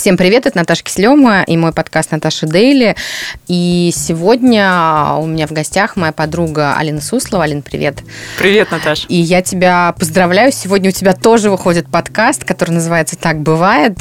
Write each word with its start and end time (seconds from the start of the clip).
Всем 0.00 0.16
привет, 0.16 0.46
это 0.46 0.56
Наташа 0.56 0.82
Кислема 0.82 1.42
и 1.42 1.58
мой 1.58 1.74
подкаст 1.74 2.10
«Наташа 2.10 2.46
Дейли». 2.46 2.96
И 3.48 3.92
сегодня 3.94 5.16
у 5.18 5.26
меня 5.26 5.46
в 5.46 5.52
гостях 5.52 5.94
моя 5.94 6.10
подруга 6.10 6.74
Алина 6.74 7.02
Суслова. 7.02 7.44
Алина, 7.44 7.60
привет. 7.60 7.98
Привет, 8.38 8.70
Наташа. 8.70 9.04
И 9.08 9.16
я 9.16 9.42
тебя 9.42 9.94
поздравляю. 9.98 10.52
Сегодня 10.52 10.88
у 10.88 10.92
тебя 10.94 11.12
тоже 11.12 11.50
выходит 11.50 11.86
подкаст, 11.90 12.44
который 12.44 12.70
называется 12.70 13.18
«Так 13.18 13.42
бывает». 13.42 13.98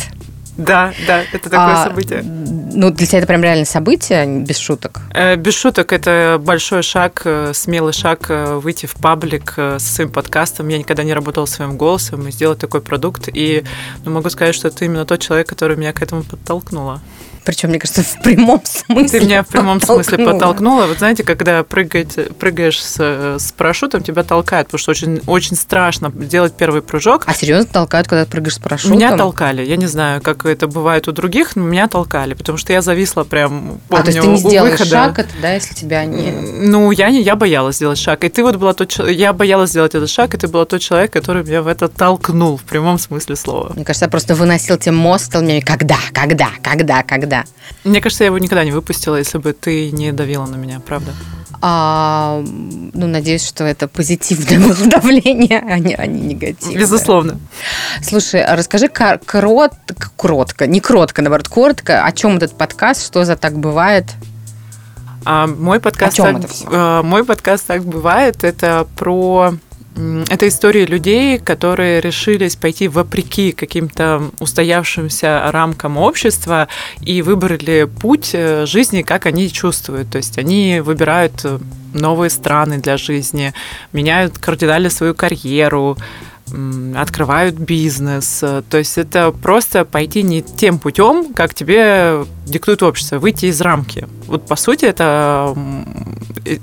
Да, 0.60 0.94
да, 1.08 1.24
это 1.32 1.50
такое 1.50 1.76
а, 1.76 1.86
событие. 1.86 2.22
Ну, 2.22 2.92
для 2.92 3.08
тебя 3.08 3.20
это 3.20 3.28
прям 3.28 3.42
реальное 3.42 3.66
событие, 3.66 4.26
без 4.42 4.58
шуток? 4.58 5.00
Э, 5.14 5.38
без 5.38 5.56
шуток, 5.56 5.94
это 5.94 6.38
большой 6.40 6.84
шаг, 6.84 7.22
э, 7.24 7.54
смелый 7.54 7.94
шаг 7.94 8.26
э, 8.30 8.56
выйти 8.56 8.86
в 8.86 8.96
паблик 8.96 9.54
со 9.56 9.80
своим 9.80 10.12
подкастом. 10.12 10.68
Я 10.68 10.78
никогда 10.78 11.04
не 11.04 11.14
работала 11.14 11.46
своим 11.46 11.78
голосом 11.78 12.28
и 12.28 12.32
сделать 12.32 12.60
такой 12.60 12.82
продукт. 12.82 13.30
И 13.34 13.64
ну, 14.04 14.12
могу 14.12 14.30
сказать, 14.30 14.54
что 14.54 14.70
ты 14.70 14.86
именно 14.86 15.06
тот 15.06 15.22
человек, 15.22 15.48
который 15.48 15.78
меня 15.78 15.94
к 15.94 16.02
этому 16.02 16.24
подтолкнула. 16.24 17.00
Причем, 17.44 17.70
мне 17.70 17.80
кажется, 17.80 18.04
в 18.04 18.22
прямом 18.22 18.62
смысле. 18.66 19.20
Ты 19.20 19.26
меня 19.26 19.44
в 19.44 19.48
прямом 19.48 19.82
смысле 19.82 20.26
подтолкнула. 20.26 20.86
Вот 20.88 20.98
знаете, 21.00 21.24
когда 21.24 21.64
прыгать, 21.64 22.38
прыгаешь 22.38 22.84
с, 22.84 23.38
с 23.40 23.52
парашютом, 23.52 24.04
тебя 24.04 24.24
толкают, 24.24 24.68
потому 24.68 24.80
что 24.80 24.92
очень, 24.92 25.22
очень 25.28 25.56
страшно 25.56 26.12
делать 26.12 26.54
первый 26.54 26.82
прыжок. 26.82 27.24
А 27.28 27.34
серьезно 27.34 27.72
толкают, 27.72 28.08
когда 28.08 28.26
ты 28.26 28.32
прыгаешь 28.32 28.56
с 28.56 28.60
парашютом? 28.60 28.98
Меня 28.98 29.16
толкали. 29.16 29.66
Я 29.66 29.78
не 29.78 29.88
знаю, 29.88 30.22
как 30.22 30.46
это 30.46 30.68
бывает 30.68 31.08
у 31.08 31.12
других, 31.12 31.56
но 31.56 31.64
меня 31.64 31.88
толкали, 31.88 32.34
потому 32.34 32.58
что 32.58 32.74
я 32.74 32.82
зависла 32.82 33.24
прям, 33.24 33.80
помню, 33.88 34.02
А, 34.02 34.04
то 34.04 34.12
есть 34.12 34.22
ты 34.22 34.28
не 34.28 34.38
сделаешь 34.38 34.80
выхода. 34.80 34.90
шаг, 34.90 35.20
это, 35.20 35.30
да, 35.42 35.54
если 35.54 35.74
тебя 35.74 36.06
не... 36.06 36.32
Ну, 36.32 36.92
я, 36.92 37.10
не, 37.10 37.22
я 37.22 37.36
боялась 37.36 37.78
сделать 37.78 38.00
шаг. 38.00 38.24
И 38.24 38.30
ты 38.30 38.44
вот 38.44 38.56
была 38.56 38.74
тот 38.74 38.92
Я 39.10 39.34
боялась 39.34 39.70
сделать 39.72 39.96
этот 39.96 40.10
шаг, 40.10 40.34
и 40.34 40.38
ты 40.38 40.48
была 40.48 40.66
тот 40.66 40.82
человек, 40.82 41.12
который 41.14 41.44
меня 41.44 41.62
в 41.62 41.68
это 41.68 41.88
толкнул, 41.88 42.58
в 42.58 42.64
прямом 42.64 43.00
смысле 43.00 43.36
слова. 43.36 43.72
Мне 43.76 43.86
кажется, 43.86 44.06
я 44.06 44.10
просто 44.10 44.36
выносил 44.36 44.78
тебе 44.78 44.94
мозг, 44.94 45.26
стал 45.26 45.42
мне 45.42 45.62
когда, 45.62 45.98
когда, 46.14 46.50
когда, 46.64 47.04
когда 47.04 47.29
да. 47.30 47.46
Мне 47.84 48.02
кажется, 48.02 48.24
я 48.24 48.28
его 48.28 48.38
никогда 48.38 48.64
не 48.64 48.72
выпустила, 48.72 49.16
если 49.16 49.38
бы 49.38 49.54
ты 49.54 49.92
не 49.92 50.12
давила 50.12 50.46
на 50.46 50.56
меня, 50.56 50.80
правда? 50.80 51.14
А, 51.62 52.42
ну, 52.44 53.08
надеюсь, 53.08 53.46
что 53.46 53.66
это 53.66 53.88
позитивное 53.88 54.60
было 54.68 54.90
давление, 54.90 55.60
а 55.60 55.78
не, 55.78 55.94
а 55.94 56.06
не 56.06 56.22
негативное. 56.22 56.80
Безусловно. 56.80 57.40
Слушай, 58.02 58.44
а 58.44 58.56
расскажи 58.56 58.88
крот, 58.88 59.74
кротко, 60.16 60.68
не 60.68 60.80
кротко, 60.80 61.22
наоборот, 61.22 61.50
коротко, 61.50 62.06
о 62.06 62.12
чем 62.12 62.38
этот 62.38 62.58
подкаст, 62.58 63.06
что 63.06 63.26
за 63.26 63.36
так 63.36 63.58
бывает? 63.58 64.06
А, 65.26 65.48
мой 65.48 65.82
подкаст, 65.82 66.14
о 66.14 66.16
чем 66.16 66.26
так, 66.26 66.38
это 66.38 66.48
все? 66.48 66.66
А, 66.72 67.04
мой 67.04 67.26
подкаст 67.26 67.68
так 67.68 67.84
бывает. 67.84 68.44
Это 68.44 68.88
про 68.96 69.56
это 70.30 70.48
история 70.48 70.86
людей, 70.86 71.40
которые 71.40 72.00
решились 72.02 72.56
пойти 72.56 72.88
вопреки 72.88 73.52
каким-то 73.52 74.32
устоявшимся 74.40 75.52
рамкам 75.52 75.98
общества 75.98 76.68
и 77.02 77.22
выбрали 77.22 77.84
путь 77.84 78.32
э, 78.34 78.66
жизни, 78.66 79.02
как 79.02 79.26
они 79.26 79.52
чувствуют. 79.52 80.10
То 80.12 80.18
есть 80.18 80.38
они 80.38 80.82
выбирают 80.82 81.42
э, 81.44 81.60
новые 81.94 82.30
страны 82.30 82.78
для 82.78 82.98
жизни, 82.98 83.54
меняют 83.92 84.38
кардинально 84.38 84.90
свою 84.90 85.14
карьеру, 85.14 85.98
открывают 86.96 87.56
бизнес. 87.56 88.40
То 88.40 88.78
есть 88.78 88.98
это 88.98 89.32
просто 89.32 89.86
пойти 89.86 90.24
не 90.24 90.42
тем 90.42 90.80
путем, 90.80 91.34
как 91.34 91.54
тебе 91.54 92.26
диктует 92.46 92.84
общество, 92.84 93.20
выйти 93.20 93.48
из 93.48 93.62
рамки. 93.62 94.08
Вот 94.28 94.46
по 94.46 94.56
сути 94.56 94.86
это, 94.86 95.56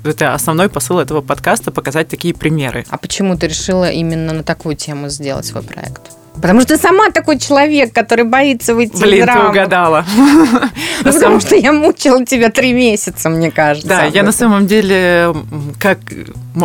это 0.03 0.33
основной 0.33 0.69
посыл 0.69 0.99
этого 0.99 1.21
подкаста, 1.21 1.71
показать 1.71 2.07
такие 2.07 2.33
примеры. 2.33 2.85
А 2.89 2.97
почему 2.97 3.37
ты 3.37 3.47
решила 3.47 3.89
именно 3.89 4.33
на 4.33 4.43
такую 4.43 4.75
тему 4.75 5.09
сделать 5.09 5.45
свой 5.45 5.63
проект? 5.63 6.01
Потому 6.41 6.61
что 6.61 6.75
ты 6.75 6.81
сама 6.81 7.09
такой 7.09 7.39
человек, 7.39 7.93
который 7.93 8.23
боится 8.23 8.75
выйти 8.75 9.01
Блин, 9.01 9.23
из 9.23 9.27
рамок. 9.27 9.43
ты 9.43 9.49
угадала. 9.49 10.05
Ну, 11.03 11.13
потому 11.13 11.39
что 11.39 11.55
я 11.55 11.71
мучила 11.73 12.25
тебя 12.25 12.49
три 12.49 12.73
месяца, 12.73 13.29
мне 13.29 13.51
кажется. 13.51 13.87
Да, 13.87 14.05
я 14.05 14.23
на 14.23 14.31
самом 14.31 14.67
деле, 14.67 15.33
как, 15.79 15.99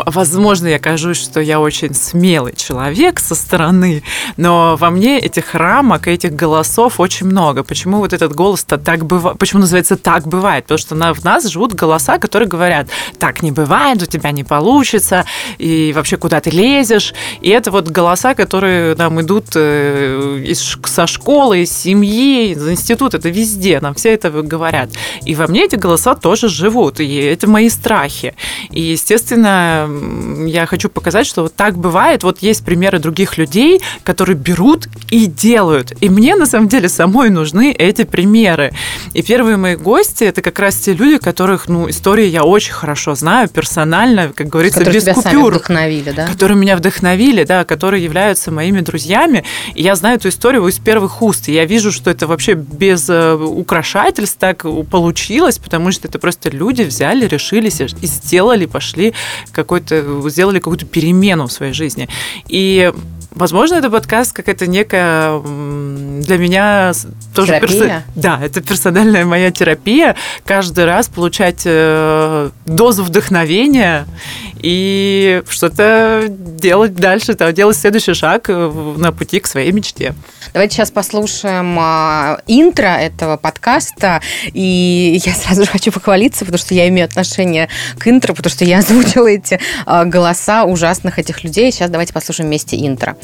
возможно, 0.07 0.67
я 0.69 0.79
кажусь, 0.79 1.19
что 1.19 1.41
я 1.41 1.61
очень 1.61 1.95
смелый 1.95 2.55
человек 2.55 3.19
со 3.19 3.35
стороны, 3.35 4.03
но 4.37 4.77
во 4.77 4.91
мне 4.91 5.19
этих 5.19 5.55
рамок, 5.55 6.09
этих 6.09 6.33
голосов 6.33 7.01
очень 7.01 7.27
много. 7.27 7.63
Почему 7.63 7.99
вот 7.99 8.13
этот 8.13 8.35
голос-то 8.35 8.79
так 8.79 9.05
бывает? 9.05 9.39
Почему 9.39 9.61
называется 9.61 9.97
«так 9.97 10.27
бывает»? 10.27 10.65
Потому 10.65 10.79
что 10.79 11.15
в 11.15 11.25
нас 11.25 11.47
живут 11.47 11.75
голоса, 11.75 12.19
которые 12.19 12.49
говорят, 12.49 12.89
так 13.19 13.43
не 13.43 13.53
бывает, 13.53 14.03
у 14.03 14.07
тебя 14.07 14.31
не 14.31 14.45
получится, 14.45 15.25
и 15.59 15.93
вообще 15.95 16.17
куда 16.17 16.41
ты 16.41 16.51
лезешь. 16.51 17.15
И 17.41 17.49
это 17.49 17.71
вот 17.71 17.89
голоса, 17.89 18.35
которые 18.35 18.95
нам 18.97 19.21
идут 19.21 19.57
Э, 19.63 20.41
из, 20.45 20.79
со 20.85 21.07
школы, 21.07 21.63
из 21.63 21.73
семьи, 21.73 22.53
из 22.53 22.69
института, 22.69 23.19
это 23.19 23.29
везде, 23.29 23.81
нам 23.81 23.95
все 23.95 24.13
это 24.13 24.31
говорят. 24.31 24.91
И 25.25 25.35
во 25.35 25.47
мне 25.47 25.65
эти 25.65 25.77
голоса 25.77 26.15
тоже 26.15 26.49
живут, 26.49 27.01
и 27.01 27.17
это 27.17 27.49
мои 27.49 27.69
страхи. 27.69 28.35
И, 28.71 28.81
естественно, 28.81 29.82
я 30.47 30.67
хочу 30.67 30.89
показать, 30.89 31.27
что 31.27 31.43
вот 31.43 31.55
так 31.55 31.77
бывает. 31.77 32.23
Вот 32.23 32.39
есть 32.41 32.65
примеры 32.65 32.99
других 32.99 33.39
людей, 33.39 33.81
которые 34.05 34.37
берут 34.37 34.89
и 35.11 35.27
делают. 35.27 35.93
И 36.01 36.09
мне, 36.09 36.35
на 36.37 36.47
самом 36.47 36.69
деле, 36.69 36.89
самой 36.89 37.31
нужны 37.31 37.73
эти 37.73 38.05
примеры. 38.05 38.73
И 39.15 39.23
первые 39.23 39.57
мои 39.57 39.77
гости– 39.77 40.25
это 40.33 40.43
как 40.43 40.59
раз 40.59 40.77
те 40.77 40.93
люди, 40.93 41.19
которых, 41.19 41.69
ну, 41.69 41.89
истории 41.89 42.27
я 42.27 42.45
очень 42.45 42.73
хорошо 42.73 43.15
знаю, 43.15 43.49
персонально, 43.49 44.33
как 44.35 44.49
говорится, 44.49 44.81
которые 44.81 44.95
без 44.95 45.05
тебя 45.05 45.15
купюр. 45.15 45.33
Сами 45.33 45.49
вдохновили, 45.49 46.11
да? 46.11 46.27
Которые 46.27 46.59
меня 46.59 46.77
вдохновили, 46.77 47.45
да, 47.45 47.65
которые 47.65 48.05
являются 48.05 48.51
моими 48.51 48.81
друзьями. 48.81 49.45
И 49.75 49.83
я 49.83 49.95
знаю 49.95 50.17
эту 50.17 50.29
историю 50.29 50.67
из 50.67 50.79
первых 50.79 51.23
уст. 51.23 51.49
И 51.49 51.53
я 51.53 51.65
вижу, 51.65 51.93
что 51.93 52.11
это 52.11 52.27
вообще 52.27 52.55
без 52.55 53.09
э, 53.09 53.35
украшательств 53.35 54.39
так 54.39 54.65
получилось, 54.91 55.59
потому 55.59 55.93
что 55.93 56.09
это 56.09 56.19
просто 56.19 56.51
люди 56.51 56.83
взяли, 56.83 57.27
решились 57.27 57.81
и 57.81 58.07
сделали, 58.07 58.67
пошли 58.67 59.15
какой-то, 59.73 60.29
сделали 60.29 60.59
какую-то 60.59 60.87
перемену 60.87 61.47
в 61.47 61.53
своей 61.53 61.73
жизни. 61.73 62.09
И 62.49 62.93
Возможно, 63.35 63.77
это 63.77 63.89
подкаст 63.89 64.35
какая-то 64.35 64.67
некая 64.67 65.41
для 65.41 66.37
меня 66.37 66.93
тоже 67.35 67.53
терапия. 67.53 67.79
Перс... 67.79 68.03
Да, 68.15 68.39
это 68.43 68.61
персональная 68.61 69.25
моя 69.25 69.51
терапия. 69.51 70.17
Каждый 70.45 70.85
раз 70.85 71.09
получать 71.09 71.63
э, 71.65 72.51
дозу 72.67 73.05
вдохновения 73.05 74.07
и 74.57 75.43
что-то 75.49 76.27
делать 76.29 76.95
дальше, 76.95 77.35
делать 77.55 77.79
следующий 77.79 78.13
шаг 78.13 78.51
э, 78.51 78.95
на 78.99 79.13
пути 79.13 79.41
к 79.41 79.47
своей 79.47 79.73
мечте. 79.73 80.15
Давайте 80.53 80.77
сейчас 80.77 80.91
послушаем 80.91 81.79
э, 81.79 82.39
интро 82.47 82.89
этого 82.89 83.39
подкаста. 83.39 84.21
И 84.53 85.19
я 85.25 85.33
сразу 85.33 85.65
же 85.65 85.71
хочу 85.71 85.91
похвалиться, 85.91 86.41
потому 86.41 86.59
что 86.59 86.75
я 86.75 86.89
имею 86.89 87.07
отношение 87.07 87.69
к 87.99 88.07
интро, 88.07 88.35
потому 88.35 88.51
что 88.51 88.65
я 88.65 88.79
озвучила 88.79 89.29
эти 89.29 89.59
э, 89.87 90.05
голоса 90.05 90.65
ужасных 90.65 91.19
этих 91.19 91.43
людей. 91.43 91.73
Сейчас 91.73 91.89
давайте 91.91 92.13
послушаем 92.13 92.49
вместе 92.49 92.77
интро. 92.77 93.17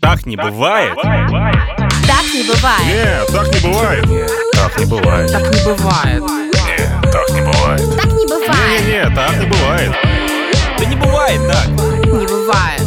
Так 0.00 0.26
не 0.26 0.36
бывает. 0.36 0.94
Так 0.96 2.24
не 2.34 2.42
бывает. 2.42 2.86
Нет, 2.86 3.26
так 3.28 3.54
не 3.54 3.60
бывает. 3.60 4.06
Нет, 4.06 4.30
так 4.52 4.78
не 4.78 4.86
бывает. 4.86 5.30
Так 5.30 5.54
не 5.54 5.64
бывает. 5.64 6.22
Нет, 6.66 7.12
так 7.12 7.30
не 7.30 7.40
бывает. 7.40 7.96
Так 7.96 8.12
не 8.12 8.26
бывает. 8.26 8.86
Нет, 8.88 9.14
так 9.14 9.36
не 9.38 9.46
бывает. 9.46 10.37
Да 10.78 10.84
не 10.84 10.96
бывает 10.96 11.40
так. 11.46 11.68
Не 11.68 12.26
бывает. 12.26 12.82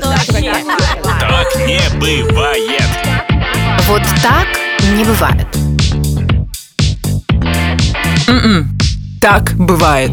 Так 0.00 1.56
не 1.66 2.24
бывает. 2.24 2.88
Вот 3.86 4.02
так 4.22 4.48
не 4.96 5.04
бывает. 5.04 5.46
М-м. 8.26 8.78
Так 9.20 9.54
бывает 9.56 10.10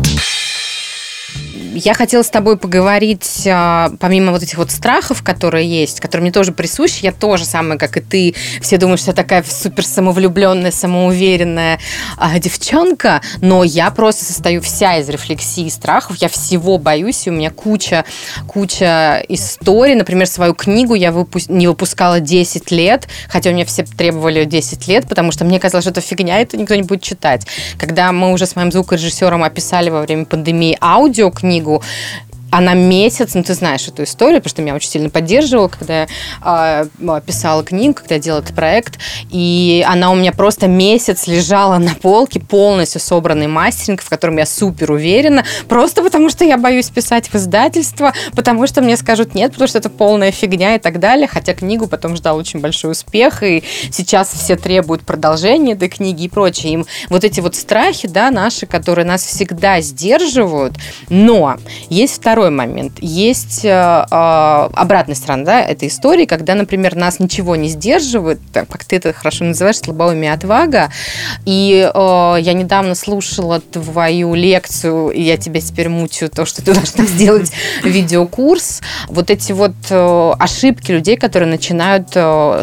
я 1.74 1.94
хотела 1.94 2.24
с 2.24 2.30
тобой 2.30 2.58
поговорить, 2.58 3.48
а, 3.48 3.92
помимо 4.00 4.32
вот 4.32 4.44
этих 4.44 4.58
вот 4.58 4.72
страхов, 4.72 5.24
которые 5.24 5.68
есть, 5.68 6.00
которые 6.00 6.24
мне 6.24 6.32
тоже 6.32 6.52
присущи, 6.52 7.04
я 7.04 7.12
тоже 7.12 7.46
самая, 7.46 7.78
как 7.78 7.98
и 7.98 8.02
ты, 8.02 8.36
все 8.62 8.78
думают, 8.78 9.00
что 9.00 9.12
я 9.12 9.16
такая 9.16 9.44
супер 9.44 9.86
самовлюбленная, 9.86 10.72
самоуверенная 10.72 11.80
а, 12.18 12.40
девчонка, 12.40 13.22
но 13.42 13.64
я 13.64 13.90
просто 13.92 14.26
состою 14.26 14.62
вся 14.62 14.98
из 14.98 15.10
рефлексии 15.10 15.70
страхов, 15.70 16.18
я 16.18 16.30
всего 16.30 16.78
боюсь, 16.78 17.28
и 17.28 17.30
у 17.30 17.34
меня 17.34 17.52
куча, 17.52 18.06
куча 18.48 19.24
историй, 19.30 19.96
например, 19.96 20.28
свою 20.28 20.54
книгу 20.54 20.96
я 20.96 21.12
выпу- 21.12 21.52
не 21.52 21.68
выпускала 21.68 22.20
10 22.20 22.72
лет, 22.72 23.08
хотя 23.30 23.50
у 23.50 23.54
меня 23.54 23.66
все 23.66 23.84
требовали 23.84 24.46
10 24.46 24.88
лет, 24.88 25.08
потому 25.08 25.32
что 25.32 25.46
мне 25.46 25.60
казалось, 25.60 25.84
что 25.86 25.92
это 25.92 26.02
фигня, 26.02 26.40
это 26.40 26.58
никто 26.58 26.76
не 26.76 26.84
будет 26.84 27.02
читать. 27.02 27.48
Когда 27.78 28.12
мы 28.12 28.32
уже 28.34 28.46
с 28.46 28.56
моим 28.56 28.72
звукорежиссером 28.72 29.44
описали 29.44 29.90
во 29.90 30.02
время 30.02 30.26
пандемии 30.26 30.78
аудиокнигу, 30.82 31.61
книгу. 31.62 31.82
Она 32.52 32.74
месяц, 32.74 33.34
ну 33.34 33.44
ты 33.44 33.54
знаешь 33.54 33.88
эту 33.88 34.04
историю, 34.04 34.40
потому 34.40 34.50
что 34.50 34.62
меня 34.62 34.76
очень 34.76 34.90
сильно 34.90 35.10
поддерживала, 35.10 35.70
когда 35.70 36.02
я 36.02 36.08
а, 36.42 36.86
писала 37.26 37.64
книгу, 37.64 37.96
когда 37.96 38.16
я 38.16 38.22
делала 38.22 38.42
этот 38.42 38.56
проект, 38.56 39.00
и 39.30 39.84
она 39.88 40.12
у 40.12 40.16
меня 40.16 40.34
просто 40.34 40.68
месяц 40.68 41.28
лежала 41.28 41.78
на 41.78 41.96
полке, 41.96 42.40
полностью 42.42 43.00
собранный 43.00 43.48
мастеринг, 43.48 44.02
в 44.02 44.10
котором 44.10 44.38
я 44.38 44.46
супер 44.46 44.92
уверена, 44.92 45.46
просто 45.70 46.04
потому 46.04 46.30
что 46.30 46.44
я 46.44 46.58
боюсь 46.58 46.90
писать 46.90 47.30
в 47.30 47.36
издательство, 47.36 48.14
потому 48.36 48.68
что 48.68 48.82
мне 48.82 48.98
скажут 48.98 49.34
нет, 49.34 49.54
потому 49.54 49.70
что 49.70 49.78
это 49.78 49.90
полная 49.90 50.32
фигня 50.32 50.76
и 50.76 50.80
так 50.80 51.00
далее, 51.00 51.28
хотя 51.28 51.54
книгу 51.54 51.88
потом 51.88 52.18
ждал 52.18 52.36
очень 52.36 52.60
большой 52.60 52.92
успех, 52.92 53.44
и 53.44 53.64
сейчас 53.92 54.30
все 54.34 54.58
требуют 54.58 55.04
продолжения 55.04 55.74
этой 55.74 55.88
книги 55.88 56.24
и 56.24 56.30
прочее. 56.30 56.74
Им 56.74 56.86
вот 57.08 57.24
эти 57.24 57.40
вот 57.40 57.56
страхи, 57.56 58.10
да, 58.10 58.30
наши, 58.30 58.66
которые 58.66 59.06
нас 59.06 59.24
всегда 59.24 59.80
сдерживают, 59.80 60.76
но 61.08 61.56
есть 61.90 62.16
второй 62.16 62.41
момент, 62.50 62.94
есть 63.02 63.64
э, 63.64 63.70
э, 63.70 64.70
обратная 64.74 65.16
сторона, 65.16 65.44
да, 65.44 65.62
этой 65.62 65.90
истории, 65.90 66.26
когда, 66.26 66.56
например, 66.56 66.96
нас 66.96 67.20
ничего 67.20 67.56
не 67.56 67.68
сдерживает, 67.68 68.40
как 68.54 68.84
ты 68.86 68.96
это 68.96 69.14
хорошо 69.14 69.46
называешь, 69.46 69.78
слабоумие 69.78 70.34
отвага, 70.34 70.92
и 71.46 71.90
э, 71.94 72.36
я 72.40 72.54
недавно 72.54 72.96
слушала 72.96 73.60
твою 73.60 74.34
лекцию, 74.34 75.10
и 75.10 75.22
я 75.22 75.38
тебя 75.38 75.62
теперь 75.62 75.90
мучаю, 75.90 76.32
то, 76.32 76.46
что 76.46 76.64
ты 76.64 76.74
должна 76.74 77.06
сделать 77.06 77.52
видеокурс, 77.84 78.82
вот 79.08 79.30
эти 79.30 79.52
вот 79.52 79.76
э, 79.90 80.34
ошибки 80.40 80.92
людей, 80.92 81.18
которые 81.18 81.50
начинают 81.50 82.10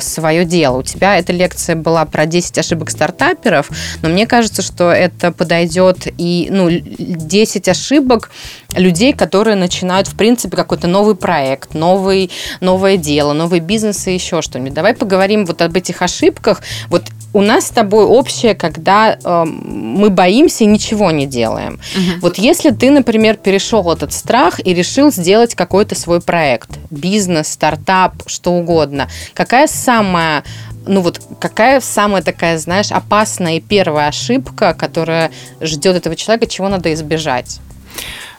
свое 0.03 0.45
дело. 0.45 0.79
У 0.79 0.83
тебя 0.83 1.17
эта 1.19 1.33
лекция 1.33 1.77
была 1.77 2.05
про 2.05 2.27
10 2.27 2.59
ошибок 2.59 2.91
стартаперов, 2.91 3.71
но 4.03 4.09
мне 4.09 4.27
кажется, 4.27 4.63
что 4.63 4.91
это 4.91 5.33
подойдет 5.33 6.09
и, 6.19 6.49
ну, 6.51 6.69
10 6.71 7.69
ошибок 7.69 8.31
людей, 8.75 9.13
которые 9.13 9.57
начинают, 9.69 10.09
в 10.09 10.17
принципе, 10.17 10.57
какой-то 10.57 10.89
новый 10.89 11.15
проект, 11.15 11.75
новый, 11.75 12.31
новое 12.61 12.97
дело, 12.97 13.35
новый 13.35 13.61
бизнес 13.61 14.07
и 14.07 14.15
еще 14.15 14.41
что-нибудь. 14.41 14.73
Давай 14.73 14.95
поговорим 14.95 15.45
вот 15.45 15.61
об 15.61 15.77
этих 15.77 16.01
ошибках. 16.01 16.63
Вот 16.89 17.03
у 17.35 17.43
нас 17.43 17.67
с 17.67 17.71
тобой 17.71 18.05
общее, 18.05 18.55
когда 18.55 19.19
э, 19.23 19.45
мы 19.45 20.09
боимся 20.09 20.65
и 20.65 20.67
ничего 20.67 21.11
не 21.11 21.27
делаем. 21.27 21.75
Угу. 21.75 22.21
Вот 22.23 22.39
если 22.39 22.71
ты, 22.71 22.91
например, 22.91 23.37
перешел 23.37 23.93
этот 23.93 24.15
страх 24.15 24.59
и 24.67 24.73
решил 24.73 25.13
сделать 25.13 25.55
какой-то 25.55 25.95
свой 25.95 26.23
проект, 26.23 26.71
бизнес, 26.91 27.49
стартап, 27.49 28.15
что 28.27 28.53
угодно, 28.53 29.09
какая 29.35 29.67
самая 29.67 30.45
ну 30.87 31.03
вот 31.03 31.21
какая 31.39 31.81
самая 31.81 32.23
такая, 32.23 32.57
знаешь, 32.57 32.91
опасная 32.91 33.57
и 33.57 33.61
первая 33.61 34.09
ошибка, 34.09 34.73
которая 34.73 35.31
ждет 35.61 35.97
этого 35.97 36.17
человека, 36.17 36.47
чего 36.47 36.69
надо 36.71 36.95
избежать? 36.95 37.61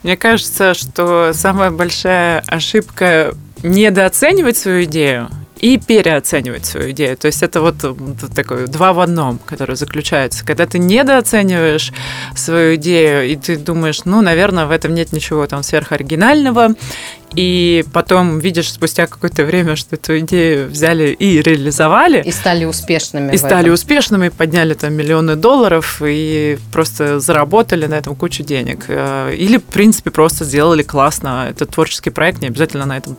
Мне 0.03 0.15
кажется, 0.15 0.73
что 0.73 1.31
самая 1.33 1.71
большая 1.71 2.43
ошибка 2.47 3.33
недооценивать 3.63 4.57
свою 4.57 4.83
идею 4.85 5.29
и 5.59 5.77
переоценивать 5.77 6.65
свою 6.65 6.91
идею. 6.91 7.17
То 7.17 7.27
есть 7.27 7.43
это 7.43 7.59
вот 7.59 7.75
такой 8.33 8.67
два 8.67 8.93
в 8.93 9.01
одном, 9.01 9.39
который 9.45 9.75
заключается. 9.75 10.45
Когда 10.45 10.65
ты 10.65 10.79
недооцениваешь 10.79 11.91
свою 12.33 12.75
идею, 12.75 13.27
и 13.27 13.35
ты 13.35 13.57
думаешь, 13.57 14.05
ну, 14.05 14.21
наверное, 14.21 14.67
в 14.67 14.71
этом 14.71 14.95
нет 14.95 15.11
ничего 15.11 15.45
там 15.47 15.61
сверхоригинального, 15.63 16.75
и 17.35 17.85
потом 17.93 18.39
видишь 18.39 18.71
спустя 18.71 19.05
какое-то 19.07 19.45
время, 19.45 19.75
что 19.75 19.95
эту 19.95 20.19
идею 20.19 20.69
взяли 20.69 21.09
и 21.09 21.41
реализовали. 21.41 22.23
И 22.23 22.31
стали 22.31 22.65
успешными. 22.65 23.33
И 23.33 23.37
стали 23.37 23.65
этом. 23.65 23.73
успешными, 23.73 24.29
подняли 24.29 24.73
там 24.73 24.93
миллионы 24.93 25.35
долларов 25.35 26.01
и 26.05 26.57
просто 26.71 27.19
заработали 27.19 27.85
на 27.85 27.95
этом 27.95 28.15
кучу 28.15 28.43
денег. 28.43 28.85
Э, 28.87 29.33
или, 29.35 29.57
в 29.57 29.63
принципе, 29.63 30.11
просто 30.11 30.45
сделали 30.45 30.83
классно 30.83 31.47
этот 31.49 31.71
творческий 31.71 32.09
проект, 32.09 32.41
не 32.41 32.47
обязательно 32.47 32.85
на 32.85 32.97
этом 32.97 33.17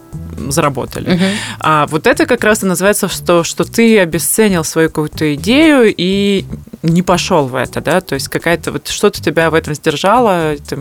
заработали. 0.48 1.14
Угу. 1.14 1.24
А 1.60 1.86
вот 1.86 2.06
это 2.06 2.26
как 2.26 2.44
раз 2.44 2.62
и 2.62 2.66
называется, 2.66 3.08
что, 3.08 3.44
что 3.44 3.64
ты 3.64 3.98
обесценил 3.98 4.64
свою 4.64 4.88
какую-то 4.88 5.34
идею 5.34 5.94
и 5.96 6.44
не 6.82 7.02
пошел 7.02 7.46
в 7.46 7.54
это, 7.54 7.80
да, 7.80 8.00
то 8.00 8.14
есть 8.14 8.28
какая-то 8.28 8.72
вот 8.72 8.88
что-то 8.88 9.22
тебя 9.22 9.50
в 9.50 9.54
этом 9.54 9.74
сдержало, 9.74 10.54
это 10.54 10.76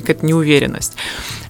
какая-то 0.00 0.26
неуверенность. 0.26 0.94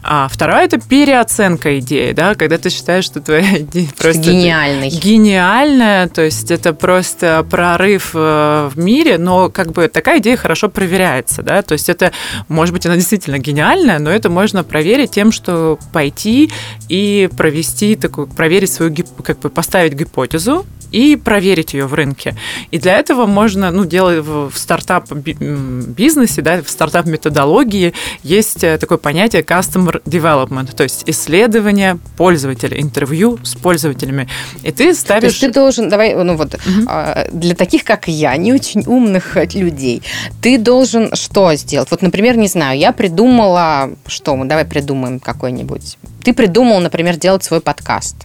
А 0.03 0.29
вторая 0.29 0.67
это 0.67 0.79
переоценка 1.17 1.79
идеи, 1.79 2.13
да, 2.13 2.35
когда 2.35 2.59
ты 2.59 2.69
считаешь, 2.69 3.05
что 3.05 3.21
твоя 3.21 3.59
идея 3.61 3.89
просто 3.97 4.23
гениальная. 4.23 4.91
Гениальная, 4.91 6.09
то 6.09 6.23
есть 6.23 6.51
это 6.51 6.75
просто 6.75 7.47
прорыв 7.49 8.11
э, 8.15 8.71
в 8.73 8.79
мире, 8.79 9.17
но 9.17 9.49
как 9.49 9.73
бы 9.73 9.89
такая 9.89 10.19
идея 10.19 10.37
хорошо 10.37 10.69
проверяется, 10.69 11.43
да, 11.43 11.63
то 11.63 11.73
есть 11.73 11.89
это, 11.89 12.13
может 12.49 12.75
быть, 12.75 12.85
она 12.85 12.97
действительно 12.97 13.39
гениальная, 13.39 13.99
но 13.99 14.11
это 14.11 14.29
можно 14.29 14.63
проверить 14.63 15.13
тем, 15.13 15.33
что 15.33 15.79
пойти 15.93 16.51
и 16.89 17.31
провести 17.37 17.97
такую, 17.97 18.27
проверить 18.27 18.73
свою, 18.73 18.95
как 19.23 19.39
бы 19.39 19.49
поставить 19.49 19.95
гипотезу, 19.95 20.67
и 20.93 21.17
проверить 21.17 21.75
ее 21.75 21.87
в 21.87 21.95
рынке. 21.95 22.37
И 22.71 22.79
для 22.79 22.99
этого 22.99 23.27
можно, 23.27 23.71
ну, 23.71 23.85
делать 23.85 24.25
в 24.25 24.53
стартап-бизнесе, 24.55 26.43
да, 26.43 26.63
в 26.63 26.69
стартап-методологии 26.69 27.93
есть 28.23 28.65
э, 28.65 28.79
такое 28.79 28.99
понятие 28.99 29.43
customer 29.43 30.03
development, 30.05 30.75
то 30.75 30.83
есть 30.83 31.05
исследование 31.07 31.99
пользователя, 32.17 32.81
интервью 32.81 33.39
с 33.43 33.55
пользователями. 33.55 34.29
И 34.63 34.73
ты 34.73 34.95
ставишь... 34.95 35.23
То 35.23 35.27
есть 35.27 35.41
ты 35.41 35.53
должен, 35.53 35.89
давай, 35.89 36.15
ну 36.15 36.37
вот, 36.37 36.55
угу. 36.55 36.89
для 37.33 37.55
таких, 37.55 37.85
как 37.85 38.09
я, 38.09 38.37
не 38.37 38.53
очень 38.53 38.85
умных 38.87 39.37
людей, 39.55 40.03
ты 40.43 40.59
должен 40.59 41.15
что 41.15 41.55
сделать? 41.55 41.91
Вот, 41.91 42.03
например, 42.03 42.37
не 42.37 42.49
знаю, 42.49 42.79
я 42.79 42.93
придумала, 42.93 43.91
что, 44.07 44.37
давай 44.45 44.65
придумаем 44.65 45.21
какой-нибудь. 45.21 45.99
Ты 46.25 46.33
придумал, 46.33 46.81
например, 46.81 47.17
делать 47.17 47.45
свой 47.45 47.61
подкаст. 47.61 48.17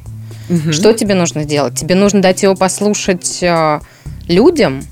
Угу. 0.49 0.71
Что 0.71 0.93
тебе 0.93 1.15
нужно 1.15 1.43
сделать? 1.43 1.75
Тебе 1.75 1.95
нужно 1.95 2.21
дать 2.21 2.43
его 2.43 2.55
послушать 2.55 3.41
э, 3.41 3.79
людям, 4.27 4.83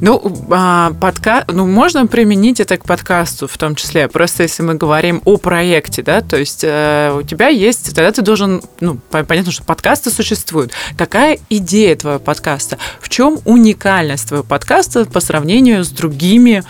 ну, 0.00 0.46
а, 0.50 0.92
подка... 0.98 1.44
ну, 1.48 1.66
можно 1.66 2.06
применить 2.06 2.60
это 2.60 2.78
к 2.78 2.84
подкасту 2.84 3.46
в 3.46 3.56
том 3.58 3.74
числе. 3.74 4.08
Просто 4.08 4.44
если 4.44 4.62
мы 4.62 4.74
говорим 4.74 5.20
о 5.24 5.36
проекте, 5.36 6.02
да, 6.02 6.22
то 6.22 6.36
есть 6.36 6.64
э, 6.64 7.12
у 7.14 7.22
тебя 7.22 7.48
есть, 7.48 7.94
тогда 7.94 8.10
ты 8.10 8.22
должен, 8.22 8.62
ну, 8.80 8.98
понятно, 9.10 9.52
что 9.52 9.62
подкасты 9.62 10.10
существуют. 10.10 10.72
Какая 10.96 11.38
идея 11.50 11.96
твоего 11.96 12.18
подкаста? 12.18 12.78
В 13.00 13.08
чем 13.08 13.40
уникальность 13.44 14.28
твоего 14.28 14.44
подкаста 14.44 15.04
по 15.04 15.20
сравнению 15.20 15.84
с 15.84 15.90
другими 15.90 16.62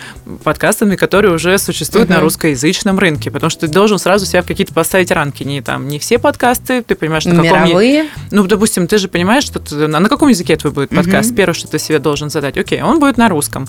подкастами, 0.43 0.97
которые 0.97 1.35
уже 1.35 1.57
существуют 1.59 2.09
угу. 2.09 2.17
на 2.17 2.21
русскоязычном 2.21 2.99
рынке? 2.99 3.31
Потому 3.31 3.51
что 3.51 3.67
ты 3.67 3.69
должен 3.69 3.99
сразу 3.99 4.27
себя 4.27 4.43
в 4.43 4.47
какие-то 4.47 4.75
поставить 4.75 5.11
ранки. 5.13 5.45
Не 5.45 5.63
там, 5.63 5.87
не 5.87 6.01
все 6.01 6.19
подкасты, 6.19 6.83
ты 6.83 6.97
понимаешь, 6.97 7.27
на 7.27 7.43
каком... 7.43 7.65
Мировые? 7.65 8.07
Ну, 8.33 8.45
допустим, 8.45 8.89
ты 8.89 8.99
же 8.99 9.09
понимаешь, 9.09 9.45
что 9.45 9.61
ты... 9.61 9.87
на 9.87 10.09
каком 10.09 10.29
языке 10.29 10.57
твой 10.57 10.73
будет 10.73 10.91
подкаст? 10.91 11.31
Угу. 11.31 11.37
Первое, 11.37 11.55
что 11.55 11.69
ты 11.69 11.79
себе 11.79 12.01
должен 12.01 12.29
задать. 12.29 12.59
Окей, 12.59 12.83
он 12.83 12.99
будет 13.01 13.19
на 13.19 13.29
русском. 13.29 13.67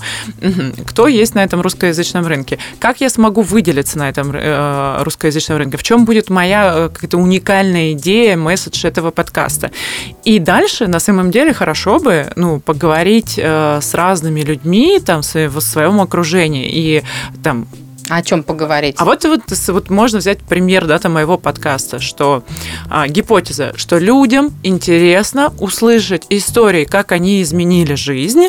Кто 0.86 1.08
есть 1.08 1.34
на 1.34 1.42
этом 1.42 1.60
русскоязычном 1.60 2.26
рынке? 2.26 2.58
Как 2.78 3.00
я 3.00 3.10
смогу 3.10 3.42
выделиться 3.42 3.98
на 3.98 4.08
этом 4.08 4.30
э, 4.34 5.02
русскоязычном 5.02 5.58
рынке? 5.58 5.76
В 5.76 5.82
чем 5.82 6.04
будет 6.04 6.30
моя 6.30 6.72
э, 6.74 6.88
какая-то 6.88 7.18
уникальная 7.18 7.92
идея, 7.92 8.36
месседж 8.36 8.86
этого 8.86 9.10
подкаста? 9.10 9.70
И 10.24 10.38
дальше, 10.38 10.86
на 10.86 11.00
самом 11.00 11.30
деле, 11.30 11.52
хорошо 11.52 11.98
бы 11.98 12.32
ну, 12.36 12.60
поговорить 12.60 13.34
э, 13.38 13.80
с 13.82 13.94
разными 13.94 14.42
людьми 14.42 15.00
там, 15.04 15.22
в 15.22 15.60
своем 15.60 16.00
окружении 16.00 16.68
и 16.70 17.02
там 17.42 17.66
о 18.08 18.22
чем 18.22 18.42
поговорить? 18.42 18.96
А 18.98 19.04
вот, 19.04 19.24
вот, 19.24 19.42
вот 19.68 19.90
можно 19.90 20.18
взять 20.18 20.38
пример 20.40 20.86
да, 20.86 20.98
там, 20.98 21.12
моего 21.12 21.38
подкаста, 21.38 22.00
что 22.00 22.44
а, 22.90 23.06
гипотеза, 23.08 23.72
что 23.76 23.98
людям 23.98 24.52
интересно 24.62 25.52
услышать 25.58 26.26
истории, 26.28 26.84
как 26.84 27.12
они 27.12 27.42
изменили 27.42 27.94
жизнь, 27.94 28.48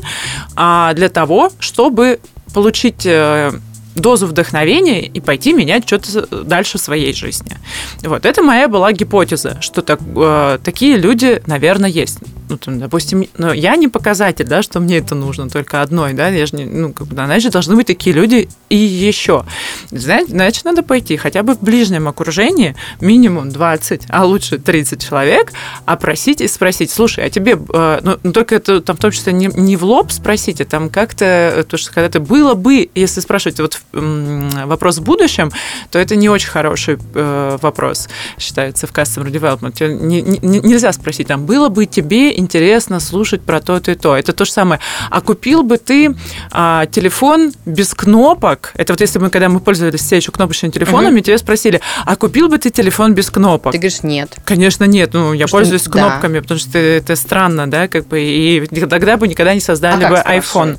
а, 0.56 0.94
для 0.94 1.10
того, 1.10 1.52
чтобы 1.60 2.20
получить 2.54 3.06
э, 3.06 3.52
дозу 3.96 4.28
вдохновения 4.28 5.06
и 5.06 5.20
пойти 5.20 5.54
менять 5.54 5.88
что-то 5.88 6.44
дальше 6.44 6.78
в 6.78 6.82
своей 6.82 7.14
жизни. 7.14 7.58
Вот, 8.02 8.26
это 8.26 8.42
моя 8.42 8.68
была 8.68 8.92
гипотеза, 8.92 9.58
что 9.62 9.82
так, 9.82 10.00
э, 10.16 10.60
такие 10.64 10.98
люди, 10.98 11.42
наверное, 11.48 11.90
есть. 11.90 12.20
Ну, 12.54 12.58
там, 12.58 12.80
допустим, 12.80 13.26
но 13.40 13.52
я 13.52 13.76
не 13.76 13.88
показатель, 13.88 14.46
да, 14.46 14.62
что 14.62 14.80
мне 14.80 14.98
это 14.98 15.16
нужно 15.16 15.50
только 15.50 15.82
одной, 15.82 16.14
да, 16.14 16.28
я 16.28 16.46
же 16.46 16.56
не, 16.56 16.66
ну, 16.66 16.94
как 16.94 17.08
бы, 17.08 17.16
значит, 17.16 17.52
должны 17.52 17.76
быть 17.76 17.88
такие 17.88 18.16
люди 18.16 18.48
и 18.70 18.76
еще. 18.76 19.44
Знаете, 19.90 20.34
значит, 20.34 20.66
надо 20.66 20.84
пойти 20.84 21.18
хотя 21.18 21.42
бы 21.42 21.56
в 21.56 21.62
ближнем 21.62 22.08
окружении 22.08 22.76
минимум 23.02 23.50
20, 23.50 24.04
а 24.10 24.24
лучше 24.24 24.60
30 24.60 25.04
человек, 25.04 25.52
опросить 25.86 26.42
и 26.42 26.48
спросить, 26.48 26.92
слушай, 26.92 27.26
а 27.26 27.32
тебе, 27.32 27.54
э, 27.54 28.00
ну, 28.04 28.20
ну, 28.22 28.32
только 28.32 28.54
это 28.54 28.82
там 28.82 28.98
в 28.98 29.00
том 29.00 29.10
числе 29.10 29.34
не, 29.34 29.48
не 29.48 29.76
в 29.76 29.84
лоб 29.84 30.12
спросить, 30.12 30.62
а 30.62 30.66
там 30.66 30.92
как-то, 30.92 31.66
то, 31.68 31.78
что 31.78 31.92
когда-то 31.92 32.20
было 32.20 32.54
бы, 32.54 32.88
если 32.94 33.20
спрашивать, 33.20 33.60
вот 33.60 33.82
вопрос 33.92 35.00
в 35.00 35.04
будущем, 35.04 35.52
то 35.90 35.98
это 35.98 36.16
не 36.16 36.30
очень 36.30 36.50
хороший 36.50 37.00
э, 37.16 37.58
вопрос, 37.60 38.10
считается 38.38 38.86
в 38.86 38.92
Customer 38.92 39.32
Development. 39.32 40.04
Не, 40.04 40.22
не, 40.22 40.60
нельзя 40.60 40.94
спросить, 40.94 41.30
там, 41.30 41.48
было 41.48 41.70
бы 41.70 41.88
тебе 41.88 42.38
интересно 42.44 43.00
слушать 43.00 43.42
про 43.42 43.60
то-то 43.60 43.92
и 43.92 43.96
то. 43.96 44.16
Это 44.16 44.34
то 44.34 44.46
же 44.46 44.52
самое. 44.52 44.80
А 45.10 45.22
купил 45.22 45.64
бы 45.64 45.78
ты 45.78 46.16
а, 46.52 46.86
телефон 46.86 47.54
без 47.66 47.94
кнопок? 47.94 48.72
Это 48.76 48.94
вот 48.94 49.02
если 49.02 49.20
мы, 49.20 49.30
когда 49.30 49.50
мы 49.50 49.60
пользовались 49.60 50.02
все 50.02 50.18
еще 50.18 50.32
кнопочными 50.32 50.72
телефонами, 50.72 51.22
тебя 51.22 51.38
спросили, 51.38 51.82
а 52.06 52.16
купил 52.16 52.50
бы 52.50 52.58
ты 52.58 52.70
телефон 52.70 53.14
без 53.14 53.30
кнопок? 53.32 53.72
Ты 53.72 53.78
говоришь, 53.78 54.04
нет. 54.04 54.36
Конечно, 54.46 54.84
нет. 54.86 55.14
Ну, 55.14 55.34
я 55.34 55.46
Потому 55.46 55.48
что- 55.48 55.58
пользуюсь 55.58 55.84
да. 55.84 55.92
кнопками, 55.92 56.40
потому 56.40 56.60
что 56.60 56.78
это 56.78 57.16
странно, 57.16 57.70
да, 57.70 57.88
как 57.88 58.08
бы, 58.08 58.22
и 58.22 58.66
тогда 58.88 59.18
бы 59.18 59.28
никогда 59.28 59.54
не 59.54 59.62
создали 59.62 60.04
А 60.04 60.10
бы 60.10 60.16
iPhone. 60.18 60.78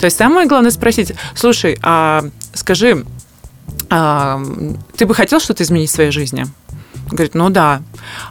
То 0.00 0.06
есть 0.06 0.16
самое 0.16 0.46
главное 0.48 0.70
спросить, 0.70 1.12
слушай, 1.34 1.78
а 1.82 2.24
скажи, 2.54 3.04
а, 3.90 4.42
ты 4.96 5.06
бы 5.06 5.14
хотел 5.14 5.40
что-то 5.40 5.62
изменить 5.62 5.90
в 5.90 5.94
своей 5.94 6.10
жизни? 6.10 6.46
Говорит, 7.10 7.34
ну 7.34 7.50
да. 7.50 7.82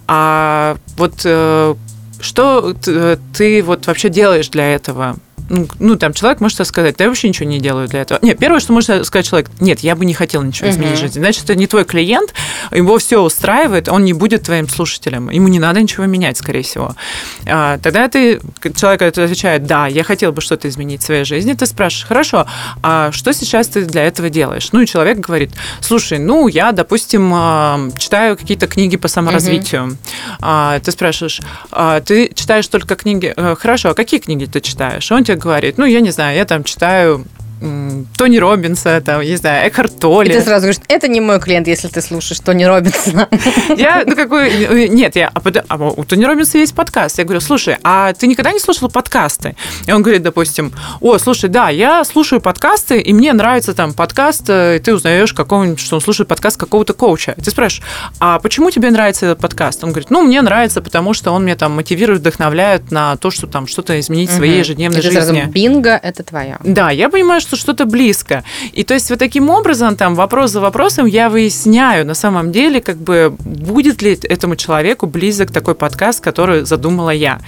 А 0.08 0.78
вот 0.98 1.22
э, 1.24 1.76
что 2.22 2.74
т- 2.74 3.18
ты 3.36 3.62
вот 3.64 3.88
вообще 3.88 4.10
делаешь 4.10 4.50
для 4.50 4.74
этого? 4.74 5.16
Ну, 5.50 5.68
ну, 5.80 5.96
там 5.96 6.14
человек 6.14 6.40
может 6.40 6.66
сказать, 6.66 6.96
да 6.98 7.06
я 7.06 7.10
вообще 7.10 7.28
ничего 7.28 7.50
не 7.50 7.60
делаю 7.60 7.88
для 7.88 8.02
этого. 8.02 8.20
Нет, 8.22 8.38
первое, 8.40 8.60
что 8.60 8.74
может 8.74 9.06
сказать 9.06 9.28
человек, 9.28 9.50
нет, 9.60 9.80
я 9.82 9.96
бы 9.96 10.06
не 10.06 10.14
хотел 10.14 10.42
ничего 10.44 10.70
изменить 10.70 10.98
в 10.98 11.00
жизни. 11.02 11.20
Значит, 11.20 11.44
это 11.46 11.56
не 11.56 11.68
твой 11.68 11.84
клиент, 11.84 12.34
его 12.72 12.98
все 12.98 13.22
устраивает, 13.22 13.90
он 13.90 14.06
не 14.06 14.14
будет 14.14 14.44
твоим 14.44 14.70
слушателем, 14.70 15.30
ему 15.30 15.48
не 15.48 15.60
надо 15.60 15.82
ничего 15.82 16.06
менять, 16.06 16.38
скорее 16.38 16.64
всего. 16.64 16.96
А, 17.48 17.78
тогда 17.80 18.08
ты, 18.08 18.40
человек 18.76 19.02
отвечает, 19.02 19.66
да, 19.66 19.88
я 19.88 20.04
хотел 20.04 20.32
бы 20.32 20.42
что-то 20.42 20.70
изменить 20.70 21.02
в 21.02 21.06
своей 21.06 21.26
жизни, 21.26 21.54
ты 21.54 21.66
спрашиваешь, 21.66 22.08
хорошо, 22.08 22.46
а 22.82 23.12
что 23.12 23.34
сейчас 23.34 23.68
ты 23.68 23.86
для 23.86 24.06
этого 24.06 24.30
делаешь? 24.30 24.70
Ну, 24.72 24.82
и 24.82 24.86
человек 24.86 25.20
говорит, 25.20 25.52
слушай, 25.82 26.20
ну, 26.20 26.48
я, 26.48 26.72
допустим, 26.72 27.32
а, 27.34 27.90
читаю 27.98 28.38
какие-то 28.38 28.68
книги 28.68 28.98
по 28.98 29.08
саморазвитию. 29.08 29.98
А, 30.40 30.80
Ты 30.80 30.92
спрашиваешь, 30.92 31.42
а, 31.72 32.02
ты 32.02 32.32
читаешь 32.34 32.68
только 32.68 32.96
книги, 32.96 33.34
Э, 33.42 33.56
хорошо, 33.56 33.90
а 33.90 33.94
какие 33.94 34.20
книги 34.20 34.46
ты 34.46 34.62
читаешь? 34.62 35.12
Он 35.12 35.24
тебе 35.24 35.31
говорит, 35.36 35.78
ну, 35.78 35.86
я 35.86 36.02
не 36.02 36.12
знаю, 36.12 36.36
я 36.36 36.46
там 36.46 36.64
читаю 36.64 37.26
Тони 38.18 38.38
Робинса, 38.38 39.02
там, 39.02 39.22
не 39.22 39.36
знаю, 39.36 39.68
Экхарт 39.70 39.94
И 39.94 40.00
Толли. 40.00 40.34
ты 40.34 40.42
сразу 40.42 40.62
говоришь, 40.66 40.82
это 40.88 41.08
не 41.08 41.22
мой 41.22 41.40
клиент, 41.40 41.68
если 41.68 41.88
ты 41.88 42.02
слушаешь 42.02 42.40
Тони 42.40 42.64
Робинсона. 42.64 43.28
Я, 43.78 44.04
ну, 44.06 44.16
какой... 44.16 44.90
Нет, 44.90 45.16
я... 45.16 45.32
А, 45.34 45.42
а 45.68 45.78
у 45.78 46.04
Тони 46.04 46.26
Робинса 46.26 46.58
есть 46.58 46.74
подкаст. 46.74 47.20
Я 47.20 47.24
говорю, 47.24 47.40
слушай, 47.40 47.78
а 47.84 48.14
ты 48.14 48.28
никогда 48.28 48.52
не 48.52 48.60
слушал 48.60 48.90
подкасты? 48.90 49.56
И 49.86 49.92
он 49.92 50.02
говорит, 50.02 50.24
допустим, 50.24 50.74
о, 51.00 51.18
слушай, 51.18 51.50
да, 51.50 51.70
я 51.70 52.04
слушаю 52.04 52.42
подкасты, 52.42 53.00
и 53.00 53.14
мне 53.14 53.34
нравится 53.34 53.74
там 53.74 53.94
подкаст, 53.94 54.50
э, 54.50 54.78
и 54.78 54.80
ты 54.80 54.94
узнаешь, 54.94 55.34
какого 55.34 55.78
что 55.78 55.96
он 55.96 56.02
слушает 56.02 56.28
подкаст 56.28 56.58
какого-то 56.58 56.94
коуча. 56.94 57.36
И 57.38 57.42
ты 57.42 57.52
спрашиваешь, 57.52 57.88
а 58.20 58.40
почему 58.40 58.72
тебе 58.72 58.90
нравится 58.90 59.28
этот 59.28 59.40
подкаст? 59.40 59.84
Он 59.84 59.92
говорит, 59.92 60.10
ну, 60.10 60.24
мне 60.24 60.42
нравится, 60.42 60.82
потому 60.82 61.14
что 61.14 61.32
он 61.32 61.46
меня 61.46 61.56
там 61.56 61.74
мотивирует, 61.74 62.22
вдохновляет 62.22 62.92
на 62.92 63.16
то, 63.18 63.30
что 63.32 63.48
там 63.48 63.68
что-то 63.68 64.00
изменить 64.00 64.30
в 64.30 64.36
своей 64.36 64.60
ежедневной 64.60 65.00
И 65.00 65.02
жизни. 65.02 65.46
бинго, 65.48 65.92
это 65.92 66.24
твое. 66.24 66.58
Да, 66.64 66.90
я 66.92 67.10
понимаю, 67.10 67.42
что 67.42 67.51
что-то 67.56 67.86
близко. 67.86 68.44
И 68.74 68.84
то 68.84 68.94
есть 68.94 69.10
вот 69.10 69.20
таким 69.20 69.50
образом, 69.50 69.96
там, 69.96 70.16
вопрос 70.16 70.52
за 70.52 70.62
вопросом 70.62 71.06
я 71.06 71.30
выясняю, 71.30 72.06
на 72.06 72.14
самом 72.14 72.52
деле, 72.52 72.82
как 72.82 72.98
бы, 72.98 73.34
будет 73.40 74.02
ли 74.02 74.18
этому 74.24 74.56
человеку 74.56 75.08
близок 75.08 75.52
такой 75.52 75.76
подкаст, 75.76 76.22
который 76.22 76.66
задумала 76.66 77.12
я. 77.12 77.40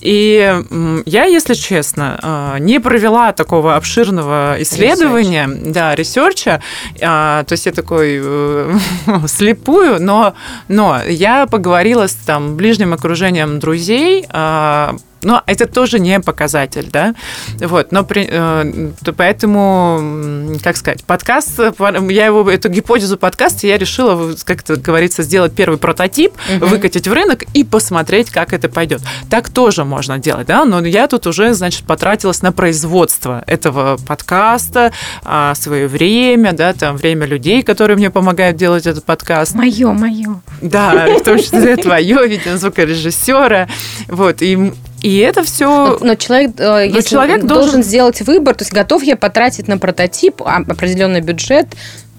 И 0.00 0.62
я, 1.06 1.24
если 1.24 1.54
честно, 1.54 2.18
э, 2.22 2.58
не 2.60 2.80
провела 2.80 3.32
такого 3.32 3.76
обширного 3.76 4.56
исследования, 4.60 5.48
да, 5.48 5.94
ресерча, 5.94 6.62
А, 7.00 7.44
то 7.44 7.52
есть 7.52 7.66
я 7.66 7.72
такой 7.72 8.20
э, 8.22 8.74
слепую, 9.26 10.02
но, 10.02 10.34
но 10.68 11.00
я 11.02 11.46
поговорила 11.46 12.06
с 12.06 12.14
там 12.14 12.56
ближним 12.56 12.92
окружением 12.92 13.58
друзей, 13.58 14.26
а, 14.30 14.96
но 15.22 15.42
это 15.46 15.66
тоже 15.66 15.98
не 15.98 16.20
показатель, 16.20 16.88
да, 16.92 17.14
вот, 17.60 17.92
но 17.92 18.04
при, 18.04 18.26
э, 18.30 18.90
то 19.04 19.12
поэтому, 19.12 20.56
как 20.62 20.76
сказать, 20.76 21.04
подкаст, 21.04 21.58
я 21.58 22.26
его, 22.26 22.50
эту 22.50 22.68
гипотезу 22.68 23.16
подкаста 23.18 23.66
я 23.66 23.78
решила, 23.78 24.34
как 24.44 24.60
это 24.60 24.76
говорится, 24.76 25.22
сделать 25.22 25.52
первый 25.54 25.78
прототип, 25.78 26.32
Мгм. 26.48 26.68
выкатить 26.68 27.08
в 27.08 27.12
рынок 27.12 27.44
и 27.54 27.64
посмотреть, 27.64 28.30
как 28.30 28.52
это 28.52 28.68
пойдет. 28.68 29.02
Так 29.30 29.48
тоже 29.50 29.84
можно 29.84 30.18
делать, 30.18 30.46
да, 30.46 30.64
но 30.64 30.80
я 30.84 31.06
тут 31.08 31.26
уже, 31.26 31.54
значит, 31.54 31.84
потратилась 31.84 32.42
на 32.42 32.52
производство 32.52 33.42
этого 33.46 33.98
подкаста, 34.06 34.92
а, 35.24 35.54
свое 35.54 35.88
время, 35.88 36.52
да, 36.52 36.72
там, 36.72 36.96
время 36.96 37.26
людей, 37.26 37.62
которые 37.62 37.96
мне 37.96 38.10
помогают 38.10 38.56
делать 38.56 38.86
этот 38.86 39.04
подкаст. 39.04 39.54
Мое, 39.54 39.92
мое. 39.92 40.40
Да, 40.62 41.06
в 41.18 41.22
том 41.22 41.38
числе 41.38 41.76
твое, 41.78 42.26
видимо, 42.26 42.56
звукорежиссера. 42.56 43.68
Вот, 44.08 44.42
и, 44.42 44.72
и 45.02 45.16
это 45.18 45.42
все... 45.44 45.66
Но, 45.66 45.98
но 46.00 46.14
человек, 46.14 46.52
э, 46.58 46.86
если 46.88 47.10
человек 47.10 47.44
должен... 47.44 47.66
должен- 47.70 47.82
сделать 47.82 48.20
выбор, 48.22 48.54
то 48.54 48.62
есть 48.62 48.72
готов 48.72 49.02
я 49.02 49.16
потратить 49.16 49.68
на 49.68 49.78
прототип 49.78 50.42
а, 50.42 50.56
определенный 50.58 51.20
бюджет, 51.20 51.66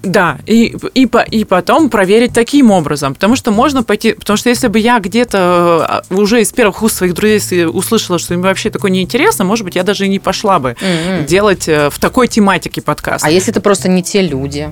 Да, 0.01 0.37
и, 0.45 0.75
и, 0.95 1.09
и 1.31 1.43
потом 1.43 1.89
проверить 1.89 2.31
таким 2.33 2.71
образом, 2.71 3.13
потому 3.13 3.35
что 3.35 3.51
можно 3.51 3.83
пойти, 3.83 4.13
потому 4.13 4.37
что 4.37 4.49
если 4.49 4.67
бы 4.69 4.79
я 4.79 4.99
где-то 4.99 6.03
э, 6.09 6.15
уже 6.15 6.41
из 6.41 6.53
первых 6.53 6.81
уст 6.81 6.95
своих 6.97 7.13
друзей 7.13 7.39
с- 7.41 7.69
услышала, 7.69 8.17
что 8.17 8.33
им 8.33 8.41
вообще 8.41 8.69
такое 8.69 8.91
неинтересно, 8.91 9.43
может 9.43 9.65
быть, 9.65 9.75
я 9.75 9.83
даже 9.83 10.05
и 10.05 10.07
не 10.09 10.19
пошла 10.19 10.59
бы 10.59 10.77
Мгм. 10.79 11.25
делать 11.25 11.67
э, 11.67 11.89
в 11.89 11.99
такой 11.99 12.27
тематике 12.29 12.81
подкаст. 12.81 13.25
а 13.25 13.29
если 13.29 13.51
это 13.51 13.59
просто 13.61 13.89
не 13.89 14.01
те 14.01 14.21
люди? 14.21 14.69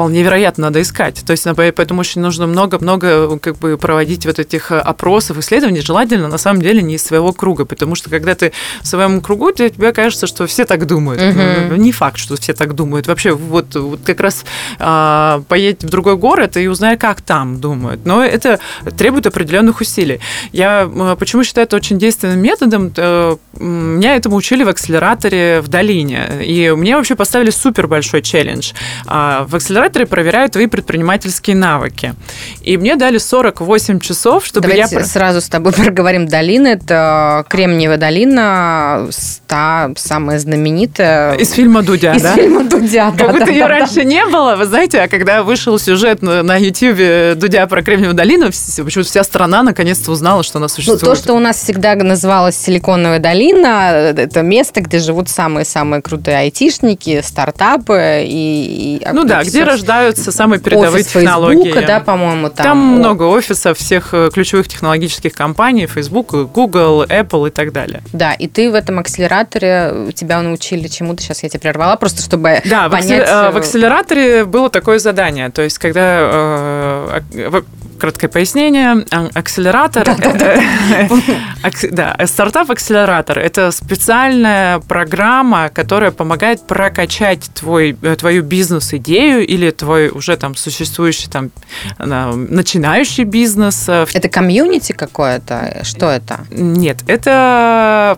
Вполне 0.00 0.22
вероятно, 0.22 0.68
надо 0.68 0.80
искать. 0.80 1.22
То 1.26 1.32
есть, 1.32 1.46
поэтому 1.54 2.00
очень 2.00 2.22
нужно 2.22 2.46
много-много 2.46 3.38
как 3.38 3.58
бы 3.58 3.76
проводить 3.76 4.24
вот 4.24 4.38
этих 4.38 4.72
э, 4.72 4.78
опросов, 4.78 5.36
исследований, 5.36 5.82
желательно 5.82 6.26
на 6.26 6.38
самом 6.38 6.62
деле 6.62 6.80
не 6.80 6.94
из 6.94 7.04
своего 7.04 7.34
круга, 7.34 7.66
потому 7.66 7.94
что 7.94 8.08
когда 8.08 8.34
ты 8.34 8.52
в 8.80 8.86
своем 8.86 9.20
кругу, 9.20 9.52
тебе 9.52 9.92
кажется, 9.92 10.26
что 10.26 10.46
все 10.46 10.64
так 10.64 10.86
думают. 10.86 11.20
Ну, 11.68 11.76
Не 11.76 11.92
факт, 11.92 12.16
что 12.16 12.36
все 12.36 12.54
так 12.54 12.74
думают. 12.74 13.08
Вообще, 13.08 13.32
вот, 13.32 13.74
вот 13.74 14.00
как 14.02 14.20
раз 14.20 14.46
а, 14.78 15.42
поедь 15.48 15.84
в 15.84 15.90
другой 15.90 16.16
город 16.16 16.56
и 16.56 16.66
узнай, 16.66 16.96
как 16.96 17.20
там 17.20 17.60
думают. 17.60 18.06
Но 18.06 18.24
это 18.24 18.58
требует 18.96 19.26
определенных 19.26 19.82
усилий. 19.82 20.20
Я 20.52 20.90
э, 20.90 21.16
почему 21.18 21.44
считаю 21.44 21.66
это 21.66 21.76
очень 21.76 21.98
действенным 21.98 22.40
методом? 22.40 22.90
Э, 22.96 23.36
Меня 23.58 24.16
этому 24.16 24.36
учили 24.36 24.64
в 24.64 24.68
акселераторе 24.68 25.60
в 25.60 25.68
долине. 25.68 26.42
И 26.42 26.70
мне 26.70 26.96
вообще 26.96 27.16
поставили 27.16 27.50
супер 27.50 27.86
большой 27.86 28.22
челлендж. 28.22 28.72
А, 29.06 29.44
В 29.46 29.56
акселераторе 29.56 29.89
проверяют 29.90 30.52
твои 30.52 30.66
предпринимательские 30.66 31.56
навыки. 31.56 32.14
И 32.62 32.76
мне 32.76 32.96
дали 32.96 33.18
48 33.18 34.00
часов, 34.00 34.44
чтобы 34.44 34.68
Давайте 34.68 34.96
я... 34.96 35.04
сразу 35.04 35.40
с 35.40 35.48
тобой 35.48 35.72
проговорим 35.76 36.26
долина. 36.26 36.68
Это 36.68 37.44
Кремниевая 37.48 37.98
долина, 37.98 39.06
ста, 39.10 39.90
самая 39.96 40.38
знаменитая. 40.38 41.34
Из 41.34 41.50
фильма 41.52 41.82
Дудя, 41.82 42.14
Из 42.14 42.22
да? 42.22 42.34
фильма 42.34 42.64
Дудя. 42.64 43.10
Как 43.10 43.16
да, 43.18 43.28
будто 43.32 43.46
да, 43.46 43.52
ее 43.52 43.60
да, 43.60 43.68
раньше 43.68 44.04
не 44.04 44.24
было, 44.26 44.56
вы 44.56 44.64
знаете, 44.66 45.00
а 45.00 45.08
когда 45.08 45.42
вышел 45.42 45.78
сюжет 45.78 46.22
на, 46.22 46.56
YouTube 46.56 47.38
Дудя 47.38 47.66
про 47.66 47.82
Кремниевую 47.82 48.14
долину, 48.14 48.46
почему-то 48.46 49.08
вся 49.08 49.24
страна 49.24 49.62
наконец-то 49.62 50.10
узнала, 50.12 50.42
что 50.42 50.58
она 50.58 50.64
Ну, 50.64 50.68
существует. 50.68 51.00
то, 51.00 51.14
что 51.14 51.34
у 51.34 51.38
нас 51.38 51.56
всегда 51.56 51.94
называлось 51.94 52.56
Силиконовая 52.56 53.18
долина, 53.18 54.12
это 54.16 54.42
место, 54.42 54.80
где 54.80 54.98
живут 54.98 55.28
самые-самые 55.28 56.02
крутые 56.02 56.38
айтишники, 56.38 57.20
стартапы 57.24 58.22
и... 58.24 59.00
и 59.02 59.08
Ну 59.12 59.24
да, 59.24 59.42
где. 59.42 59.50
Рождаются 59.70 60.32
самые 60.32 60.60
передовые 60.60 61.02
Офис 61.02 61.12
технологии. 61.12 61.62
Фейсбука, 61.64 61.86
да, 61.86 62.00
по-моему, 62.00 62.48
там. 62.50 62.64
Там 62.64 62.78
О, 62.94 62.98
много 62.98 63.22
офисов 63.24 63.78
всех 63.78 64.08
э, 64.12 64.30
ключевых 64.32 64.68
технологических 64.68 65.32
компаний, 65.32 65.86
Facebook, 65.86 66.32
Google, 66.52 67.04
Apple 67.04 67.48
и 67.48 67.50
так 67.50 67.72
далее. 67.72 68.02
Да, 68.12 68.32
и 68.32 68.46
ты 68.46 68.70
в 68.70 68.74
этом 68.74 68.98
акселераторе, 68.98 70.12
тебя 70.14 70.40
научили 70.42 70.88
чему-то, 70.88 71.22
сейчас 71.22 71.42
я 71.42 71.48
тебя 71.48 71.60
прервала, 71.60 71.96
просто 71.96 72.22
чтобы 72.22 72.60
Да, 72.64 72.88
в, 72.88 72.92
понять... 72.92 73.22
акселе- 73.22 73.48
э, 73.48 73.50
в 73.50 73.56
э, 73.56 73.58
акселераторе 73.60 74.44
было 74.44 74.70
такое 74.70 74.98
задание. 74.98 75.50
То 75.50 75.62
есть, 75.62 75.78
когда 75.78 77.20
э, 77.22 77.62
краткое 77.98 78.28
пояснение, 78.28 79.04
а- 79.10 79.28
акселератор, 79.34 80.08
э, 80.08 80.60
акс- 81.62 81.88
да, 81.90 82.16
стартап-акселератор– 82.24 83.38
это 83.40 83.70
специальная 83.70 84.80
программа, 84.80 85.68
которая 85.68 86.10
помогает 86.10 86.66
прокачать 86.66 87.50
твой, 87.54 87.96
э, 88.02 88.16
твою 88.16 88.42
бизнес-идею 88.42 89.46
или 89.46 89.59
твой 89.68 90.08
уже 90.08 90.36
там 90.38 90.56
существующий 90.56 91.28
там 91.28 91.50
э, 91.98 92.32
начинающий 92.34 93.24
бизнес 93.24 93.84
э, 93.88 94.06
Это 94.14 94.28
комьюнити 94.30 94.92
какое-то? 94.92 95.80
Что 95.84 96.08
это? 96.10 96.40
нет, 96.50 96.98
это, 97.06 98.16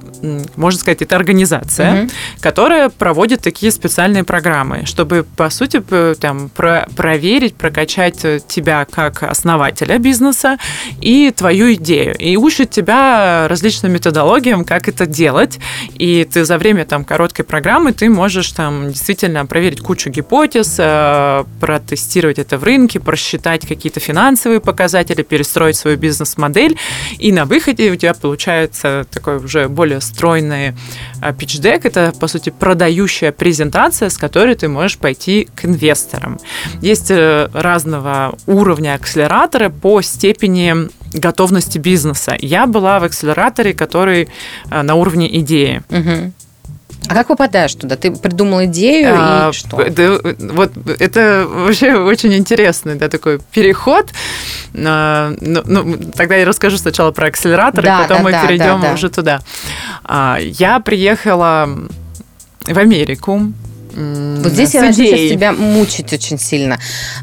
можно 0.56 0.78
сказать, 0.78 1.02
это 1.02 1.16
организация, 1.16 1.92
Мгм. 1.92 2.11
которая 2.40 2.88
проводит 2.88 3.40
такие 3.42 3.72
специальные 3.72 4.22
программы, 4.25 4.87
чтобы, 4.87 5.25
по 5.37 5.50
сути, 5.50 5.82
там, 6.20 6.49
про- 6.50 6.87
проверить, 6.96 7.54
прокачать 7.56 8.25
э, 8.25 8.38
тебя 8.46 8.84
как 8.84 9.22
основателя 9.22 9.99
бизнеса 9.99 10.56
и 11.00 11.32
твою 11.37 11.72
идею. 11.75 12.14
И 12.18 12.37
учит 12.37 12.70
тебя 12.70 13.46
различным 13.49 13.92
методологиям, 13.92 14.64
как 14.64 14.88
это 14.88 15.06
делать. 15.06 15.58
И 15.94 16.28
ты 16.32 16.44
за 16.44 16.58
время 16.58 16.84
там 16.84 17.04
короткой 17.04 17.44
программы 17.44 17.92
ты 17.92 18.08
можешь 18.08 18.52
там 18.52 18.88
действительно 18.88 19.46
проверить 19.46 19.80
кучу 19.80 20.11
гипотез, 20.11 20.76
протестировать 21.60 22.38
это 22.38 22.58
в 22.58 22.64
рынке, 22.64 23.00
просчитать 23.00 23.66
какие-то 23.66 24.00
финансовые 24.00 24.60
показатели, 24.60 25.22
перестроить 25.22 25.76
свою 25.76 25.96
бизнес-модель. 25.96 26.76
И 27.18 27.32
на 27.32 27.44
выходе 27.44 27.90
у 27.90 27.96
тебя 27.96 28.14
получается 28.14 29.06
такой 29.10 29.36
уже 29.36 29.68
более 29.68 30.00
стройный 30.00 30.74
питч-дек. 31.38 31.84
Это, 31.86 32.12
по 32.18 32.28
сути, 32.28 32.50
продающая 32.50 33.32
презентация, 33.32 34.08
с 34.08 34.18
которой 34.18 34.54
ты 34.54 34.68
можешь 34.68 34.98
пойти 34.98 35.48
к 35.54 35.64
инвесторам. 35.64 36.38
Есть 36.80 37.10
э, 37.10 37.48
разного 37.52 38.34
уровня 38.46 38.94
акселераторы 38.94 39.70
по 39.70 40.02
степени 40.02 40.88
готовности 41.12 41.78
бизнеса. 41.78 42.36
Я 42.38 42.66
была 42.66 43.00
в 43.00 43.04
акселераторе, 43.04 43.74
который 43.74 44.28
э, 44.70 44.82
на 44.82 44.94
уровне 44.94 45.38
идеи. 45.40 45.82
Мгм. 45.90 46.32
А 47.09 47.14
как 47.14 47.28
попадаешь 47.28 47.75
туда? 47.75 47.97
Ты 47.97 48.11
придумал 48.12 48.64
идею 48.64 49.14
А, 49.16 49.50
и 49.50 49.52
что? 49.52 49.85
да, 49.90 50.18
вот 50.38 50.73
это 50.99 51.47
вообще 51.49 51.94
очень 51.94 52.35
интересный 52.35 52.94
да, 52.94 53.09
такой 53.09 53.40
переход. 53.52 54.11
А, 54.75 55.35
ну, 55.40 55.62
ну, 55.64 55.97
тогда 56.14 56.37
я 56.37 56.47
расскажу 56.47 56.78
сначала 56.78 57.11
про 57.11 57.26
акселератор, 57.26 57.85
Да, 57.85 57.99
и 57.99 58.02
потом 58.02 58.18
да, 58.18 58.23
мы 58.23 58.30
да, 58.32 58.42
перейдем 58.47 58.80
да, 58.80 58.88
да. 58.88 58.94
уже 58.94 59.11
туда. 59.11 59.40
А, 60.04 60.38
я 60.40 60.80
приехала 60.80 61.68
в 62.64 62.78
Америку. 62.78 63.52
Вот 63.94 64.52
здесь 64.52 64.75
я 64.75 64.90
идеей. 64.90 65.30
тебя 65.35 65.52
мучить 65.52 66.12
очень 66.12 66.38
сильно. 66.38 66.78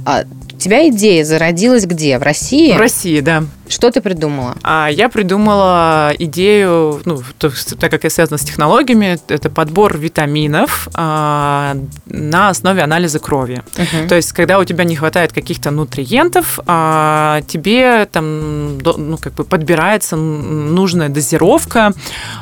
А, 0.05 0.23
у 0.53 0.57
тебя 0.57 0.87
идея 0.89 1.23
зародилась 1.25 1.85
где? 1.85 2.19
В 2.19 2.23
России? 2.23 2.73
В 2.73 2.77
России, 2.77 3.21
да. 3.21 3.43
Что 3.69 3.91
ты 3.91 4.01
придумала? 4.01 4.55
А 4.63 4.89
я 4.89 5.09
придумала 5.09 6.11
идею, 6.17 7.01
ну, 7.05 7.21
то 7.37 7.51
так 7.79 7.91
как 7.91 8.03
я 8.03 8.09
связана 8.09 8.39
с 8.39 8.41
технологиями, 8.41 9.19
это 9.27 9.49
подбор 9.51 9.95
витаминов 9.97 10.87
а, 10.95 11.77
на 12.07 12.49
основе 12.49 12.81
анализа 12.81 13.19
крови. 13.19 13.61
Мгм. 13.77 14.07
То 14.07 14.15
есть, 14.15 14.31
когда 14.33 14.57
у 14.57 14.63
тебя 14.65 14.83
не 14.85 14.95
хватает 14.95 15.31
каких-то 15.33 15.69
нутриентов, 15.69 16.59
а, 16.65 17.41
тебе 17.47 18.07
там, 18.11 18.79
ну, 18.79 19.17
как 19.17 19.33
бы 19.33 19.43
подбирается 19.43 20.15
нужная 20.15 21.09
дозировка 21.09 21.93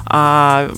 а, 0.06 0.72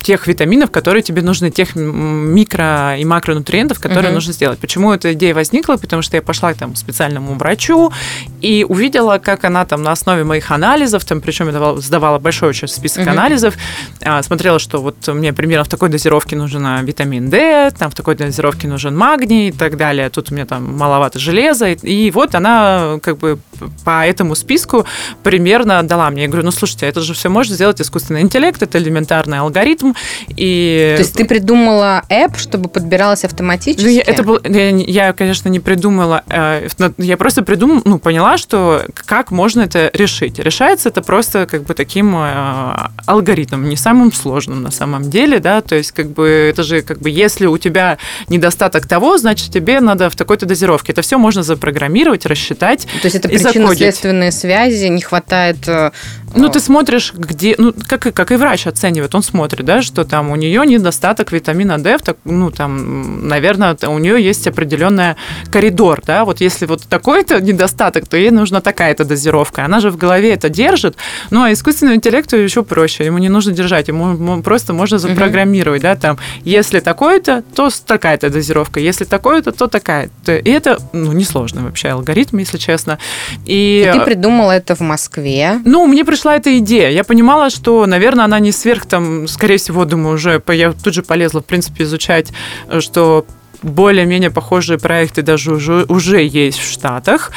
тех 0.00 0.26
витаминов, 0.26 0.70
которые 0.72 1.02
тебе 1.02 1.22
нужны, 1.22 1.50
тех 1.50 1.76
микро- 1.76 2.98
и 3.00 3.04
макронутриентов, 3.04 3.78
которые 3.78 4.08
Мгм. 4.08 4.14
нужно 4.14 4.32
сделать. 4.32 4.58
Почему 4.58 4.92
эта 4.92 5.12
идея 5.12 5.32
возникла? 5.34 5.76
Потому 5.76 6.02
что 6.02 6.16
я 6.16 6.22
пошла 6.22 6.52
там, 6.54 6.72
к 6.74 6.76
специальному 6.76 7.34
врачу 7.34 7.92
и 8.40 8.66
увидела, 8.68 9.18
как 9.18 9.43
она 9.44 9.64
там 9.64 9.82
на 9.82 9.92
основе 9.92 10.24
моих 10.24 10.50
анализов, 10.50 11.04
там, 11.04 11.20
причем 11.20 11.46
я 11.46 11.52
давала- 11.52 11.80
сдавала 11.80 12.18
большой 12.18 12.48
очень 12.50 12.68
список 12.68 13.02
Мгм. 13.02 13.10
анализов, 13.10 13.54
а, 14.02 14.22
смотрела, 14.22 14.58
что 14.58 14.78
вот 14.78 15.06
мне 15.08 15.32
примерно 15.32 15.64
в 15.64 15.68
такой 15.68 15.88
дозировке 15.88 16.36
нужен 16.36 16.64
а, 16.66 16.82
витамин 16.82 17.30
D, 17.30 17.70
там 17.78 17.90
в 17.90 17.94
такой 17.94 18.14
дозировке 18.14 18.68
нужен 18.68 18.96
магний 18.96 19.48
и 19.48 19.52
так 19.52 19.76
далее. 19.76 20.08
Тут 20.10 20.30
у 20.30 20.34
меня 20.34 20.46
там 20.46 20.76
маловато 20.76 21.18
железа. 21.18 21.68
И, 21.70 21.74
и 22.06 22.10
вот 22.10 22.34
она 22.34 22.98
как 23.02 23.18
бы 23.18 23.38
по 23.84 24.06
этому 24.06 24.34
списку 24.34 24.86
примерно 25.22 25.82
дала 25.82 26.10
мне. 26.10 26.22
Я 26.22 26.28
говорю, 26.28 26.44
ну 26.44 26.50
слушайте, 26.50 26.86
это 26.86 27.00
же 27.00 27.14
все 27.14 27.28
может 27.28 27.52
сделать 27.52 27.80
искусственный 27.80 28.20
интеллект, 28.22 28.62
это 28.62 28.78
элементарный 28.78 29.38
алгоритм. 29.40 29.92
И 30.28 30.94
То 30.96 31.02
есть 31.02 31.14
ты 31.14 31.24
придумала 31.24 32.02
app, 32.10 32.38
чтобы 32.38 32.68
подбиралась 32.68 33.24
автоматически? 33.24 33.84
ну, 33.84 33.90
я, 33.90 34.02
это 34.02 34.22
был, 34.22 34.40
я, 34.44 34.70
я, 34.70 35.12
конечно, 35.12 35.48
не 35.48 35.60
придумала, 35.60 36.22
э, 36.28 36.68
я 36.98 37.16
просто 37.16 37.42
придумала, 37.42 37.82
ну, 37.84 37.98
поняла, 37.98 38.36
что 38.36 38.82
как 38.94 39.30
можно 39.34 39.62
это 39.62 39.90
решить. 39.92 40.38
Решается 40.38 40.88
это 40.88 41.02
просто 41.02 41.46
как 41.46 41.64
бы 41.64 41.74
таким 41.74 42.14
э, 42.16 42.74
алгоритмом, 43.06 43.68
не 43.68 43.76
самым 43.76 44.12
сложным 44.12 44.62
на 44.62 44.70
самом 44.70 45.10
деле, 45.10 45.38
да, 45.40 45.60
то 45.60 45.74
есть 45.74 45.92
как 45.92 46.08
бы 46.10 46.26
это 46.28 46.62
же 46.62 46.82
как 46.82 47.00
бы 47.00 47.10
если 47.10 47.46
у 47.46 47.58
тебя 47.58 47.98
недостаток 48.28 48.86
того, 48.88 49.18
значит 49.18 49.52
тебе 49.52 49.80
надо 49.80 50.08
в 50.10 50.16
такой-то 50.16 50.46
дозировке. 50.46 50.92
Это 50.92 51.02
все 51.02 51.18
можно 51.18 51.42
запрограммировать, 51.42 52.26
рассчитать. 52.26 52.86
То 53.02 53.06
есть 53.06 53.16
это 53.16 53.28
причинно-следственные 53.50 54.32
связи, 54.32 54.86
не 54.86 55.02
хватает... 55.02 55.56
э, 55.68 55.90
Ну, 56.34 56.48
э, 56.48 56.50
ты 56.50 56.60
смотришь, 56.60 57.12
где, 57.14 57.54
ну, 57.58 57.74
как, 57.88 58.06
и- 58.06 58.12
как 58.12 58.32
и 58.32 58.36
врач 58.36 58.66
оценивает, 58.66 59.14
он 59.14 59.22
смотрит, 59.22 59.64
да, 59.64 59.82
что 59.82 60.04
там 60.04 60.30
у 60.30 60.36
нее 60.36 60.64
недостаток 60.66 61.32
витамина 61.32 61.78
D, 61.82 61.98
так- 61.98 62.16
ну, 62.24 62.50
там, 62.50 63.28
наверное, 63.28 63.76
у 63.86 63.98
нее 63.98 64.22
есть 64.24 64.46
определенный 64.46 65.14
коридор, 65.50 66.00
да, 66.06 66.24
вот 66.24 66.40
если 66.40 66.66
вот 66.66 66.82
такой-то 66.88 67.40
недостаток, 67.40 68.06
то 68.08 68.16
ей 68.16 68.30
нужна 68.30 68.60
такая-то 68.60 69.04
дозировка. 69.04 69.23
Она 69.64 69.80
же 69.80 69.90
в 69.90 69.96
голове 69.96 70.32
это 70.32 70.48
держит, 70.48 70.96
ну, 71.30 71.42
а 71.42 71.52
искусственному 71.52 71.96
интеллекту 71.96 72.36
еще 72.36 72.62
проще, 72.62 73.04
ему 73.04 73.18
не 73.18 73.28
нужно 73.28 73.52
держать, 73.52 73.88
ему 73.88 74.42
просто 74.42 74.72
можно 74.72 74.98
запрограммировать, 74.98 75.82
да, 75.82 75.96
там, 75.96 76.18
если 76.44 76.80
такое-то, 76.80 77.42
то 77.54 77.70
такая-то 77.86 78.30
дозировка, 78.30 78.80
если 78.80 79.04
такое-то, 79.04 79.52
то 79.52 79.66
такая-то. 79.66 80.36
И 80.36 80.50
это, 80.50 80.78
ну, 80.92 81.12
несложный 81.12 81.62
вообще 81.62 81.88
алгоритм, 81.88 82.38
если 82.38 82.58
честно. 82.58 82.98
И, 83.46 83.86
и 83.88 83.92
ты 83.92 84.04
придумала 84.04 84.52
это 84.52 84.74
в 84.74 84.80
Москве. 84.80 85.60
ну, 85.64 85.86
мне 85.86 86.04
пришла 86.04 86.36
эта 86.36 86.58
идея. 86.58 86.90
Я 86.90 87.04
понимала, 87.04 87.50
что, 87.50 87.84
наверное, 87.86 88.24
она 88.24 88.38
не 88.38 88.52
сверх 88.52 88.86
там, 88.86 89.26
скорее 89.28 89.56
всего, 89.56 89.84
думаю, 89.84 90.14
уже 90.14 90.42
я 90.48 90.72
тут 90.72 90.94
же 90.94 91.02
полезла, 91.02 91.40
в 91.40 91.44
принципе, 91.44 91.84
изучать, 91.84 92.32
э, 92.68 92.80
что 92.80 93.26
более-менее 93.62 94.30
похожие 94.30 94.78
проекты 94.78 95.22
даже 95.22 95.52
уже, 95.52 95.84
уже 95.88 96.24
есть 96.24 96.58
в 96.58 96.70
Штатах. 96.70 97.32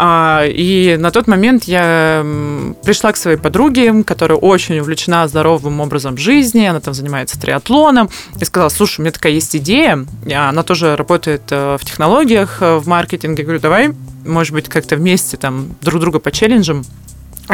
А, 0.00 0.44
И 0.46 0.96
на 0.96 1.10
тот 1.10 1.26
момент 1.26 1.64
я 1.64 2.24
пришла 2.84 3.12
к 3.12 3.16
своей 3.16 3.36
подруге, 3.36 4.04
которая 4.04 4.38
очень 4.38 4.78
увлечена 4.78 5.26
здоровым 5.26 5.80
образом 5.80 6.16
жизни, 6.16 6.64
она 6.64 6.78
там 6.78 6.94
занимается 6.94 7.38
триатлоном, 7.38 8.08
и 8.40 8.44
сказала, 8.44 8.68
слушай, 8.68 9.00
у 9.00 9.02
меня 9.02 9.10
такая 9.10 9.32
есть 9.32 9.56
идея, 9.56 10.06
она 10.32 10.62
тоже 10.62 10.94
работает 10.94 11.42
э, 11.50 11.76
в 11.80 11.84
технологиях, 11.84 12.58
э, 12.62 12.76
в 12.76 12.86
маркетинге. 12.86 13.42
Я 13.42 13.44
говорю, 13.44 13.60
давай, 13.60 13.90
может 14.24 14.52
быть, 14.52 14.68
как-то 14.68 14.94
вместе 14.94 15.36
там 15.36 15.74
друг 15.80 16.00
друга 16.00 16.20
по 16.20 16.30
челленджам 16.30 16.84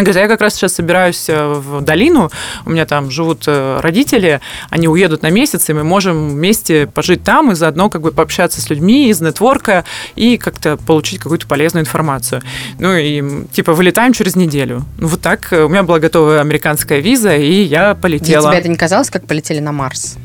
говорит, 0.03 0.17
«А 0.17 0.21
я 0.21 0.29
как 0.29 0.41
раз 0.41 0.55
сейчас 0.55 0.75
собираюсь 0.75 1.29
э, 1.29 1.47
в 1.55 1.81
долину, 1.81 2.31
у 2.67 2.71
меня 2.71 2.85
там 2.87 3.11
живут 3.11 3.45
э, 3.47 3.79
родители, 3.81 4.41
они 4.71 4.89
уедут 4.89 5.23
на 5.23 5.31
месяц, 5.31 5.69
и 5.71 5.73
мы 5.73 5.85
можем 5.85 6.31
вместе 6.31 6.87
пожить 6.87 7.23
там 7.23 7.53
и 7.53 7.55
заодно 7.55 7.91
как 7.91 8.03
бы 8.03 8.11
пообщаться 8.11 8.61
с 8.61 8.71
людьми 8.71 9.09
из 9.09 9.21
нетворка 9.21 9.85
и 10.17 10.37
как-то 10.37 10.77
получить 10.77 11.21
какую-то 11.21 11.47
полезную 11.47 11.83
информацию. 11.83 12.43
Ну 12.79 12.95
и 12.97 13.47
типа 13.53 13.73
вылетаем 13.73 14.13
через 14.13 14.37
неделю. 14.37 14.85
Ну 14.99 15.09
вот 15.09 15.21
так, 15.21 15.53
э, 15.53 15.63
у 15.63 15.69
меня 15.69 15.83
была 15.83 15.99
готова 15.99 16.41
американская 16.41 17.01
виза, 17.01 17.37
и 17.37 17.63
я 17.63 17.95
Для 17.95 17.95
полетела. 17.95 18.51
тебя 18.51 18.59
это 18.59 18.69
не 18.69 18.77
казалось, 18.77 19.11
как 19.11 19.27
полетели 19.27 19.61
на 19.61 19.73
Марс? 19.73 20.17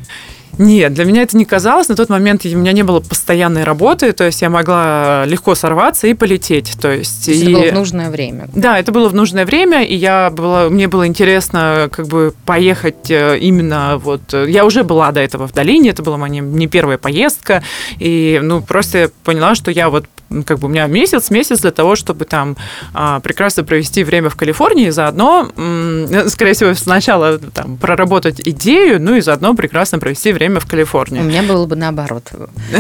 Нет, 0.59 0.93
для 0.93 1.05
меня 1.05 1.23
это 1.23 1.37
не 1.37 1.45
казалось. 1.45 1.87
На 1.87 1.95
тот 1.95 2.09
момент 2.09 2.45
у 2.45 2.49
меня 2.49 2.73
не 2.73 2.83
было 2.83 2.99
постоянной 2.99 3.63
работы, 3.63 4.11
то 4.11 4.25
есть 4.25 4.41
я 4.41 4.49
могла 4.49 5.23
легко 5.25 5.55
сорваться 5.55 6.05
и 6.07 6.13
полететь. 6.13 6.73
То 6.81 6.91
есть, 6.91 7.25
То 7.25 7.31
есть 7.31 7.43
и... 7.43 7.51
это 7.51 7.61
было 7.61 7.71
в 7.71 7.73
нужное 7.73 8.09
время. 8.11 8.49
Да, 8.53 8.77
это 8.77 8.91
было 8.91 9.07
в 9.07 9.13
нужное 9.15 9.45
время, 9.45 9.85
и 9.85 9.95
я 9.95 10.29
была, 10.29 10.69
мне 10.69 10.89
было 10.89 11.07
интересно 11.07 11.89
как 11.89 12.07
бы 12.07 12.33
поехать 12.45 13.09
э, 13.09 13.37
именно 13.39 13.97
вот... 13.97 14.33
э, 14.33 14.47
Я 14.49 14.65
уже 14.65 14.83
была 14.83 15.13
до 15.13 15.21
этого 15.21 15.47
в 15.47 15.53
долине, 15.53 15.91
это 15.91 16.03
была 16.03 16.17
моя 16.17 16.41
не, 16.41 16.67
первая 16.67 16.97
поездка, 16.97 17.63
и 17.97 18.41
ну 18.43 18.61
просто 18.61 18.97
я 18.97 19.09
поняла, 19.23 19.55
что 19.55 19.71
я 19.71 19.89
вот 19.89 20.05
как 20.45 20.59
бы 20.59 20.67
у 20.67 20.69
меня 20.69 20.87
месяц, 20.87 21.29
месяц 21.31 21.61
для 21.61 21.71
того, 21.71 21.95
чтобы 21.95 22.25
там 22.25 22.55
а, 22.93 23.19
прекрасно 23.19 23.63
провести 23.63 24.03
время 24.03 24.29
в 24.29 24.35
Калифорнии, 24.35 24.89
заодно, 24.89 25.49
м, 25.57 26.07
скорее 26.29 26.53
всего, 26.53 26.73
сначала 26.73 27.37
там 27.37 27.77
проработать 27.77 28.41
идею, 28.43 29.01
ну 29.01 29.15
и 29.15 29.21
заодно 29.21 29.53
прекрасно 29.55 29.99
провести 29.99 30.31
время 30.31 30.59
в 30.59 30.65
У 30.65 30.67
Калифорнии. 30.67 31.21
меня 31.21 31.43
было 31.43 31.65
бы 31.65 31.75
наоборот. 31.75 32.23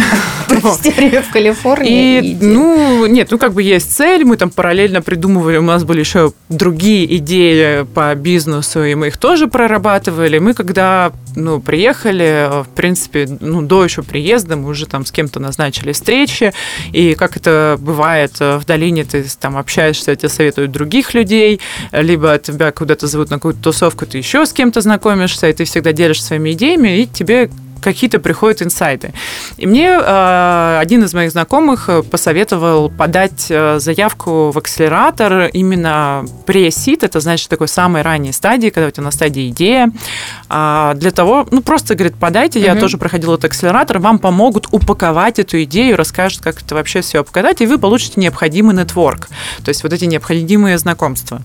Провести 0.47 0.91
время 0.91 1.21
в 1.21 1.31
Калифорнии. 1.31 2.21
И, 2.21 2.37
ну, 2.41 3.05
нет, 3.05 3.29
ну, 3.31 3.37
как 3.37 3.53
бы 3.53 3.63
есть 3.63 3.95
цель, 3.95 4.23
мы 4.25 4.37
там 4.37 4.49
параллельно 4.49 5.01
придумывали, 5.01 5.57
у 5.57 5.61
нас 5.61 5.83
были 5.83 5.99
еще 5.99 6.33
другие 6.49 7.17
идеи 7.17 7.83
по 7.93 8.13
бизнесу, 8.15 8.83
и 8.83 8.95
мы 8.95 9.07
их 9.07 9.17
тоже 9.17 9.47
прорабатывали. 9.47 10.39
Мы 10.39 10.53
когда, 10.53 11.11
ну, 11.39 11.59
приехали, 11.59 12.63
в 12.63 12.69
принципе, 12.75 13.27
ну, 13.39 13.61
до 13.61 13.83
еще 13.83 14.03
приезда 14.03 14.55
мы 14.55 14.69
уже 14.69 14.85
там 14.85 15.05
с 15.05 15.11
кем-то 15.11 15.39
назначили 15.39 15.91
встречи, 15.91 16.53
и 16.91 17.15
как 17.15 17.37
это 17.37 17.77
бывает 17.79 18.33
э, 18.39 18.57
в 18.57 18.65
долине, 18.65 19.03
ты 19.03 19.25
там 19.39 19.57
общаешься, 19.57 20.15
тебе 20.15 20.29
советуют 20.29 20.71
других 20.71 21.13
людей, 21.13 21.59
либо 21.91 22.37
тебя 22.37 22.71
куда-то 22.71 23.07
зовут 23.07 23.29
на 23.29 23.37
какую-то 23.37 23.61
тусовку, 23.61 24.05
ты 24.05 24.17
еще 24.17 24.45
с 24.45 24.53
кем-то 24.53 24.81
знакомишься, 24.81 25.49
и 25.49 25.53
ты 25.53 25.63
всегда 25.65 25.93
делишься 25.93 26.25
своими 26.25 26.51
идеями, 26.51 26.99
и 26.99 27.05
тебе 27.05 27.49
какие-то 27.81 28.19
приходят 28.19 28.61
инсайты. 28.61 29.13
И 29.57 29.65
мне 29.65 29.89
э, 29.89 30.77
один 30.79 31.03
из 31.03 31.13
моих 31.13 31.31
знакомых 31.31 31.89
э, 31.89 32.03
посоветовал 32.03 32.89
подать 32.89 33.47
э, 33.49 33.79
заявку 33.79 34.51
в 34.51 34.57
акселератор 34.57 35.49
именно 35.53 36.25
pre-seed, 36.45 36.99
это 37.01 37.19
значит 37.19 37.49
такой 37.49 37.67
самой 37.67 38.01
ранней 38.01 38.31
стадии, 38.33 38.69
когда 38.69 38.87
у 38.87 38.91
тебя 38.91 39.03
на 39.03 39.11
стадии 39.11 39.49
идея, 39.49 39.91
а, 40.49 40.93
для 40.95 41.11
того, 41.11 41.47
ну 41.51 41.61
просто 41.61 41.95
говорит, 41.95 42.15
подайте, 42.19 42.59
я 42.59 42.71
Мгм. 42.71 42.81
тоже 42.81 42.97
проходила 42.97 43.33
этот 43.33 43.45
акселератор, 43.45 43.99
вам 43.99 44.19
помогут 44.19 44.67
упаковать 44.71 45.39
эту 45.39 45.63
идею, 45.63 45.97
расскажут, 45.97 46.41
как 46.41 46.61
это 46.61 46.75
вообще 46.75 47.01
все 47.01 47.19
обкатать, 47.19 47.61
и 47.61 47.65
вы 47.65 47.77
получите 47.77 48.19
необходимый 48.19 48.75
нетворк, 48.75 49.29
то 49.63 49.69
есть 49.69 49.83
вот 49.83 49.93
эти 49.93 50.05
необходимые 50.05 50.77
знакомства. 50.77 51.41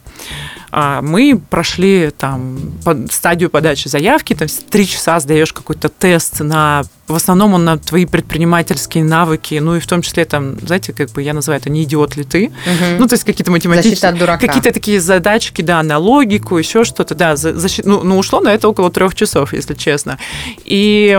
А, 0.77 1.03
Мы 1.03 1.41
прошли 1.51 2.11
там 2.19 2.59
под- 2.85 3.13
стадию 3.13 3.49
подачи 3.49 3.87
заявки, 3.87 4.35
там 4.35 4.49
три 4.71 4.89
часа 4.89 5.21
сдаешь 5.21 5.53
какой-то 5.53 5.89
тест 5.89 6.41
на 6.41 6.83
в 7.07 7.15
основном 7.15 7.53
он 7.53 7.65
на 7.67 7.77
твои 7.79 8.07
предпринимательские 8.07 9.05
навыки, 9.05 9.57
ну 9.63 9.77
и 9.77 9.79
в 9.79 9.87
том 9.87 10.01
числе 10.01 10.25
там, 10.25 10.59
знаете, 10.59 10.95
как 10.95 11.11
бы 11.11 11.21
я 11.23 11.35
называю 11.35 11.61
это 11.61 11.69
не 11.71 11.83
идиот 11.83 12.17
ли 12.17 12.25
ты, 12.25 12.47
Мгм. 12.49 12.97
ну 12.99 13.07
то 13.07 13.13
есть 13.15 13.25
какие-то 13.25 13.51
математические, 13.53 14.39
какие-то 14.39 14.73
такие 14.73 15.01
задачки, 15.03 15.61
да, 15.61 15.83
на 15.83 15.99
логику, 15.99 16.57
еще 16.57 16.83
что-то, 16.83 17.15
да, 17.15 17.37
за- 17.37 17.51
защи- 17.51 17.83
ну, 17.85 18.03
ну, 18.03 18.17
ушло 18.19 18.41
на 18.41 18.49
это 18.55 18.69
около 18.71 18.91
трех 18.91 19.15
часов, 19.15 19.53
если 19.53 19.75
честно. 19.75 20.19
И, 20.65 21.19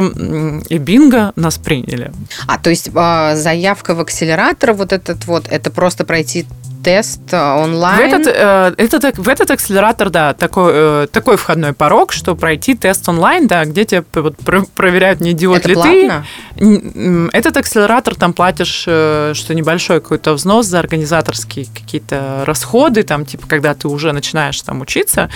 и 0.69 0.77
бинго 0.79 1.33
нас 1.35 1.59
приняли. 1.59 2.11
А, 2.47 2.57
то 2.57 2.71
есть 2.71 2.89
а, 2.95 3.35
заявка 3.35 3.93
в 3.93 3.99
акселератор, 3.99 4.73
вот 4.73 4.91
этот 4.91 5.25
вот, 5.25 5.47
это 5.47 5.69
просто 5.69 6.03
пройти 6.03 6.47
тест 6.85 7.19
В 7.31 7.57
онлайн? 7.63 8.13
этот, 8.13 8.27
э, 8.27 8.73
этот, 8.77 9.17
в 9.17 9.27
этот 9.27 9.49
акселератор, 9.51 10.09
да, 10.09 10.33
такой, 10.33 10.71
э, 10.73 11.07
такой 11.11 11.35
входной 11.35 11.73
порог, 11.73 12.13
что 12.13 12.35
пройти 12.35 12.75
тест 12.75 13.09
онлайн, 13.09 13.47
да, 13.47 13.65
где 13.65 13.85
тебя 13.85 14.03
проверяют, 14.03 15.19
не 15.19 15.31
идиот 15.31 15.59
это 15.59 15.69
ли 15.69 15.73
платно? 15.75 16.25
ты. 16.57 17.29
Этот 17.33 17.57
акселератор, 17.57 18.15
там 18.15 18.33
платишь, 18.33 18.85
э, 18.87 19.31
что 19.35 19.53
небольшой 19.53 19.99
какой-то 19.99 20.33
взнос 20.33 20.67
за 20.67 20.79
организаторские 20.79 21.65
какие-то 21.73 22.43
расходы, 22.45 23.03
там, 23.03 23.25
типа, 23.25 23.47
когда 23.47 23.73
ты 23.73 23.87
уже 23.87 24.11
начинаешь 24.13 24.61
там 24.61 24.81
учиться, 24.81 25.29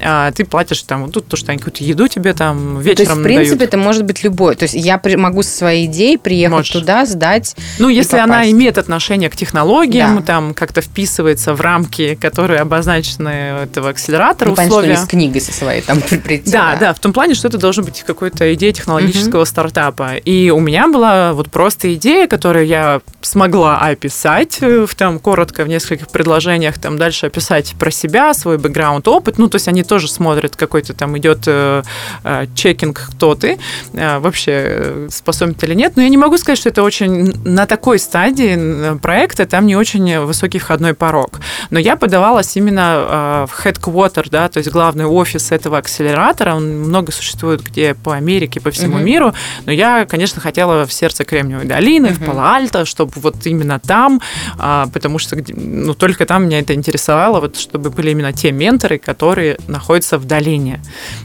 а, 0.00 0.32
ты 0.32 0.44
платишь 0.44 0.82
там, 0.82 1.04
вот 1.04 1.12
тут 1.14 1.28
то, 1.28 1.36
что 1.36 1.52
они 1.52 1.58
какую-то 1.58 1.84
еду 1.84 2.08
тебе 2.08 2.32
там 2.32 2.80
То 2.82 2.88
есть, 2.88 3.00
вечером 3.00 3.18
в 3.20 3.22
принципе, 3.22 3.56
дают. 3.58 3.68
это 3.68 3.76
может 3.76 4.04
быть 4.04 4.24
любой. 4.24 4.56
То 4.56 4.64
есть 4.64 4.74
я 4.74 5.00
могу 5.16 5.42
со 5.42 5.50
своей 5.56 5.86
идеей 5.86 6.16
приехать 6.18 6.52
Можешь. 6.56 6.72
туда, 6.72 7.04
сдать. 7.06 7.54
Ну, 7.78 7.88
если 7.88 8.16
она 8.16 8.34
попасть. 8.38 8.52
имеет 8.52 8.78
отношение 8.78 9.28
к 9.30 9.36
технологиям, 9.36 10.16
Да. 10.16 10.22
там 10.22 10.54
как-то 10.54 10.80
вписывается 10.94 11.54
в 11.54 11.60
рамки, 11.60 12.14
которые 12.14 12.60
обозначены 12.60 13.28
этого 13.64 13.88
акселератора, 13.90 14.50
Ну, 14.50 14.54
понятно, 14.54 14.70
что 14.70 14.78
условия. 14.78 14.96
не 15.00 15.04
с 15.04 15.08
книгой 15.08 15.40
со 15.40 15.52
своей 15.52 15.80
там 15.82 16.00
при- 16.08 16.18
прийти. 16.18 16.52
Да, 16.52 16.76
да, 16.78 16.94
в 16.94 17.00
том 17.00 17.12
плане, 17.12 17.34
что 17.34 17.48
это 17.48 17.58
должен 17.58 17.84
быть 17.84 18.04
какой-то 18.06 18.54
идея 18.54 18.72
технологического 18.72 19.44
стартапа. 19.44 20.14
И 20.18 20.50
у 20.50 20.60
меня 20.60 20.86
была 20.86 21.32
вот 21.32 21.50
просто 21.50 21.92
идея, 21.94 22.28
которую 22.28 22.66
я 22.66 23.00
смогла 23.22 23.78
описать 23.80 24.58
э, 24.60 24.86
в 24.86 24.94
там 24.94 25.18
коротко 25.18 25.64
в 25.64 25.68
нескольких 25.68 26.08
предложениях, 26.10 26.78
там 26.78 26.96
дальше 26.96 27.26
описать 27.26 27.74
про 27.76 27.90
себя, 27.90 28.32
свой 28.32 28.58
бэкграунд, 28.58 29.08
опыт. 29.08 29.36
Ну, 29.38 29.48
то 29.48 29.56
есть 29.56 29.66
они 29.66 29.82
тоже 29.82 30.08
смотрят, 30.08 30.54
какой-то 30.54 30.92
там 30.94 31.18
идет 31.18 31.40
э, 31.46 31.82
э, 32.22 32.46
чекинг, 32.54 33.08
кто 33.16 33.34
ты, 33.34 33.58
э, 33.94 34.18
вообще 34.20 35.08
способен 35.10 35.54
ты 35.54 35.66
или 35.66 35.74
нет. 35.74 35.94
Но 35.96 36.02
я 36.02 36.08
не 36.08 36.18
могу 36.18 36.38
сказать, 36.38 36.58
что 36.60 36.68
это 36.68 36.84
очень 36.84 37.32
на 37.44 37.66
такой 37.66 37.98
стадии 37.98 38.96
проекта, 38.98 39.44
там 39.46 39.66
не 39.66 39.74
очень 39.74 40.20
высокий 40.20 40.58
входной 40.60 40.83
порог. 40.92 41.40
Но 41.70 41.78
я 41.78 41.96
подавалась 41.96 42.54
именно 42.56 42.80
э, 42.96 43.46
в 43.48 43.64
headquarter, 43.64 44.28
да, 44.30 44.48
то 44.48 44.58
есть 44.58 44.70
главный 44.70 45.06
офис 45.06 45.50
этого 45.52 45.78
акселератора. 45.78 46.54
Он 46.54 46.80
много 46.80 47.12
существует 47.12 47.62
где 47.62 47.94
по 47.94 48.12
Америке, 48.12 48.60
по 48.60 48.70
всему 48.70 48.96
Мгм. 48.96 49.04
миру. 49.06 49.34
Но 49.64 49.72
я, 49.72 50.04
конечно, 50.04 50.42
хотела 50.42 50.84
в 50.86 50.92
сердце 50.92 51.24
Кремниевой 51.24 51.64
долины, 51.64 52.08
в 52.08 52.20
Мгм. 52.20 52.26
Пало-Альто, 52.26 52.84
чтобы 52.84 53.12
вот 53.16 53.46
именно 53.46 53.78
там, 53.78 54.20
а, 54.58 54.88
потому 54.92 55.18
что 55.18 55.36
ну, 55.56 55.94
только 55.94 56.26
там 56.26 56.44
меня 56.46 56.58
это 56.58 56.74
интересовало, 56.74 57.40
вот, 57.40 57.56
чтобы 57.56 57.90
были 57.90 58.10
именно 58.10 58.32
те 58.32 58.52
менторы, 58.52 58.98
которые 58.98 59.56
находятся 59.68 60.18
в 60.18 60.24
долине. 60.26 60.80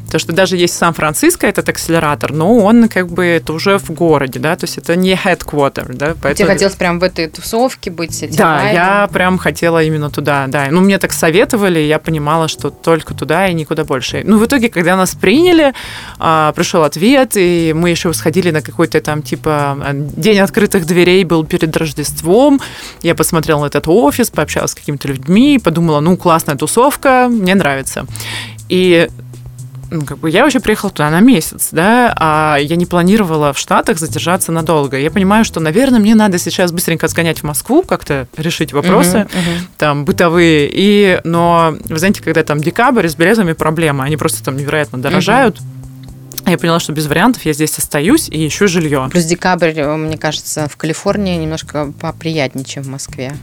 Потому 0.06 0.19
что 0.19 0.34
даже 0.34 0.56
есть 0.58 0.76
Сан-Франциско, 0.78 1.48
этот 1.48 1.67
акселератор, 1.69 2.32
но 2.32 2.58
он 2.58 2.88
как 2.88 3.08
бы 3.08 3.26
это 3.26 3.54
уже 3.54 3.78
в 3.78 3.91
городе, 3.91 4.39
да, 4.39 4.56
то 4.56 4.65
есть 4.65 4.78
это 4.78 4.95
не 4.95 5.13
headquarter, 5.13 5.93
да, 5.93 6.12
Тебе 6.12 6.15
поэтому... 6.22 6.50
хотелось 6.50 6.76
прям 6.76 7.00
в 7.00 7.04
этой 7.04 7.28
тусовке 7.28 7.91
быть 7.91 8.36
Да, 8.36 8.69
я 8.69 9.10
прям 9.12 9.38
хотела 9.38 9.49
именно 9.84 10.10
туда, 10.10 10.48
да. 10.48 10.68
Ну, 10.72 10.82
мне 10.82 10.98
так 10.98 11.14
советовали, 11.14 11.80
я 11.80 12.00
понимала, 12.00 12.48
что 12.48 12.70
только 12.70 13.14
туда 13.14 13.48
и 13.48 13.54
никуда 13.54 13.84
больше. 13.84 14.22
Ну, 14.26 14.38
в 14.38 14.46
итоге, 14.46 14.70
когда 14.70 14.96
нас 14.96 15.16
приняли, 15.16 15.74
а, 16.20 16.52
пришел 16.54 16.84
ответ, 16.84 17.32
и 17.36 17.74
мы 17.76 17.90
еще 17.90 18.14
сходили 18.14 18.52
на 18.52 18.62
какой-то 18.62 19.02
там, 19.02 19.22
типа, 19.22 19.78
день 20.18 20.40
открытых 20.40 20.86
дверей 20.86 21.24
был 21.24 21.46
перед 21.46 21.76
Рождеством. 21.78 22.60
Я 23.02 23.16
посмотрела 23.16 23.62
на 23.62 23.66
этот 23.66 23.88
офис, 23.88 24.30
пообщалась 24.30 24.72
с 24.72 24.76
какими-то 24.76 25.08
людьми, 25.08 25.60
подумала, 25.64 26.00
ну, 26.00 26.18
классная 26.18 26.56
тусовка, 26.56 27.28
мне 27.30 27.56
нравится. 27.56 28.06
И 28.70 29.08
ну, 29.91 30.06
как 30.06 30.19
бы 30.19 30.30
я 30.30 30.43
вообще 30.43 30.60
приехала 30.60 30.91
туда 30.91 31.10
на 31.10 31.19
месяц, 31.19 31.69
да, 31.71 32.13
а 32.15 32.58
я 32.58 32.75
не 32.75 32.86
планировала 32.86 33.54
в 33.54 33.58
Штатах 33.58 33.97
задержаться 33.99 34.52
надолго. 34.52 34.97
Я 34.97 35.12
понимаю, 35.12 35.45
что, 35.45 35.60
наверное, 35.60 35.99
мне 35.99 36.15
надо 36.15 36.38
сейчас 36.38 36.71
быстренько 36.71 37.08
сгонять 37.08 37.39
в 37.39 37.43
Москву, 37.43 37.84
как-то 37.84 38.28
решить 38.38 38.73
вопросы 38.73 39.19
Мгм, 39.19 39.28
мгм. 39.28 39.67
там 39.78 40.06
бытовые. 40.06 40.69
И, 40.71 41.19
но, 41.23 41.75
вы 41.86 41.97
знаете, 41.97 42.21
когда 42.21 42.43
там 42.43 42.60
декабрь, 42.60 43.08
с 43.08 43.15
билетами 43.15 43.54
проблема, 43.54 44.04
они 44.04 44.17
просто 44.17 44.43
там 44.43 44.58
невероятно 44.58 44.99
дорожают. 44.99 45.58
Я 46.45 46.58
поняла, 46.58 46.80
что 46.80 46.93
без 46.93 47.06
вариантов 47.08 47.45
я 47.45 47.54
здесь 47.54 47.78
остаюсь 47.78 48.30
и 48.30 48.47
ищу 48.47 48.67
жилье. 48.67 49.08
Плюс 49.12 49.25
декабрь, 49.25 49.73
э, 49.75 49.95
мне 49.95 50.17
кажется, 50.17 50.67
в 50.67 50.78
Калифорнии 50.78 51.36
немножко 51.36 51.91
поприятнее, 51.99 52.65
чем 52.65 52.84
в 52.84 52.88
Москве. 52.88 53.34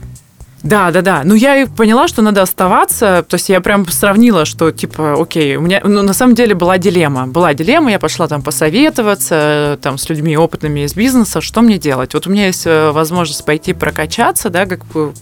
Да, 0.66 0.90
да, 0.90 1.00
да. 1.00 1.22
Ну, 1.24 1.35
я 1.35 1.62
и 1.62 1.66
поняла, 1.66 2.09
что 2.09 2.22
надо 2.22 2.42
оставаться. 2.42 3.24
То 3.29 3.35
есть 3.35 3.48
я 3.48 3.61
прям 3.61 3.87
сравнила, 3.88 4.44
что 4.44 4.72
типа, 4.72 5.20
окей, 5.20 5.57
у 5.57 5.61
меня, 5.61 5.81
ну, 5.85 6.02
на 6.02 6.12
самом 6.12 6.35
деле 6.35 6.55
была 6.55 6.76
дилемма. 6.76 7.29
Была 7.29 7.55
дилемма, 7.55 7.92
я 7.92 7.98
пошла 8.00 8.26
там 8.26 8.42
посоветоваться 8.42 9.79
там 9.81 9.96
с 9.96 10.09
людьми 10.09 10.37
опытными 10.37 10.81
из 10.81 10.94
бизнеса, 10.94 11.40
что 11.40 11.61
мне 11.62 11.79
делать. 11.79 12.14
Вот 12.14 12.26
у 12.26 12.31
меня 12.31 12.46
есть 12.46 12.66
э, 12.66 12.90
возможность 12.90 13.44
пойти 13.44 13.74
прокачаться, 13.74 14.50
да, 14.50 14.66
как 14.66 14.85
бы 14.87 15.12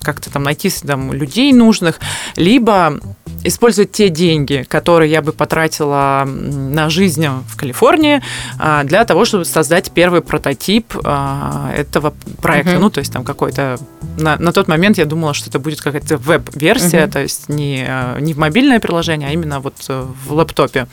как-то 0.00 0.30
там 0.30 0.42
найти 0.42 0.70
там 0.70 1.12
людей 1.12 1.52
нужных, 1.52 2.00
либо 2.36 3.00
использовать 3.44 3.92
те 3.92 4.08
деньги, 4.08 4.64
которые 4.68 5.10
я 5.10 5.22
бы 5.22 5.32
потратила 5.32 6.24
на 6.26 6.88
жизнь 6.90 7.26
в 7.26 7.56
Калифорнии, 7.56 8.22
а, 8.58 8.84
для 8.84 9.04
того, 9.04 9.24
чтобы 9.24 9.44
создать 9.44 9.90
первый 9.90 10.20
прототип 10.20 10.94
а, 11.04 11.72
этого 11.76 12.14
проекта. 12.40 12.72
Мгм. 12.72 12.82
Ну, 12.82 12.90
то 12.90 13.00
есть 13.00 13.12
там 13.12 13.24
какой-то... 13.24 13.78
На, 14.16 14.36
на 14.36 14.52
тот 14.52 14.68
момент 14.68 14.98
я 14.98 15.06
думала, 15.06 15.34
что 15.34 15.50
это 15.50 15.58
будет 15.58 15.80
какая-то 15.80 16.18
веб-версия, 16.18 17.02
Мгм. 17.02 17.10
то 17.10 17.20
есть 17.20 17.48
не, 17.48 17.84
э, 17.86 18.20
не 18.20 18.34
в 18.34 18.38
мобильное 18.38 18.78
приложение, 18.78 19.28
а 19.28 19.32
именно 19.32 19.60
вот 19.60 19.74
э, 19.88 20.06
в 20.26 20.32
лэптопе, 20.32 20.86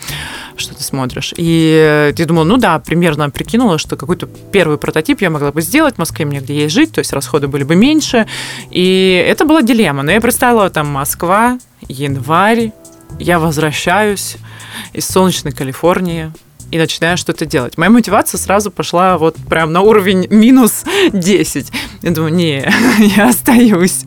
что 0.56 0.74
ты 0.74 0.84
смотришь. 0.84 1.34
И 1.36 1.82
э, 1.86 2.14
я 2.16 2.26
думала, 2.26 2.46
ну 2.46 2.58
да, 2.58 2.80
примерно 2.80 3.30
прикинула, 3.30 3.78
что 3.78 3.96
какой-то 3.96 4.28
первый 4.52 4.78
прототип 4.78 5.22
я 5.22 5.30
могла 5.30 5.52
бы 5.52 5.62
сделать 5.62 5.96
в 5.96 5.98
Москве, 5.98 6.26
мне 6.26 6.40
где 6.40 6.64
есть 6.64 6.74
жить, 6.74 6.94
то 6.94 7.00
есть 7.00 7.14
расходы 7.14 7.48
были 7.48 7.64
бы 7.64 7.76
меньше. 7.76 8.26
И 8.72 9.26
это 9.28 9.46
была 9.46 9.62
дилемма. 9.62 10.04
Но 10.04 10.12
я 10.12 10.22
представила 10.22 10.70
там 10.70 10.88
Москва, 10.88 11.58
январь, 11.88 12.72
я 13.20 13.40
возвращаюсь 13.40 14.38
из 14.94 15.08
солнечной 15.08 15.52
Калифорнии 15.52 16.32
и 16.72 16.78
начинаю 16.78 17.18
что-то 17.18 17.46
делать. 17.46 17.78
Моя 17.78 17.90
мотивация 17.90 18.38
сразу 18.38 18.70
пошла 18.70 19.18
вот 19.18 19.36
прям 19.50 19.74
на 19.74 19.82
уровень 19.82 20.28
минус 20.30 20.84
10. 21.12 21.72
Я 22.02 22.12
думаю, 22.12 22.34
не, 22.34 22.72
я 23.18 23.30
остаюсь. 23.30 24.02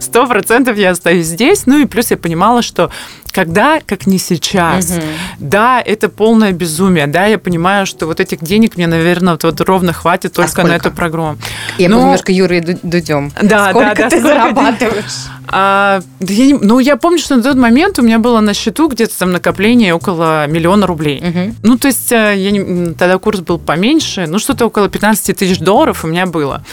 Сто 0.00 0.26
процентов 0.26 0.76
я 0.76 0.90
остаюсь 0.90 1.26
здесь. 1.26 1.66
Ну 1.66 1.78
и 1.78 1.86
плюс 1.86 2.10
я 2.10 2.16
понимала, 2.16 2.62
что 2.62 2.90
когда, 3.32 3.80
как 3.86 4.06
не 4.06 4.18
сейчас, 4.18 4.90
Мгм. 4.90 5.02
да, 5.38 5.80
это 5.84 6.08
полное 6.08 6.52
безумие, 6.52 7.06
да, 7.06 7.26
я 7.26 7.38
понимаю, 7.38 7.86
что 7.86 8.06
вот 8.06 8.20
этих 8.20 8.40
денег 8.42 8.76
мне, 8.76 8.86
наверное, 8.86 9.34
вот, 9.34 9.44
вот 9.44 9.60
ровно 9.60 9.92
хватит 9.92 10.32
только 10.32 10.62
на 10.62 10.68
сколько? 10.68 10.88
эту 10.88 10.90
программу. 10.96 11.38
Я 11.78 11.88
Ну, 11.88 12.00
немножко 12.00 12.32
Ду- 12.32 12.78
Дудем. 12.82 13.32
Да, 13.42 13.70
Сколько 13.70 13.88
да, 13.88 13.94
да, 13.94 14.10
ты 14.10 14.18
сколько 14.20 14.34
зарабатываешь? 14.34 15.04
А, 15.52 16.00
да 16.20 16.32
я 16.32 16.46
не- 16.46 16.54
ну, 16.54 16.78
я 16.78 16.96
помню, 16.96 17.18
что 17.18 17.36
на 17.36 17.42
тот 17.42 17.56
момент 17.56 17.98
у 17.98 18.02
меня 18.02 18.18
было 18.18 18.40
на 18.40 18.54
счету 18.54 18.88
где-то 18.88 19.18
там 19.18 19.32
накопление 19.32 19.94
около 19.94 20.46
миллиона 20.46 20.86
рублей. 20.86 21.20
Мгм. 21.20 21.56
Ну, 21.62 21.76
то 21.78 21.88
есть 21.88 22.12
э, 22.12 22.34
я 22.36 22.50
не- 22.52 22.94
тогда 22.94 23.18
курс 23.18 23.40
был 23.40 23.58
поменьше, 23.58 24.26
ну, 24.28 24.38
что-то 24.38 24.66
около 24.66 24.88
15 24.88 25.32
тысяч 25.36 25.58
долларов 25.58 26.04
у 26.04 26.06
меня 26.08 26.26
было. 26.26 26.64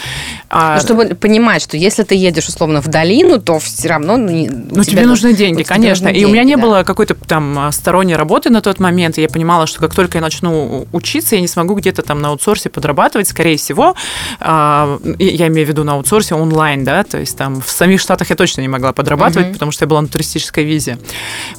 А, 0.48 0.76
Ну, 0.76 0.80
чтобы 0.80 1.04
понимать, 1.14 1.62
что 1.62 1.76
если 1.76 2.04
ты 2.04 2.14
едешь 2.14 2.48
условно 2.48 2.80
в 2.80 2.86
долину, 2.88 3.40
то 3.40 3.58
все 3.58 3.88
равно... 3.88 4.16
Ну, 4.16 4.28
Ну, 4.70 4.84
тебе 4.84 5.02
должны- 5.02 5.06
нужны 5.06 5.32
деньги, 5.34 5.62
конечно. 5.62 6.08
И 6.08 6.24
у 6.24 6.28
меня 6.28 6.44
не 6.48 6.56
да. 6.56 6.62
было 6.62 6.82
какой-то 6.82 7.14
там 7.14 7.58
а, 7.58 7.72
сторонней 7.72 8.16
работы 8.16 8.50
на 8.50 8.60
тот 8.60 8.80
момент, 8.80 9.18
и 9.18 9.22
я 9.22 9.28
понимала, 9.28 9.66
что 9.66 9.80
как 9.80 9.94
только 9.94 10.18
я 10.18 10.22
начну 10.22 10.86
учиться, 10.92 11.34
я 11.36 11.40
не 11.40 11.48
смогу 11.48 11.74
где-то 11.74 12.02
там 12.02 12.20
на 12.20 12.28
аутсорсе 12.28 12.68
подрабатывать, 12.70 13.28
скорее 13.28 13.56
всего. 13.56 13.94
а, 14.40 14.98
Я 15.18 15.46
имею 15.48 15.66
в 15.66 15.68
виду 15.68 15.84
на 15.84 15.92
аутсорсе 15.92 16.34
онлайн, 16.34 16.84
да, 16.84 17.04
то 17.04 17.18
есть 17.18 17.36
там 17.36 17.60
в 17.60 17.68
самих 17.68 18.00
Штатах 18.00 18.30
я 18.30 18.36
точно 18.36 18.62
не 18.62 18.68
могла 18.68 18.92
подрабатывать, 18.92 19.46
Мгм. 19.48 19.52
потому 19.54 19.72
что 19.72 19.84
я 19.84 19.88
была 19.88 20.00
на 20.02 20.08
туристической 20.08 20.64
визе. 20.64 20.98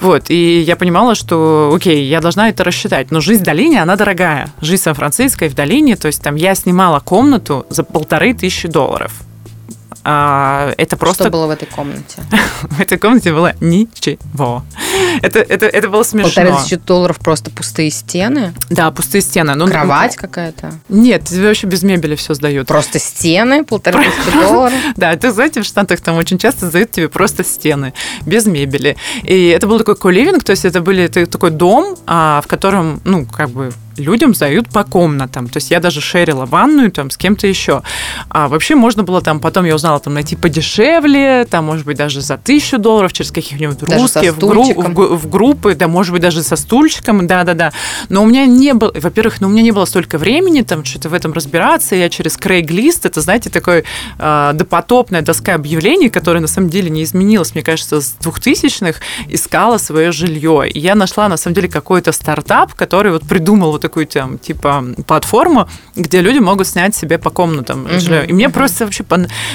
Вот, 0.02 0.30
и 0.30 0.60
я 0.62 0.76
понимала, 0.76 1.16
что, 1.16 1.72
окей, 1.76 2.06
я 2.06 2.20
должна 2.22 2.50
это 2.50 2.64
рассчитать, 2.64 3.12
но 3.12 3.22
жизнь 3.22 3.42
в 3.42 3.46
долине, 3.46 3.82
она 3.82 3.96
дорогая. 3.96 4.50
Жизнь 4.62 4.84
Сан-Франциско 4.84 5.46
и 5.46 5.50
в 5.50 5.56
долине, 5.56 5.96
то 5.96 6.08
есть 6.08 6.22
там 6.22 6.36
я 6.36 6.56
снимала 6.56 7.00
комнату 7.00 7.66
за 7.70 7.84
полторы 7.84 8.34
тысячи 8.34 8.68
долларов. 8.68 9.12
А, 10.04 10.74
это 10.78 10.98
просто 10.98 11.24
Что 11.24 11.32
было 11.32 11.48
в 11.48 11.50
этой 11.50 11.68
комнате? 11.68 12.24
в 12.62 12.80
этой 12.80 12.98
комнате 12.98 13.34
было 13.34 13.54
ничего. 13.60 14.64
Это, 15.22 15.40
это, 15.40 15.66
это 15.66 15.90
было 15.90 16.04
смешно. 16.04 16.30
Полторы 16.30 16.56
тысячи 16.56 16.76
долларов 16.78 17.18
просто 17.20 17.52
пустые 17.52 17.90
стены? 17.92 18.54
Да, 18.70 18.92
пустые 18.92 19.22
стены. 19.22 19.56
Ну, 19.56 19.68
Кровать 19.68 20.16
какая-то? 20.16 20.74
Нет, 20.88 21.26
тебе 21.26 21.48
вообще 21.48 21.68
без 21.68 21.84
мебели 21.84 22.16
все 22.16 22.34
сдают. 22.34 22.68
Просто 22.68 23.00
стены, 23.00 23.64
полторы 23.64 24.04
тысячи 24.04 24.32
долларов. 24.32 24.78
Да, 24.96 25.16
ты 25.16 25.32
знаете, 25.32 25.62
в 25.62 25.66
Штатах 25.66 26.02
там 26.02 26.18
очень 26.18 26.38
часто 26.38 26.68
сдают 26.68 26.92
тебе 26.92 27.10
просто 27.10 27.44
стены, 27.44 27.94
без 28.26 28.46
мебели. 28.46 28.98
И 29.24 29.48
это 29.48 29.68
был 29.68 29.78
такой 29.78 29.96
коливинг, 29.96 30.44
то 30.44 30.52
есть 30.52 30.66
это 30.66 30.82
был 30.82 30.96
такой 31.08 31.52
дом, 31.52 31.96
а, 32.06 32.42
в 32.42 32.48
котором, 32.48 33.02
ну, 33.06 33.26
как 33.26 33.50
бы 33.50 33.72
людям 34.00 34.34
сдают 34.34 34.70
по 34.70 34.84
комнатам. 34.84 35.48
То 35.48 35.58
есть 35.58 35.72
я 35.72 35.80
даже 35.80 36.02
шерила 36.02 36.46
ванную 36.46 36.92
там 36.92 37.10
с 37.10 37.18
кем-то 37.18 37.48
еще. 37.48 37.84
А 38.30 38.48
вообще 38.48 38.76
можно 38.76 39.04
было 39.04 39.22
там, 39.22 39.40
потом 39.40 39.66
я 39.66 39.76
узнала, 39.76 40.00
там 40.00 40.14
найти 40.14 40.36
подешевле, 40.36 41.46
там, 41.46 41.66
может 41.66 41.86
быть, 41.86 41.98
даже 41.98 42.22
за 42.22 42.38
тысячу 42.38 42.78
долларов 42.78 43.14
через 43.14 43.32
каких-нибудь 43.32 43.80
Даже 43.80 44.02
русских 44.02 44.34
в, 44.34 44.40
гру- 44.40 44.74
в 44.74 45.20
в 45.20 45.30
группы, 45.30 45.76
да, 45.76 45.88
может 45.88 46.14
быть, 46.14 46.22
даже 46.22 46.42
со 46.44 46.56
стульчиком, 46.56 47.28
да-да-да. 47.28 47.72
Но 48.10 48.24
у 48.24 48.26
меня 48.26 48.46
не 48.46 48.74
было, 48.74 48.92
во-первых, 48.96 49.42
ну, 49.42 49.48
у 49.48 49.52
меня 49.52 49.62
не 49.62 49.72
было 49.72 49.86
столько 49.86 50.18
времени 50.18 50.62
там 50.62 50.84
что-то 50.84 51.10
в 51.10 51.14
этом 51.14 51.34
разбираться. 51.34 51.96
Я 51.96 52.10
через 52.10 52.38
Craigslist, 52.38 53.02
это, 53.04 53.22
знаете, 53.22 53.50
такой 53.50 53.84
э, 54.18 54.52
допотопная 54.54 55.22
доска 55.22 55.56
объявлений, 55.56 56.10
которая 56.10 56.42
на 56.42 56.48
самом 56.48 56.70
деле 56.70 56.90
не 56.90 57.04
изменилась, 57.04 57.54
мне 57.54 57.64
кажется, 57.64 58.02
с 58.02 58.16
2000-х, 58.22 59.00
искала 59.28 59.78
свое 59.78 60.12
жилье. 60.12 60.70
И 60.70 60.80
я 60.80 60.96
нашла, 60.96 61.30
на 61.30 61.38
самом 61.38 61.56
деле, 61.56 61.68
какой-то 61.68 62.12
стартап, 62.12 62.74
который 62.74 63.12
вот 63.12 63.24
придумал 63.24 63.72
вот 63.72 63.84
такую 63.90 64.06
там, 64.06 64.38
типа, 64.38 64.86
платформу, 65.08 65.68
где 65.96 66.22
люди 66.22 66.40
могут 66.40 66.68
снять 66.68 66.96
себе 66.96 67.18
по 67.18 67.32
комнатам 67.32 67.80
Мгм, 67.84 68.00
жилье. 68.00 68.26
И 68.28 68.34
мне 68.34 68.48
мгм. 68.48 68.54
просто 68.54 68.86
вообще, 68.86 69.04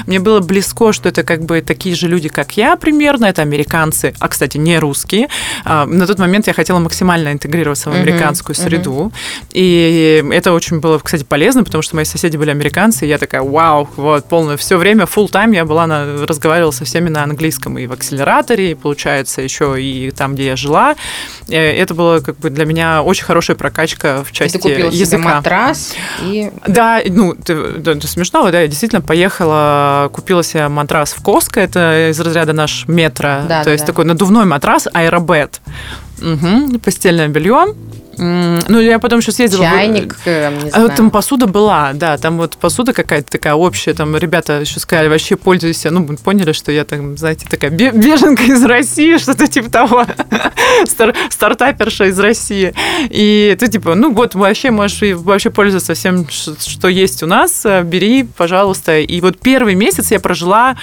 мне 0.07 0.19
было 0.19 0.41
близко, 0.41 0.93
что 0.93 1.09
это 1.09 1.23
как 1.23 1.45
бы 1.45 1.61
такие 1.61 1.95
же 1.95 2.09
люди, 2.09 2.29
как 2.29 2.57
я 2.57 2.77
примерно, 2.77 3.27
это 3.27 3.43
американцы, 3.43 4.13
а, 4.19 4.29
кстати, 4.29 4.59
не 4.59 4.79
русские. 4.79 5.29
А, 5.65 5.87
На 5.87 6.07
тот 6.07 6.19
момент 6.19 6.49
я 6.49 6.53
хотела 6.53 6.81
максимально 6.81 7.33
интегрироваться 7.33 7.91
в 7.91 7.95
американскую 7.95 8.57
мгм. 8.59 8.65
среду. 8.65 9.13
И 9.53 10.25
это 10.33 10.53
очень 10.53 10.81
было, 10.81 10.99
кстати, 10.99 11.25
полезно, 11.25 11.63
потому 11.63 11.83
что 11.83 11.95
мои 11.97 12.05
соседи 12.05 12.37
были 12.37 12.51
американцы, 12.51 13.07
и 13.07 13.09
я 13.09 13.19
такая, 13.19 13.43
вау, 13.43 13.89
вот, 13.97 14.25
полное, 14.29 14.57
все 14.57 14.77
время, 14.77 15.05
full 15.05 15.31
time 15.31 15.55
я 15.55 15.65
была, 15.65 15.87
на, 15.87 16.27
разговаривала 16.27 16.73
со 16.73 16.85
всеми 16.85 17.09
на 17.09 17.23
английском 17.23 17.79
и 17.79 17.87
в 17.87 17.93
акселераторе, 17.93 18.73
и, 18.73 18.75
получается, 18.75 19.43
еще 19.43 19.81
и 19.81 20.11
там, 20.11 20.35
где 20.35 20.47
я 20.47 20.57
жила. 20.57 20.97
Э, 21.49 21.83
Это 21.83 21.95
было 21.95 22.21
как 22.21 22.39
бы 22.39 22.51
для 22.51 22.65
меня 22.65 23.03
очень 23.03 23.25
хорошая 23.25 23.57
прокачка 23.57 24.24
в 24.25 24.33
части 24.33 24.57
Ты 24.57 24.63
купила 24.63 24.91
себе 24.91 25.01
языка. 25.01 25.23
матрас 25.37 25.95
и... 26.23 26.51
Да, 26.67 27.01
ну, 27.07 27.35
ты, 27.35 27.73
да, 27.79 27.93
это 27.93 28.09
смешно, 28.09 28.51
да, 28.51 28.61
я 28.63 28.69
действительно 28.69 29.03
поехала, 29.03 30.09
купила 30.13 30.43
себе 30.43 30.69
матрас 30.69 31.13
в 31.13 31.23
Коско, 31.23 31.61
это 31.61 32.11
из 32.11 32.19
разряда 32.21 32.53
наш 32.53 32.87
метро, 32.89 33.43
Да, 33.49 33.61
то 33.61 33.65
да, 33.67 33.73
есть 33.73 33.85
да. 33.85 33.93
такой 33.93 34.05
надувной 34.05 34.45
матрас, 34.45 34.89
аэробет. 34.93 35.61
Угу, 36.23 36.79
постельное 36.81 37.29
белье. 37.29 37.75
Ну, 38.19 38.81
я 38.81 38.99
потом 38.99 39.19
еще 39.21 39.33
съездила... 39.33 39.65
Чайник, 39.65 40.17
э, 40.25 40.51
не 40.51 40.69
а 40.69 40.71
знаю. 40.71 40.89
вот 40.89 40.97
там 40.97 41.11
посуда 41.11 41.47
была, 41.47 41.93
да, 41.95 42.17
там 42.19 42.39
вот 42.39 42.57
посуда 42.57 42.93
какая-то 42.93 43.31
такая 43.31 43.55
общая, 43.55 43.95
там 43.95 44.17
ребята 44.17 44.61
еще 44.61 44.81
сказали, 44.81 45.09
вообще 45.09 45.37
пользуйся, 45.37 45.91
ну, 45.91 46.07
поняли, 46.17 46.53
что 46.53 46.73
я 46.73 46.85
там, 46.85 47.17
знаете, 47.17 47.47
такая 47.49 47.71
бе- 47.71 47.91
беженка 47.93 48.43
из 48.45 48.65
России, 48.65 49.19
что-то 49.19 49.47
типа 49.47 49.71
того, 49.71 50.07
Стар- 50.87 51.15
стартаперша 51.31 52.07
из 52.07 52.19
России. 52.19 52.75
И 53.11 53.57
ты 53.59 53.69
типа, 53.69 53.95
ну, 53.95 54.13
вот 54.13 54.35
вообще 54.35 54.71
можешь 54.71 55.01
вообще 55.17 55.51
пользоваться 55.51 55.95
всем, 55.95 56.27
что 56.31 56.89
есть 56.89 57.23
у 57.23 57.27
нас, 57.27 57.65
э, 57.65 57.83
бери, 57.83 58.25
пожалуйста. 58.25 58.99
И 59.01 59.21
вот 59.21 59.39
первый 59.39 59.75
месяц 59.75 60.11
я 60.11 60.21
прожила, 60.21 60.77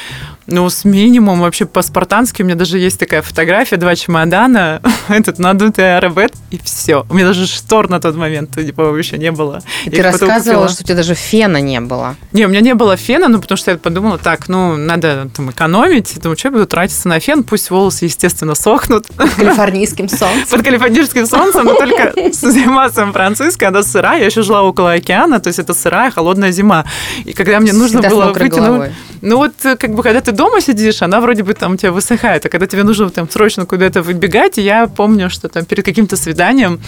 ну, 0.51 0.69
с 0.69 0.85
минимум 0.85 1.41
вообще 1.41 1.65
по-спартански, 1.65 2.41
у 2.41 2.45
меня 2.45 2.55
даже 2.55 2.77
есть 2.77 2.99
такая 2.99 3.21
фотография, 3.21 3.77
два 3.77 3.95
чемодана, 3.95 4.81
этот 5.09 5.39
надутый 5.39 5.97
аэробет, 5.97 6.33
и 6.51 6.59
все. 6.63 7.05
У 7.09 7.13
меня 7.13 7.27
даже 7.27 7.47
штор 7.47 7.89
на 7.89 7.99
тот 7.99 8.15
момент 8.15 8.55
типа 8.55 8.91
вообще 8.91 9.17
не 9.17 9.31
было. 9.31 9.61
И 9.85 9.89
ты 9.89 10.01
рассказывала, 10.01 10.69
что 10.69 10.83
у 10.83 10.85
тебя 10.85 10.95
даже 10.95 11.15
фена 11.15 11.61
не 11.61 11.79
было. 11.79 12.15
Не, 12.31 12.45
у 12.45 12.49
меня 12.49 12.61
не 12.61 12.73
было 12.73 12.97
фена, 12.97 13.27
ну, 13.27 13.39
потому 13.41 13.57
что 13.57 13.71
я 13.71 13.77
подумала, 13.77 14.17
так, 14.17 14.47
ну, 14.49 14.75
надо 14.77 15.29
там 15.35 15.51
экономить. 15.51 16.19
Думаю, 16.21 16.37
что 16.37 16.49
я 16.49 16.51
буду 16.51 16.67
тратиться 16.67 17.07
на 17.07 17.19
фен, 17.19 17.43
пусть 17.43 17.69
волосы, 17.69 18.05
естественно, 18.05 18.55
сохнут 18.55 19.07
Калифорнийским 19.37 20.09
солнцем. 20.09 20.47
под 20.51 20.63
калифорнийским 20.63 21.25
солнцем, 21.25 21.65
но 21.65 21.73
только 21.73 22.13
зима 22.31 22.89
Сан-Франциско, 22.89 23.69
она 23.69 23.83
сырая, 23.83 24.19
я 24.19 24.25
еще 24.25 24.41
жила 24.41 24.63
около 24.63 24.93
океана, 24.93 25.39
то 25.39 25.47
есть 25.47 25.59
это 25.59 25.73
сырая, 25.73 26.11
холодная 26.11 26.51
зима. 26.51 26.85
И 27.25 27.33
когда 27.33 27.59
мне 27.59 27.73
нужно 27.73 28.01
было 28.01 28.33
выйти. 28.33 28.91
Ну 29.21 29.37
вот, 29.37 29.53
э, 29.63 29.75
как 29.75 29.93
бы, 29.93 30.01
когда 30.01 30.19
ты 30.19 30.31
дома 30.41 30.59
сидишь, 30.59 31.03
она 31.03 31.21
вроде 31.21 31.43
бы 31.43 31.53
там 31.53 31.73
у 31.73 31.77
тебя 31.77 31.91
высыхает, 31.91 32.43
а 32.47 32.49
когда 32.49 32.65
тебе 32.65 32.83
нужно 32.83 33.11
там 33.11 33.29
срочно 33.29 33.67
куда-то 33.67 34.01
выбегать, 34.01 34.57
я 34.57 34.87
помню, 34.87 35.29
что 35.29 35.49
там 35.49 35.65
перед 35.65 35.85
каким-то 35.85 36.17
свиданием 36.17 36.79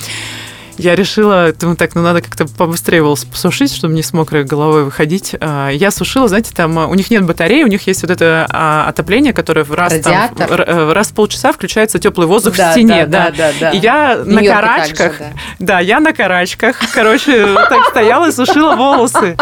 я 0.77 0.95
решила, 0.95 1.51
думаю, 1.53 1.77
так, 1.77 1.95
ну 1.95 2.01
надо 2.01 2.21
как-то 2.21 2.45
побыстрее 2.45 3.01
волосы 3.03 3.27
посушить, 3.27 3.73
чтобы 3.73 3.93
не 3.93 4.01
с 4.03 4.13
мокрой 4.13 4.43
головой 4.43 4.83
выходить. 4.83 5.35
А, 5.39 5.69
Я 5.69 5.91
сушила, 5.91 6.27
знаете, 6.27 6.51
там 6.55 6.77
а, 6.79 6.87
у 6.87 6.95
них 6.95 7.11
нет 7.11 7.23
батареи, 7.25 7.63
у 7.63 7.67
них 7.67 7.85
есть 7.87 8.01
вот 8.01 8.11
это 8.11 8.47
а, 8.49 8.85
отопление, 8.89 9.33
которое 9.33 9.63
в 9.63 9.73
раз, 9.73 9.93
там, 9.99 10.13
Радиатор. 10.13 10.65
в 10.85 10.93
раз 10.93 11.09
в 11.09 11.13
полчаса 11.13 11.51
включается 11.51 11.99
теплый 11.99 12.27
воздух 12.27 12.55
Да, 12.55 12.69
в 12.69 12.73
стене. 12.73 13.05
да, 13.05 13.29
да, 13.29 13.31
да, 13.37 13.51
да. 13.59 13.69
И 13.71 13.77
я 13.79 14.21
на 14.25 14.43
карачках, 14.43 15.17
также, 15.17 15.33
да, 15.59 15.79
я 15.79 15.99
на 15.99 16.13
карачках, 16.13 16.77
короче, 16.93 17.47
так 17.69 17.85
стояла 17.89 18.29
и 18.29 18.31
сушила 18.31 18.75
волосы. 18.75 19.37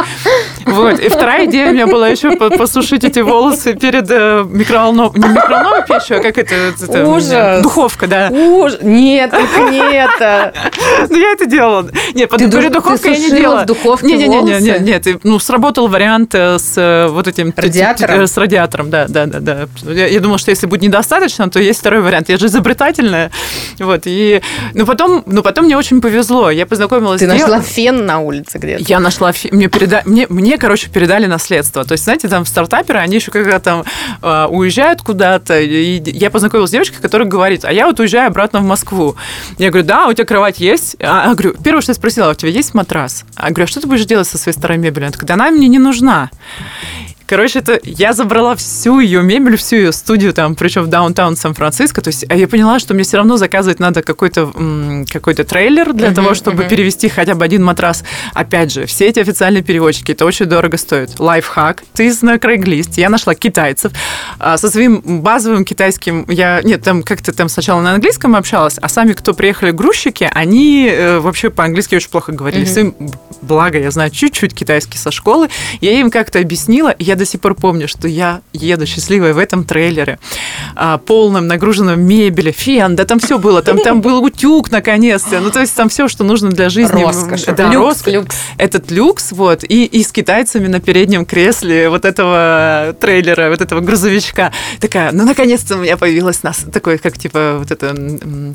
Вот. 0.65 0.99
И 0.99 1.09
вторая 1.09 1.45
идея 1.45 1.69
у 1.69 1.73
меня 1.73 1.87
была 1.87 2.07
еще 2.09 2.31
по- 2.37 2.49
посушить 2.49 3.03
эти 3.03 3.19
волосы 3.19 3.73
перед 3.73 4.09
э, 4.09 4.45
микроволновой, 4.47 5.19
не 5.19 5.27
микроволновой 5.29 5.83
печью, 5.87 6.17
а 6.19 6.21
как 6.21 6.37
это? 6.37 6.53
это, 6.55 7.07
Ужас. 7.07 7.61
Духовка, 7.63 8.07
да. 8.07 8.29
Уж... 8.29 8.73
Нет, 8.81 9.31
только 9.31 9.71
не 9.71 9.79
это. 9.79 10.53
Я 11.21 11.34
это 11.34 11.45
делала. 11.45 11.89
Нет, 12.13 12.29
под 12.29 12.39
Ты 12.39 12.47
духовкой 12.47 12.97
ты 13.15 13.21
я 13.21 13.29
не 13.29 13.29
делала. 13.38 13.62
в 13.63 13.65
духовке 13.65 14.07
не, 14.07 14.13
не, 14.15 14.27
не, 14.27 14.38
волосы? 14.39 14.62
не, 14.62 14.79
нет. 14.79 15.07
Ну, 15.23 15.39
сработал 15.39 15.88
вариант 15.88 16.34
э, 16.34 16.57
с 16.57 16.73
э, 16.77 17.07
вот 17.10 17.27
этим... 17.27 17.53
Радиатором? 17.55 18.21
э, 18.21 18.27
С 18.27 18.38
радиатором, 18.38 18.89
да, 18.89 19.05
да, 19.07 19.25
да, 19.27 19.39
да. 19.39 19.67
Я, 19.91 20.07
я 20.07 20.19
думала, 20.19 20.38
что 20.39 20.49
если 20.51 20.65
будет 20.67 20.81
недостаточно, 20.81 21.49
то 21.49 21.60
есть 21.60 21.79
второй 21.79 22.01
вариант. 22.01 22.29
Я 22.29 22.38
же 22.38 22.47
изобретательная. 22.47 23.29
Вот, 23.79 24.01
и... 24.05 24.41
Ну, 24.73 24.86
потом, 24.86 25.23
ну, 25.25 25.43
потом 25.43 25.65
мне 25.65 25.77
очень 25.77 26.01
повезло. 26.01 26.49
Я 26.49 26.65
познакомилась 26.65 27.19
Ты 27.19 27.27
с 27.27 27.31
дев- 27.31 27.41
нашла 27.41 27.62
фен 27.62 28.05
на 28.05 28.19
улице 28.19 28.57
где-то. 28.57 28.84
я 28.88 28.99
нашла, 28.99 29.31
фи- 29.31 29.49
мне, 29.51 29.67
переда... 29.67 30.01
мне, 30.05 30.25
мне, 30.29 30.57
короче, 30.57 30.89
передали 30.89 31.27
наследство. 31.27 31.84
То 31.86 31.91
есть, 31.93 32.03
знаете, 32.05 32.27
там 32.27 32.45
стартаперы, 32.45 32.99
они 32.99 33.15
еще 33.15 33.31
когда 33.31 33.60
там 33.60 33.84
э, 34.21 34.45
уезжают 34.49 35.01
куда-то, 35.01 35.60
и 35.60 36.01
я 36.12 36.29
познакомилась 36.31 36.69
с 36.69 36.73
девочкой, 36.73 36.99
которая 37.01 37.27
говорит, 37.27 37.65
а 37.65 37.71
я 37.71 37.86
вот 37.86 37.99
уезжаю 37.99 38.27
обратно 38.27 38.60
в 38.60 38.63
Москву. 38.63 39.15
Я 39.57 39.69
говорю, 39.69 39.86
да, 39.88 40.07
у 40.07 40.13
тебя 40.13 40.25
кровать 40.25 40.60
есть? 40.60 40.95
А, 41.13 41.28
я 41.28 41.34
говорю, 41.34 41.56
первое, 41.62 41.82
что 41.82 41.89
я 41.89 41.95
спросила, 41.95 42.28
«А 42.28 42.32
у 42.32 42.34
тебя 42.36 42.52
есть 42.52 42.74
матрас? 42.74 43.26
А 43.36 43.50
говорю, 43.50 43.65
а 43.65 43.67
что 43.67 43.82
ты 43.82 43.88
будешь 43.88 44.06
делать 44.06 44.30
со 44.30 44.38
своей 44.38 44.58
старой 44.58 44.78
мебелью? 44.78 45.08
Она 45.08 45.12
такая, 45.12 45.34
она 45.34 45.52
мне 45.52 45.67
не 45.67 45.78
нужна. 45.78 46.32
Короче, 47.31 47.59
это 47.59 47.79
я 47.85 48.11
забрала 48.11 48.57
всю 48.57 48.99
ее 48.99 49.23
мебель, 49.23 49.55
всю 49.55 49.77
ее 49.77 49.93
студию, 49.93 50.33
там, 50.33 50.53
причем 50.53 50.81
в 50.83 50.87
даунтаун 50.87 51.37
Сан-Франциско. 51.37 52.01
То 52.01 52.09
есть 52.09 52.25
а 52.27 52.35
я 52.35 52.45
поняла, 52.45 52.77
что 52.77 52.93
мне 52.93 53.03
все 53.03 53.15
равно 53.15 53.37
заказывать 53.37 53.79
надо 53.79 54.01
какой-то 54.01 54.51
м, 54.53 55.05
какой-то 55.09 55.45
трейлер 55.45 55.93
для 55.93 56.07
Мгм, 56.07 56.15
того, 56.15 56.33
чтобы 56.33 56.63
мгм. 56.63 56.69
перевести 56.69 57.07
хотя 57.07 57.33
бы 57.33 57.45
один 57.45 57.63
матрас. 57.63 58.03
Опять 58.33 58.73
же, 58.73 58.85
все 58.85 59.05
эти 59.07 59.19
официальные 59.19 59.63
переводчики, 59.63 60.11
это 60.11 60.25
очень 60.25 60.45
дорого 60.45 60.75
стоит. 60.75 61.21
Лайфхак. 61.21 61.83
Ты 61.93 62.13
на 62.21 62.35
Craigslist. 62.35 62.95
Я 62.97 63.09
нашла 63.09 63.33
китайцев. 63.33 63.93
А, 64.37 64.57
Со 64.57 64.69
своим 64.69 64.99
базовым 65.21 65.63
китайским 65.63 66.25
я... 66.27 66.59
Нет, 66.61 66.83
там 66.83 67.01
как-то 67.01 67.31
там 67.31 67.47
сначала 67.47 67.79
на 67.79 67.93
английском 67.93 68.35
общалась, 68.35 68.77
а 68.81 68.89
сами, 68.89 69.13
кто 69.13 69.33
приехали 69.33 69.71
грузчики, 69.71 70.29
они 70.33 70.89
э, 70.91 71.19
вообще 71.19 71.49
по-английски 71.49 71.95
очень 71.95 72.09
плохо 72.09 72.33
говорили. 72.33 72.65
Мгм. 72.65 72.73
С 72.73 72.77
им, 72.77 72.95
благо, 73.41 73.79
я 73.79 73.89
знаю 73.89 74.11
чуть-чуть 74.11 74.53
китайский 74.53 74.97
со 74.97 75.11
школы. 75.11 75.47
Я 75.79 75.93
им 75.93 76.11
как-то 76.11 76.37
объяснила, 76.37 76.93
я 76.99 77.20
до 77.21 77.25
сих 77.25 77.39
пор 77.39 77.53
помню, 77.53 77.88
что 77.88 78.07
я 78.07 78.41
еду 78.51 78.88
счастливая 78.88 79.36
в 79.36 79.38
этом 79.38 79.63
трейлере, 79.63 80.17
а, 80.75 80.97
полном, 80.97 81.45
нагруженном 81.45 82.01
мебели, 82.01 82.49
фен, 82.49 82.95
да 82.95 83.05
там 83.05 83.19
все 83.19 83.38
было, 83.38 83.62
там, 83.62 83.77
там 83.77 84.01
был 84.01 84.23
утюг 84.23 84.71
наконец-то, 84.71 85.39
ну 85.39 85.51
то 85.51 85.60
есть 85.60 85.75
там 85.75 85.88
все, 85.88 86.07
что 86.07 86.23
нужно 86.23 86.49
для 86.49 86.69
жизни. 86.69 87.03
Роскошь. 87.03 87.43
Да, 87.43 87.71
люкс, 87.71 87.97
роскошь. 87.97 88.13
люкс. 88.13 88.36
Этот 88.57 88.89
люкс, 88.89 89.34
вот, 89.34 89.63
и, 89.63 89.86
и 89.86 90.01
с 90.01 90.12
китайцами 90.12 90.65
на 90.65 90.79
переднем 90.79 91.25
кресле 91.25 91.89
вот 91.89 92.05
этого 92.05 92.95
трейлера, 92.99 93.51
вот 93.51 93.62
этого 93.62 93.81
грузовичка. 93.81 94.51
Такая, 94.79 95.12
ну 95.12 95.23
наконец-то 95.23 95.75
у 95.75 95.81
меня 95.81 95.97
появилась 95.97 96.41
нас, 96.41 96.65
такой, 96.73 96.97
как 96.97 97.19
типа, 97.19 97.57
вот 97.60 97.69
это, 97.69 97.95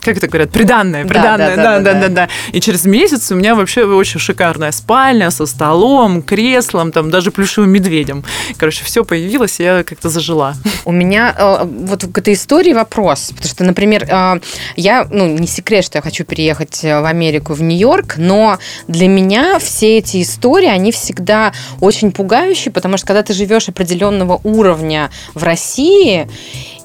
как 0.02 0.16
это 0.16 0.26
говорят, 0.26 0.50
приданное, 0.50 1.04
Да, 1.04 1.08
приданное, 1.08 1.56
да, 1.56 1.62
да, 1.62 1.78
да, 1.78 1.80
да, 1.80 1.92
да, 1.92 2.00
да, 2.00 2.14
да. 2.14 2.28
И 2.50 2.60
через 2.60 2.84
месяц 2.84 3.30
у 3.30 3.36
меня 3.36 3.54
вообще 3.54 3.84
очень 3.84 4.18
шикарная 4.18 4.72
спальня 4.72 5.30
со 5.30 5.46
столом, 5.46 6.20
креслом, 6.20 6.90
там 6.90 7.12
даже 7.12 7.30
плюшевым 7.30 7.70
медведем. 7.70 8.24
Короче, 8.58 8.84
все 8.84 9.04
появилось, 9.04 9.60
я 9.60 9.82
как-то 9.84 10.08
зажила. 10.08 10.54
У 10.84 10.92
меня 10.92 11.34
э, 11.36 11.64
вот 11.64 12.04
к 12.12 12.18
этой 12.18 12.34
истории 12.34 12.72
вопрос. 12.72 13.32
Потому 13.34 13.48
что, 13.48 13.64
например, 13.64 14.04
э, 14.08 14.40
я, 14.76 15.06
ну, 15.10 15.26
не 15.26 15.46
секрет, 15.46 15.84
что 15.84 15.98
я 15.98 16.02
хочу 16.02 16.24
переехать 16.24 16.84
э, 16.84 17.00
в 17.00 17.04
Америку, 17.04 17.52
в 17.54 17.62
Нью-Йорк, 17.62 18.16
но 18.16 18.58
для 18.88 19.08
меня 19.08 19.58
все 19.58 19.98
эти 19.98 20.22
истории, 20.22 20.68
они 20.68 20.92
всегда 20.92 21.52
очень 21.80 22.12
пугающие, 22.12 22.72
потому 22.72 22.96
что 22.96 23.06
когда 23.06 23.22
ты 23.22 23.32
живешь 23.32 23.68
определенного 23.68 24.40
уровня 24.44 25.10
в 25.34 25.42
России, 25.42 26.28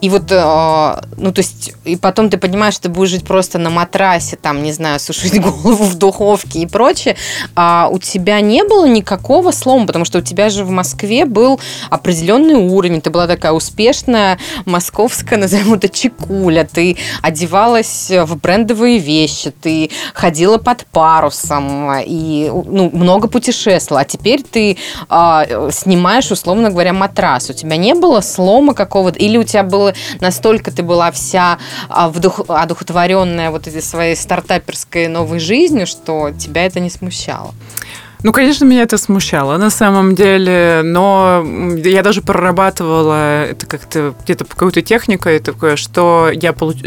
и 0.02 0.10
вот, 0.10 0.32
э, 0.32 1.02
ну, 1.18 1.32
то 1.32 1.42
есть, 1.42 1.74
и 1.86 1.96
потом 1.96 2.32
ты 2.32 2.40
понимаешь, 2.40 2.74
что 2.74 2.84
ты 2.84 2.90
будешь 2.90 3.12
жить 3.12 3.24
просто 3.24 3.60
на 3.60 3.70
матрасе, 3.70 4.36
там, 4.36 4.64
не 4.64 4.72
знаю, 4.72 5.00
сушить 5.00 5.40
голову 5.42 5.84
в 5.84 5.96
духовке 5.96 6.60
и 6.60 6.66
прочее, 6.66 7.16
а 7.56 7.88
у 7.92 8.00
тебя 8.00 8.42
не 8.42 8.64
было 8.64 8.88
никакого 8.88 9.52
слома, 9.52 9.86
потому 9.86 10.06
что 10.06 10.18
у 10.18 10.22
тебя 10.22 10.50
же 10.50 10.64
в 10.64 10.72
Москве 10.72 11.26
был 11.26 11.60
определенный 11.92 12.56
уровень, 12.56 13.02
ты 13.02 13.12
была 13.12 13.28
такая 13.28 13.52
успешная 13.52 14.40
московская, 14.66 15.38
назовем 15.38 15.76
это, 15.76 15.88
чекуля, 15.88 16.68
ты 16.72 16.98
одевалась 17.22 18.10
в 18.10 18.36
брендовые 18.38 18.98
вещи, 18.98 19.52
ты 19.52 19.92
ходила 20.16 20.58
под 20.58 20.86
парусом 20.88 21.94
и, 22.04 22.50
ну, 22.52 22.90
много 22.92 23.28
путешествовала, 23.28 24.02
а 24.02 24.06
теперь 24.06 24.42
ты 24.42 24.78
а, 25.10 25.70
снимаешь, 25.70 26.32
условно 26.32 26.72
говоря, 26.72 26.92
матрас. 26.94 27.52
У 27.52 27.54
тебя 27.54 27.78
не 27.78 27.94
было 27.94 28.22
слома 28.22 28.74
какого-то, 28.74 29.20
или 29.20 29.38
у 29.38 29.44
тебя 29.44 29.62
было 29.62 29.91
настолько 30.20 30.72
ты 30.72 30.84
была 30.84 31.12
вся 31.12 31.58
а, 31.90 32.10
вдух- 32.10 32.46
одухотворенная 32.48 33.52
вот 33.52 33.68
этой 33.68 33.82
своей 33.82 34.16
стартаперской 34.16 35.08
новой 35.08 35.40
жизнью, 35.40 35.88
что 35.88 36.32
тебя 36.32 36.66
это 36.66 36.80
не 36.80 36.90
смущало. 36.90 37.54
Ну, 38.24 38.32
конечно, 38.34 38.66
меня 38.66 38.84
это 38.84 38.98
смущало 39.00 39.58
на 39.58 39.70
самом 39.72 40.14
деле, 40.16 40.82
но 40.84 41.44
я 41.84 42.04
даже 42.04 42.22
прорабатывала 42.22 43.46
это 43.46 43.66
как-то 43.66 44.14
где-то 44.24 44.46
какой-то 44.46 44.82
техникой 44.84 45.40
такое, 45.40 45.76
что 45.76 46.30
я 46.32 46.54
получ... 46.54 46.78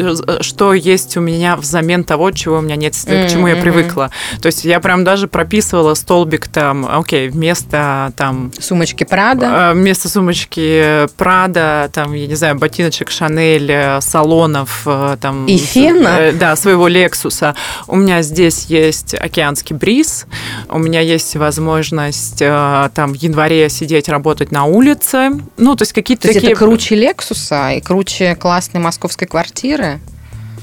что 0.42 0.74
есть 0.74 1.16
у 1.16 1.20
меня 1.20 1.56
взамен 1.56 2.04
того, 2.04 2.30
чего 2.30 2.58
у 2.58 2.60
меня 2.60 2.76
нет, 2.76 2.94
к 2.94 3.28
чему 3.28 3.48
я 3.48 3.54
Мгм. 3.54 3.62
привыкла. 3.62 4.10
То 4.40 4.46
есть 4.46 4.64
я 4.64 4.78
прям 4.78 5.02
даже 5.02 5.26
прописывала 5.26 5.94
столбик 5.94 6.46
там, 6.46 6.86
окей, 6.88 7.28
вместо 7.30 8.12
там 8.16 8.52
Сумочки 8.60 9.02
Прада. 9.04 9.46
э, 9.46 9.74
вместо 9.74 10.08
сумочки 10.08 11.08
Прада, 11.16 11.90
там, 11.92 12.12
я 12.14 12.28
не 12.28 12.34
знаю, 12.36 12.54
ботиночек 12.56 13.10
Шанель, 13.10 13.70
э, 13.72 14.00
салонов, 14.00 14.82
э, 14.86 15.16
там... 15.20 15.46
И 15.46 15.56
фена? 15.56 16.08
э, 16.20 16.32
Да, 16.32 16.54
своего 16.54 16.86
Лексуса. 16.86 17.56
У 17.88 17.96
меня 17.96 18.22
здесь 18.22 18.66
есть 18.66 19.14
океанский 19.14 19.74
бриз, 19.74 20.26
у 20.68 20.78
меня 20.78 21.00
есть 21.00 21.23
возможность 21.34 22.40
э, 22.40 22.90
там 22.94 23.12
в 23.12 23.16
январе 23.16 23.68
сидеть, 23.68 24.08
работать 24.08 24.52
на 24.52 24.64
улице. 24.64 25.30
Ну, 25.56 25.76
то 25.76 25.82
есть 25.82 25.92
какие-то 25.92 26.22
То 26.22 26.28
есть 26.28 26.40
такие... 26.40 26.52
это 26.52 26.64
круче 26.64 26.94
Лексуса 26.94 27.72
и 27.72 27.80
круче 27.80 28.34
классной 28.36 28.80
московской 28.80 29.26
квартиры? 29.26 30.00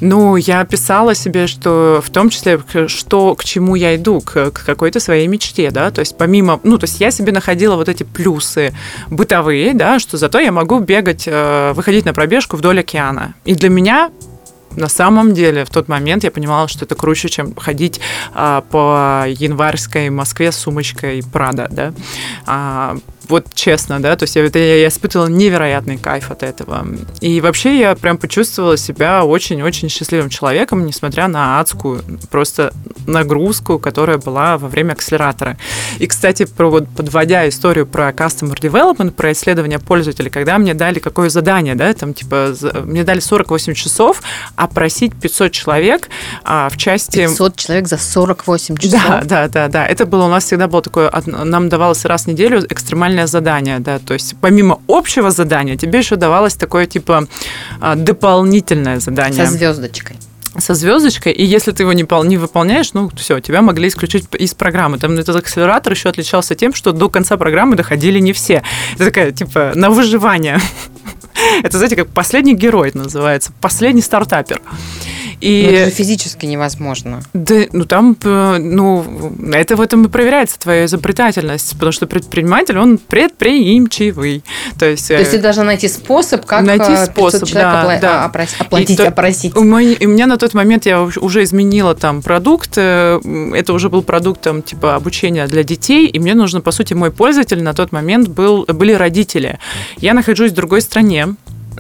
Ну, 0.01 0.35
я 0.35 0.65
писала 0.65 1.13
себе, 1.13 1.45
что 1.45 2.01
в 2.03 2.09
том 2.09 2.29
числе, 2.29 2.59
что, 2.87 3.35
к 3.35 3.43
чему 3.43 3.75
я 3.75 3.95
иду, 3.95 4.19
к, 4.19 4.49
к 4.49 4.65
какой-то 4.65 4.99
своей 4.99 5.27
мечте, 5.27 5.69
да, 5.69 5.91
то 5.91 5.99
есть 5.99 6.17
помимо, 6.17 6.59
ну, 6.63 6.79
то 6.79 6.85
есть 6.85 6.99
я 6.99 7.11
себе 7.11 7.31
находила 7.31 7.75
вот 7.75 7.87
эти 7.87 8.01
плюсы 8.01 8.73
бытовые, 9.11 9.75
да, 9.75 9.99
что 9.99 10.17
зато 10.17 10.39
я 10.39 10.51
могу 10.51 10.79
бегать, 10.79 11.25
э, 11.27 11.73
выходить 11.73 12.05
на 12.05 12.13
пробежку 12.13 12.57
вдоль 12.57 12.79
океана. 12.79 13.35
И 13.45 13.53
для 13.53 13.69
меня 13.69 14.09
на 14.75 14.89
самом 14.89 15.33
деле 15.33 15.65
в 15.65 15.69
тот 15.69 15.87
момент 15.87 16.23
я 16.23 16.31
понимала, 16.31 16.67
что 16.67 16.85
это 16.85 16.95
круче, 16.95 17.29
чем 17.29 17.55
ходить 17.55 17.99
а, 18.33 18.61
по 18.61 19.25
январской 19.27 20.09
Москве 20.09 20.51
с 20.51 20.57
сумочкой 20.57 21.23
Прада, 21.31 21.67
да. 21.69 21.93
А, 22.45 22.97
вот 23.31 23.47
честно, 23.53 24.01
да, 24.01 24.15
то 24.17 24.23
есть 24.23 24.35
я, 24.35 24.43
я 24.43 24.87
испытывала 24.89 25.27
невероятный 25.27 25.97
кайф 25.97 26.31
от 26.31 26.43
этого. 26.43 26.85
И 27.21 27.39
вообще 27.39 27.79
я 27.79 27.95
прям 27.95 28.17
почувствовала 28.17 28.75
себя 28.77 29.23
очень-очень 29.23 29.87
счастливым 29.87 30.29
человеком, 30.29 30.85
несмотря 30.85 31.29
на 31.29 31.61
адскую 31.61 32.03
просто 32.29 32.73
нагрузку, 33.07 33.79
которая 33.79 34.17
была 34.17 34.57
во 34.57 34.67
время 34.67 34.91
акселератора. 34.91 35.57
И, 35.97 36.07
кстати, 36.07 36.45
про, 36.45 36.69
вот, 36.69 36.89
подводя 36.89 37.47
историю 37.47 37.87
про 37.87 38.09
Customer 38.09 38.53
Development, 38.53 39.11
про 39.11 39.31
исследование 39.31 39.79
пользователей, 39.79 40.29
когда 40.29 40.57
мне 40.57 40.73
дали 40.73 40.99
какое 40.99 41.29
задание, 41.29 41.75
да, 41.75 41.93
там 41.93 42.13
типа 42.13 42.53
мне 42.83 43.03
дали 43.03 43.21
48 43.21 43.73
часов 43.73 44.21
опросить 44.57 45.15
500 45.15 45.51
человек 45.53 46.09
а, 46.43 46.67
в 46.69 46.75
части... 46.75 47.19
500 47.27 47.55
человек 47.55 47.87
за 47.87 47.97
48 47.97 48.77
часов. 48.77 49.01
Да, 49.01 49.21
да, 49.23 49.47
да, 49.47 49.67
да. 49.69 49.87
Это 49.87 50.05
было 50.05 50.25
у 50.25 50.29
нас 50.29 50.43
всегда 50.43 50.67
было 50.67 50.81
такое, 50.81 51.09
нам 51.25 51.69
давалось 51.69 52.03
раз 52.03 52.25
в 52.25 52.27
неделю 52.27 52.65
экстремальное 52.69 53.20
задание, 53.27 53.79
да, 53.79 53.99
то 53.99 54.13
есть 54.13 54.35
помимо 54.41 54.81
общего 54.87 55.31
задания 55.31 55.77
тебе 55.77 55.99
еще 55.99 56.15
давалось 56.15 56.55
такое 56.55 56.85
типа 56.85 57.27
а, 57.79 57.95
дополнительное 57.95 58.99
задание 58.99 59.45
Со 59.45 59.51
звездочкой. 59.51 60.17
со 60.57 60.73
звездочкой, 60.73 61.31
и 61.31 61.43
если 61.45 61.71
ты 61.71 61.83
его 61.83 61.93
не, 61.93 62.05
не 62.27 62.37
выполняешь, 62.37 62.93
ну 62.93 63.09
все, 63.15 63.39
тебя 63.39 63.61
могли 63.61 63.87
исключить 63.87 64.25
из 64.39 64.53
программы. 64.53 64.97
Там 64.97 65.13
этот 65.13 65.35
акселератор 65.35 65.93
еще 65.93 66.09
отличался 66.09 66.55
тем, 66.55 66.73
что 66.73 66.91
до 66.91 67.09
конца 67.09 67.37
программы 67.37 67.75
доходили 67.75 68.19
не 68.19 68.33
все. 68.33 68.63
Это 68.95 69.05
такая, 69.05 69.31
типа, 69.31 69.71
на 69.75 69.89
выживание. 69.89 70.59
Это, 71.63 71.77
знаете, 71.77 71.95
как 71.95 72.09
последний 72.09 72.53
герой 72.53 72.91
называется, 72.93 73.51
последний 73.61 74.01
стартапер. 74.01 74.61
Но 75.41 75.47
И 75.47 75.61
это 75.63 75.85
же 75.89 75.91
физически 75.95 76.45
невозможно. 76.45 77.21
да, 77.33 77.55
ну 77.71 77.85
там, 77.85 78.15
э, 78.23 78.57
ну, 78.59 79.03
это 79.53 79.75
в 79.75 79.81
этом 79.81 80.05
и 80.05 80.09
проверяется 80.09 80.59
твоя 80.59 80.85
изобретательность, 80.85 81.73
потому 81.73 81.91
что 81.91 82.05
предприниматель, 82.07 82.77
он 82.77 82.97
предприимчивый. 82.97 84.43
То 84.77 84.85
есть, 84.85 85.07
То 85.07 85.15
есть 85.17 85.33
э, 85.33 85.37
ты 85.37 85.41
должна 85.41 85.63
найти 85.63 85.87
способ, 85.87 86.45
как 86.45 86.63
Найти 86.63 86.85
э, 86.91 87.07
500 87.07 87.09
способ, 87.11 87.49
да, 87.53 87.83
опла- 87.83 87.99
да. 88.01 88.25
опрос- 88.25 88.55
оплатить, 88.59 88.91
И 88.91 88.95
то- 88.97 89.07
опросить. 89.07 89.55
у 89.55 89.63
меня, 89.63 89.91
и 89.93 90.05
у 90.05 90.09
меня 90.09 90.27
на 90.27 90.37
тот 90.37 90.53
момент 90.53 90.85
я 90.85 91.01
уж- 91.01 91.17
уже 91.17 91.43
изменила 91.43 91.95
там 91.95 92.21
продукт. 92.21 92.77
Это 92.77 93.73
уже 93.73 93.89
был 93.89 94.03
продукт 94.03 94.41
там, 94.41 94.61
типа 94.61 94.95
обучения 94.95 95.47
для 95.47 95.63
детей, 95.63 96.07
и 96.07 96.19
мне 96.19 96.33
нужно, 96.35 96.61
по 96.61 96.71
сути, 96.71 96.93
мой 96.93 97.11
пользователь 97.11 97.61
на 97.63 97.73
тот 97.73 97.91
момент 97.91 98.27
был, 98.29 98.65
были 98.65 98.93
родители. 98.93 99.59
Я 99.97 100.13
нахожусь 100.13 100.51
в 100.51 100.55
другой 100.55 100.81
стране. 100.81 101.27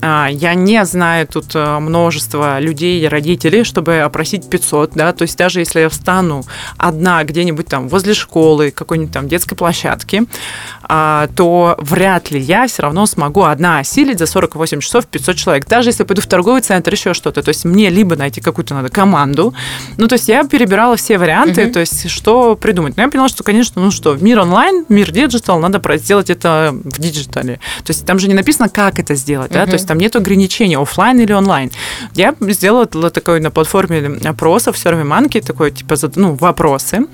А, 0.01 0.27
Я 0.31 0.53
не 0.55 0.83
знаю 0.85 1.27
тут 1.27 1.55
э, 1.55 1.79
множество 1.79 2.59
людей 2.59 3.07
родителей, 3.07 3.63
чтобы 3.63 3.99
опросить 3.99 4.49
500, 4.49 4.91
да, 4.93 5.13
то 5.13 5.23
есть 5.23 5.37
даже 5.37 5.59
если 5.59 5.81
я 5.81 5.89
встану 5.89 6.43
одна 6.77 7.23
где-нибудь 7.23 7.67
там 7.67 7.87
возле 7.87 8.13
школы, 8.13 8.71
какой-нибудь 8.71 9.13
там 9.13 9.27
детской 9.27 9.55
площадки, 9.55 10.23
то 11.35 11.75
вряд 11.79 12.31
ли 12.31 12.39
я 12.39 12.67
все 12.67 12.81
равно 12.83 13.05
смогу 13.05 13.43
одна 13.43 13.79
осилить 13.79 14.19
за 14.19 14.25
48 14.25 14.79
часов 14.81 15.05
500 15.07 15.35
человек. 15.35 15.65
Даже 15.67 15.89
если 15.89 16.03
пойду 16.03 16.21
в 16.21 16.27
торговый 16.27 16.61
центр, 16.61 16.91
еще 16.91 17.13
что-то. 17.13 17.41
То 17.41 17.49
есть 17.49 17.63
мне 17.65 17.89
либо 17.89 18.15
найти 18.15 18.41
какую-то 18.41 18.73
надо 18.73 18.89
команду. 18.89 19.53
Ну, 19.97 20.07
то 20.07 20.13
есть 20.15 20.27
я 20.27 20.43
перебирала 20.43 20.95
все 20.97 21.17
варианты, 21.17 21.63
Мгм. 21.63 21.73
то 21.73 21.79
есть 21.79 22.09
что 22.09 22.55
придумать. 22.55 22.97
Но 22.97 23.03
я 23.03 23.09
поняла, 23.09 23.29
что, 23.29 23.43
конечно, 23.43 23.81
ну 23.81 23.91
что, 23.91 24.15
мир 24.15 24.39
онлайн, 24.39 24.85
мир 24.89 25.11
digital, 25.11 25.59
надо 25.59 25.81
сделать 25.97 26.29
это 26.29 26.71
в 26.73 26.99
диджитале. 26.99 27.59
То 27.83 27.91
есть 27.91 28.05
там 28.05 28.19
же 28.19 28.27
не 28.27 28.33
написано, 28.33 28.67
как 28.69 28.99
это 28.99 29.15
сделать, 29.15 29.51
да, 29.51 29.61
Мгм. 29.61 29.69
то 29.69 29.75
есть 29.75 29.87
там 29.87 29.97
нет 29.97 30.15
ограничений, 30.15 30.75
офлайн 30.75 31.19
или 31.19 31.31
онлайн. 31.33 31.71
Я 32.15 32.35
сделала 32.41 32.85
такой 32.85 33.39
на 33.39 33.51
платформе 33.51 34.19
опросов 34.25 34.75
в 34.77 34.85
SurveyMonkey, 34.85 35.41
такой, 35.45 35.71
типа, 35.71 35.95
ну, 36.15 36.33
вопросы. 36.35 37.05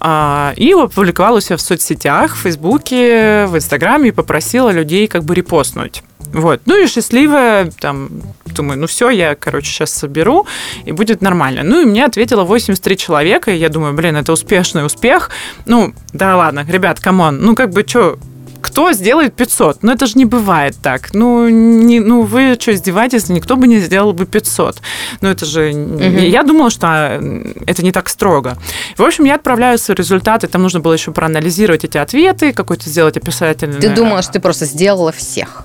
А, 0.00 0.54
И 0.56 0.72
опубликовала 0.72 1.38
у 1.38 1.40
себя 1.40 1.56
в 1.56 1.60
соцсетях, 1.60 2.34
в 2.34 2.38
Фейсбуке, 2.38 3.46
в 3.46 3.56
Инстаграме 3.56 4.08
и 4.08 4.12
попросила 4.12 4.70
людей 4.70 5.06
как 5.06 5.24
бы 5.24 5.34
репостнуть. 5.34 6.02
Вот. 6.32 6.62
Ну 6.66 6.82
и 6.82 6.86
счастливая, 6.86 7.70
там, 7.80 8.08
думаю, 8.46 8.78
ну 8.78 8.86
все, 8.86 9.10
я, 9.10 9.34
короче, 9.34 9.70
сейчас 9.70 9.90
соберу, 9.90 10.46
и 10.84 10.92
будет 10.92 11.22
нормально. 11.22 11.62
Ну 11.64 11.82
и 11.82 11.84
мне 11.84 12.04
ответило 12.04 12.44
83 12.44 12.96
человека, 12.96 13.50
и 13.50 13.58
я 13.58 13.68
думаю, 13.68 13.94
блин, 13.94 14.16
это 14.16 14.32
успешный 14.32 14.86
успех. 14.86 15.30
Ну, 15.66 15.92
да 16.12 16.36
ладно, 16.36 16.64
ребят, 16.68 17.00
come 17.00 17.23
on, 17.23 17.40
ну 17.40 17.54
как 17.54 17.70
бы 17.70 17.84
что, 17.86 18.18
кто 18.60 18.92
сделает 18.92 19.34
500? 19.34 19.82
Ну, 19.82 19.92
это 19.92 20.06
же 20.06 20.16
не 20.16 20.24
бывает 20.24 20.76
так. 20.82 21.14
Ну, 21.14 21.48
не, 21.48 22.00
ну 22.00 22.22
вы 22.22 22.56
что, 22.58 22.72
издеваетесь? 22.72 23.28
Никто 23.28 23.56
бы 23.56 23.66
не 23.66 23.80
сделал 23.80 24.12
бы 24.12 24.26
500. 24.26 24.78
Ну, 25.20 25.28
это 25.28 25.46
же... 25.46 25.70
Я 25.70 26.42
думала, 26.42 26.70
что 26.70 26.86
а, 26.86 27.42
это 27.66 27.82
не 27.82 27.92
так 27.92 28.08
строго. 28.08 28.56
В 28.96 29.02
общем, 29.02 29.24
я 29.24 29.36
отправляю 29.36 29.78
свои 29.78 29.96
результаты. 29.96 30.46
Там 30.46 30.62
нужно 30.62 30.80
было 30.80 30.92
еще 30.92 31.12
проанализировать 31.12 31.84
эти 31.84 31.98
ответы, 31.98 32.52
какой-то 32.52 32.88
сделать 32.88 33.16
описательный... 33.16 33.80
Ты 33.80 33.90
думала, 33.90 34.22
что 34.22 34.32
ты 34.32 34.40
просто 34.40 34.66
сделала 34.66 35.12
всех. 35.12 35.64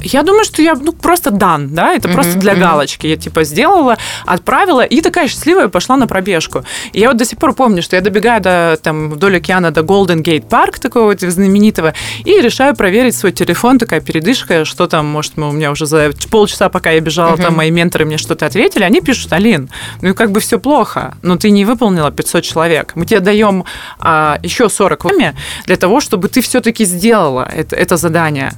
Я 0.00 0.22
думаю, 0.22 0.44
что 0.44 0.62
я 0.62 0.74
ну, 0.74 0.92
просто 0.92 1.30
дан, 1.30 1.74
да, 1.74 1.92
это 1.92 2.08
просто 2.08 2.38
для 2.38 2.54
галочки. 2.54 3.06
Я 3.06 3.16
типа 3.16 3.44
сделала, 3.44 3.98
отправила 4.26 4.84
и 4.84 5.00
такая 5.00 5.28
счастливая 5.28 5.68
пошла 5.68 5.96
на 5.96 6.06
пробежку. 6.06 6.64
И 6.92 7.00
я 7.00 7.08
вот 7.08 7.16
до 7.16 7.24
сих 7.24 7.38
пор 7.38 7.54
помню, 7.54 7.82
что 7.82 7.96
я 7.96 8.02
добегаю 8.02 8.40
до 8.40 8.78
там 8.82 9.10
вдоль 9.10 9.36
океана 9.36 9.70
до 9.70 9.80
Golden 9.80 10.22
Gate 10.22 10.48
Park 10.48 10.80
такого 10.80 11.06
вот 11.06 11.20
знаменитого 11.20 11.94
и 12.24 12.40
решаю 12.40 12.76
проверить 12.76 13.16
свой 13.16 13.32
телефон, 13.32 13.78
такая 13.78 14.00
передышка, 14.00 14.64
что 14.64 14.86
там, 14.86 15.06
может, 15.06 15.32
у 15.36 15.52
меня 15.52 15.70
уже 15.70 15.86
за 15.86 16.10
полчаса, 16.30 16.68
пока 16.68 16.90
я 16.90 17.00
бежала, 17.00 17.36
там 17.36 17.56
мои 17.56 17.70
менторы 17.70 18.04
мне 18.04 18.18
что-то 18.18 18.46
ответили, 18.46 18.84
они 18.84 19.00
пишут, 19.00 19.32
Алин, 19.32 19.68
ну 20.02 20.14
как 20.14 20.30
бы 20.30 20.40
все 20.40 20.58
плохо, 20.58 21.16
но 21.22 21.36
ты 21.36 21.50
не 21.50 21.64
выполнила 21.64 22.10
500 22.10 22.44
человек. 22.44 22.92
Мы 22.94 23.06
тебе 23.06 23.20
даем 23.20 23.64
а, 23.98 24.38
еще 24.42 24.68
40 24.68 25.04
время 25.04 25.34
для 25.66 25.76
того, 25.76 26.00
чтобы 26.00 26.28
ты 26.28 26.40
все-таки 26.40 26.84
сделала 26.84 27.48
это, 27.52 27.76
это 27.76 27.96
задание. 27.96 28.52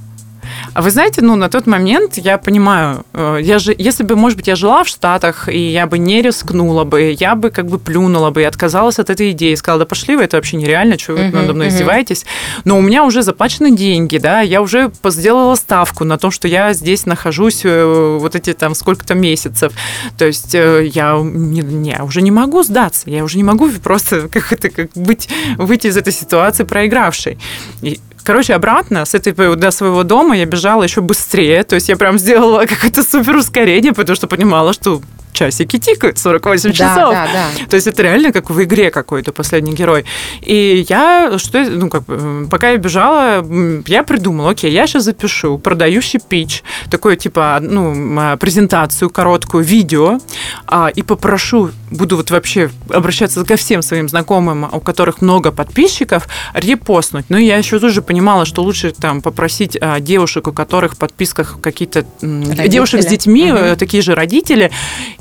А 0.73 0.81
вы 0.81 0.89
знаете, 0.89 1.21
ну, 1.21 1.35
на 1.35 1.49
тот 1.49 1.67
момент 1.67 2.17
я 2.17 2.37
понимаю, 2.37 3.05
э, 3.13 3.39
я 3.41 3.59
же, 3.59 3.75
если 3.77 4.03
бы, 4.03 4.15
может 4.15 4.37
быть, 4.37 4.47
я 4.47 4.55
жила 4.55 4.83
в 4.83 4.87
Штатах, 4.87 5.49
и 5.49 5.57
я 5.57 5.85
бы 5.85 5.97
не 5.97 6.21
рискнула 6.21 6.85
бы, 6.85 7.15
я 7.19 7.35
бы 7.35 7.49
как 7.49 7.65
бы 7.67 7.77
плюнула 7.77 8.29
бы 8.29 8.41
и 8.41 8.45
отказалась 8.45 8.97
от 8.97 9.09
этой 9.09 9.31
идеи, 9.31 9.55
сказала, 9.55 9.79
да 9.79 9.85
пошли 9.85 10.15
вы, 10.15 10.23
это 10.23 10.37
вообще 10.37 10.55
нереально, 10.55 10.97
что 10.97 11.13
вы 11.13 11.29
надо 11.29 11.53
мной 11.53 11.67
издеваетесь. 11.67 12.25
Но 12.63 12.77
у 12.77 12.81
меня 12.81 13.03
уже 13.03 13.21
заплачены 13.21 13.75
деньги, 13.75 14.17
да, 14.17 14.39
я 14.41 14.61
уже 14.61 14.91
сделала 15.03 15.55
ставку 15.55 16.05
на 16.05 16.17
то, 16.17 16.31
что 16.31 16.47
я 16.47 16.71
здесь 16.73 17.05
нахожусь 17.05 17.61
э, 17.65 18.17
вот 18.19 18.35
эти 18.35 18.53
там 18.53 18.73
сколько-то 18.73 19.13
месяцев. 19.13 19.73
То 20.17 20.25
есть 20.25 20.55
э, 20.55 20.89
я 20.93 21.19
не, 21.21 21.61
не, 21.61 22.01
уже 22.01 22.21
не 22.21 22.31
могу 22.31 22.63
сдаться, 22.63 23.09
я 23.09 23.25
уже 23.25 23.35
не 23.35 23.43
могу 23.43 23.69
просто 23.83 24.27
как 24.31 24.53
это, 24.53 24.69
как 24.69 24.91
быть, 24.95 25.27
выйти 25.57 25.87
из 25.87 25.97
этой 25.97 26.13
ситуации 26.13 26.63
проигравшей. 26.63 27.37
И 27.81 27.99
Короче, 28.23 28.53
обратно 28.53 29.05
с 29.05 29.15
этой 29.15 29.33
до 29.55 29.71
своего 29.71 30.03
дома 30.03 30.37
я 30.37 30.45
бежала 30.45 30.83
еще 30.83 31.01
быстрее. 31.01 31.63
То 31.63 31.75
есть 31.75 31.89
я 31.89 31.97
прям 31.97 32.19
сделала 32.19 32.65
какое-то 32.67 33.03
супер 33.03 33.35
ускорение, 33.35 33.93
потому 33.93 34.15
что 34.15 34.27
понимала, 34.27 34.73
что 34.73 35.01
часики 35.33 35.77
тикают, 35.79 36.17
48 36.17 36.71
часов. 36.71 37.13
Да, 37.13 37.27
да. 37.31 37.65
То 37.69 37.75
есть 37.75 37.87
это 37.87 38.03
реально 38.03 38.31
как 38.31 38.49
в 38.49 38.63
игре 38.63 38.91
какой-то 38.91 39.31
последний 39.31 39.73
герой. 39.73 40.05
И 40.41 40.85
я, 40.89 41.37
что, 41.37 41.63
ну, 41.69 41.89
как 41.89 42.03
пока 42.49 42.71
я 42.71 42.77
бежала, 42.77 43.45
я 43.87 44.03
придумала, 44.03 44.51
окей, 44.51 44.71
я 44.71 44.87
сейчас 44.87 45.03
запишу 45.03 45.57
продающий 45.57 46.19
пич, 46.19 46.63
такое 46.89 47.15
типа, 47.15 47.59
ну, 47.61 47.93
а, 48.19 48.37
презентацию 48.37 49.09
короткую, 49.09 49.63
видео, 49.63 50.19
а, 50.67 50.89
и 50.93 51.01
попрошу, 51.01 51.71
буду 51.89 52.17
вот 52.17 52.31
вообще 52.31 52.69
обращаться 52.89 53.43
ко 53.45 53.55
всем 53.55 53.81
своим 53.81 54.09
знакомым, 54.09 54.67
у 54.71 54.79
которых 54.79 55.21
много 55.21 55.51
подписчиков, 55.51 56.27
репостнуть. 56.53 57.25
Но 57.29 57.37
я 57.37 57.57
еще 57.57 57.79
тоже 57.79 58.01
понимала, 58.01 58.45
что 58.45 58.61
лучше 58.63 58.91
там 58.91 59.21
попросить 59.21 59.77
а, 59.79 59.99
девушек, 59.99 60.47
у 60.47 60.53
которых 60.53 60.93
в 60.93 60.97
подписках 60.97 61.59
какие-то 61.61 62.05
Родители. 62.21 62.67
девушек 62.67 63.01
с 63.01 63.05
детьми, 63.05 63.51
Мгм. 63.51 63.75
такие 63.75 64.03
же 64.03 64.15
родители, 64.15 64.71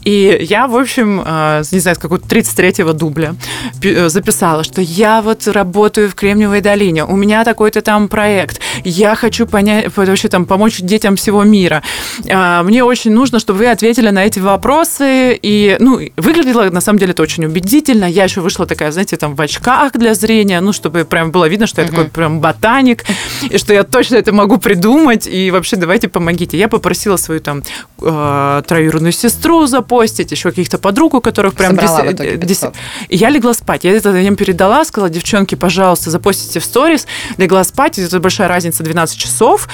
и 0.05 0.39
я, 0.41 0.67
в 0.67 0.77
общем, 0.77 1.23
э, 1.25 1.63
не 1.73 1.79
знаю, 1.79 1.97
с 1.97 1.99
какого-то 1.99 2.27
33-го 2.27 2.93
дубля 2.93 3.35
э, 3.83 4.09
записала, 4.09 4.65
что 4.65 4.81
я 4.81 5.23
вот 5.23 5.47
работаю 5.47 6.09
в 6.09 6.15
Кремниевой 6.15 6.61
долине, 6.61 7.05
у 7.05 7.17
меня 7.17 7.45
такой-то 7.45 7.83
там 7.83 8.09
проект, 8.09 8.61
я 8.85 9.15
хочу 9.15 9.47
понять, 9.47 9.95
вообще 9.97 10.29
там 10.29 10.47
помочь 10.47 10.79
детям 10.81 11.17
всего 11.17 11.45
мира. 11.45 11.83
А, 12.31 12.63
Мне 12.63 12.85
очень 12.85 13.13
нужно, 13.13 13.39
чтобы 13.39 13.61
вы 13.61 13.67
ответили 13.67 14.11
на 14.11 14.25
эти 14.25 14.39
вопросы. 14.39 15.39
И, 15.41 15.77
ну, 15.79 16.01
выглядело, 16.17 16.71
на 16.71 16.81
самом 16.81 16.99
деле, 16.99 17.13
это 17.13 17.23
очень 17.23 17.45
убедительно. 17.45 18.05
Я 18.05 18.25
еще 18.25 18.41
вышла 18.41 18.67
такая, 18.67 18.93
знаете, 18.93 19.17
там 19.17 19.35
в 19.35 19.41
очках 19.41 19.93
для 19.93 20.15
зрения, 20.15 20.61
ну, 20.61 20.73
чтобы 20.73 21.05
прям 21.05 21.31
было 21.31 21.49
видно, 21.49 21.67
что 21.67 21.83
я 21.83 21.89
такой 21.89 22.05
прям 22.07 22.41
ботаник, 22.41 23.05
и 23.49 23.59
что 23.59 23.73
я 23.75 23.85
точно 23.85 24.17
это 24.17 24.33
могу 24.33 24.59
придумать, 24.59 25.27
и 25.27 25.51
вообще 25.51 25.77
давайте 25.77 26.09
помогите. 26.09 26.59
Я 26.59 26.69
попросила 26.69 27.17
свою 27.17 27.41
там 27.41 27.63
э, 28.01 28.63
троюродную 28.67 29.13
сестру 29.13 29.67
запостить, 29.91 30.31
еще 30.31 30.51
каких-то 30.51 30.79
подруг, 30.79 31.15
у 31.15 31.21
которых 31.21 31.55
прям 31.55 31.71
Собрала 31.77 32.01
в 32.03 32.05
дес- 32.05 32.13
итоге 32.15 32.37
дес- 32.37 32.61
500. 32.61 32.75
и 33.09 33.17
я 33.17 33.29
легла 33.31 33.55
спать. 33.55 33.85
Я 33.85 33.91
это 33.93 34.17
им 34.17 34.37
передала, 34.37 34.85
сказала, 34.85 35.11
девчонки, 35.11 35.57
пожалуйста, 35.57 36.11
запостите 36.11 36.61
в 36.61 36.65
сторис. 36.65 37.07
Легла 37.39 37.65
спать, 37.65 37.99
это 37.99 38.21
большая 38.21 38.49
разница, 38.49 38.83
12 38.85 39.19
часов. 39.19 39.69